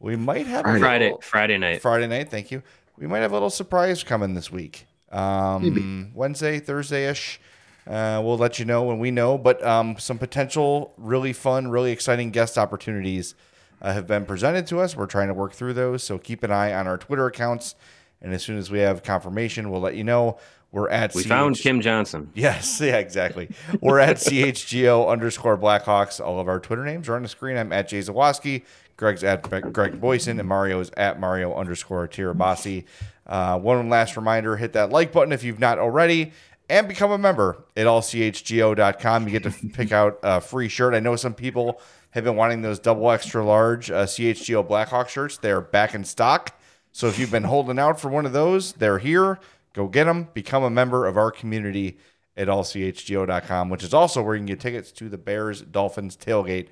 We 0.00 0.16
might 0.16 0.46
have 0.46 0.66
a 0.66 0.78
Friday, 0.78 1.06
little- 1.06 1.20
Friday 1.22 1.56
night. 1.56 1.80
Friday 1.80 2.06
night. 2.06 2.28
Thank 2.30 2.50
you. 2.50 2.62
We 2.98 3.06
might 3.06 3.20
have 3.20 3.30
a 3.30 3.34
little 3.34 3.50
surprise 3.50 4.04
coming 4.04 4.34
this 4.34 4.52
week. 4.52 4.86
Um, 5.10 6.12
Wednesday, 6.14 6.58
Thursday 6.58 7.08
ish. 7.08 7.40
Uh, 7.86 8.20
we'll 8.22 8.36
let 8.36 8.58
you 8.58 8.66
know 8.66 8.82
when 8.82 8.98
we 8.98 9.10
know. 9.10 9.38
But 9.38 9.64
um, 9.64 9.96
some 9.98 10.18
potential 10.18 10.92
really 10.98 11.32
fun, 11.32 11.68
really 11.68 11.90
exciting 11.90 12.30
guest 12.32 12.58
opportunities 12.58 13.34
uh, 13.80 13.92
have 13.92 14.06
been 14.06 14.24
presented 14.24 14.66
to 14.68 14.80
us. 14.80 14.96
We're 14.96 15.06
trying 15.06 15.28
to 15.28 15.34
work 15.34 15.52
through 15.52 15.74
those. 15.74 16.02
So 16.02 16.18
keep 16.18 16.42
an 16.42 16.50
eye 16.50 16.72
on 16.72 16.86
our 16.86 16.98
Twitter 16.98 17.26
accounts. 17.26 17.74
And 18.20 18.34
as 18.34 18.42
soon 18.42 18.58
as 18.58 18.70
we 18.70 18.80
have 18.80 19.02
confirmation, 19.02 19.70
we'll 19.70 19.80
let 19.80 19.94
you 19.94 20.04
know. 20.04 20.38
We're 20.70 20.90
at 20.90 21.14
We 21.14 21.22
CH 21.22 21.26
found 21.28 21.56
Kim 21.56 21.80
Johnson. 21.80 22.30
Yes, 22.34 22.80
yeah, 22.82 22.98
exactly. 22.98 23.48
We're 23.80 24.00
at 24.00 24.16
CHGO 24.16 25.08
underscore 25.08 25.56
Blackhawks. 25.56 26.24
All 26.24 26.40
of 26.40 26.48
our 26.48 26.60
Twitter 26.60 26.84
names 26.84 27.08
are 27.08 27.16
on 27.16 27.22
the 27.22 27.28
screen. 27.28 27.56
I'm 27.56 27.72
at 27.72 27.88
Jay 27.88 28.00
Zawaski. 28.00 28.64
Greg's 28.96 29.22
at 29.24 29.42
Greg 29.42 30.00
Boysen, 30.00 30.40
and 30.40 30.48
Mario 30.48 30.80
is 30.80 30.90
at 30.96 31.20
Mario 31.20 31.54
underscore 31.54 32.08
Tirabassi. 32.08 32.84
Uh, 33.26 33.58
one 33.58 33.88
last 33.88 34.16
reminder 34.16 34.56
hit 34.56 34.72
that 34.72 34.90
like 34.90 35.12
button 35.12 35.32
if 35.32 35.44
you've 35.44 35.60
not 35.60 35.78
already, 35.78 36.32
and 36.68 36.88
become 36.88 37.12
a 37.12 37.18
member 37.18 37.64
at 37.76 37.86
allchgo.com. 37.86 39.24
You 39.24 39.38
get 39.38 39.44
to 39.44 39.68
pick 39.68 39.92
out 39.92 40.18
a 40.22 40.40
free 40.40 40.68
shirt. 40.68 40.94
I 40.94 41.00
know 41.00 41.16
some 41.16 41.32
people 41.32 41.80
have 42.10 42.24
been 42.24 42.36
wanting 42.36 42.62
those 42.62 42.78
double 42.78 43.10
extra 43.10 43.44
large 43.44 43.90
uh, 43.90 44.04
CHGO 44.04 44.66
Blackhawk 44.66 45.08
shirts. 45.08 45.38
They're 45.38 45.60
back 45.60 45.94
in 45.94 46.04
stock. 46.04 46.58
So 46.92 47.06
if 47.06 47.18
you've 47.18 47.30
been 47.30 47.44
holding 47.44 47.78
out 47.78 48.00
for 48.00 48.08
one 48.08 48.26
of 48.26 48.32
those, 48.32 48.72
they're 48.72 48.98
here. 48.98 49.38
Go 49.72 49.86
get 49.86 50.04
them. 50.04 50.28
Become 50.34 50.64
a 50.64 50.70
member 50.70 51.06
of 51.06 51.16
our 51.16 51.30
community 51.30 51.98
at 52.36 52.48
allchgo.com, 52.48 53.68
which 53.68 53.82
is 53.82 53.92
also 53.92 54.22
where 54.22 54.34
you 54.34 54.40
can 54.40 54.46
get 54.46 54.60
tickets 54.60 54.90
to 54.92 55.08
the 55.08 55.18
Bears 55.18 55.60
Dolphins 55.60 56.16
tailgate 56.16 56.68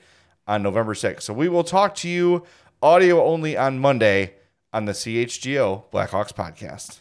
on 0.46 0.62
November 0.62 0.94
6th. 0.94 1.22
So 1.22 1.34
we 1.34 1.48
will 1.48 1.64
talk 1.64 1.94
to 1.96 2.08
you 2.08 2.44
audio 2.82 3.22
only 3.24 3.56
on 3.56 3.78
Monday 3.78 4.34
on 4.72 4.84
the 4.84 4.92
CHGO 4.92 5.90
Blackhawks 5.90 6.32
podcast. 6.32 7.00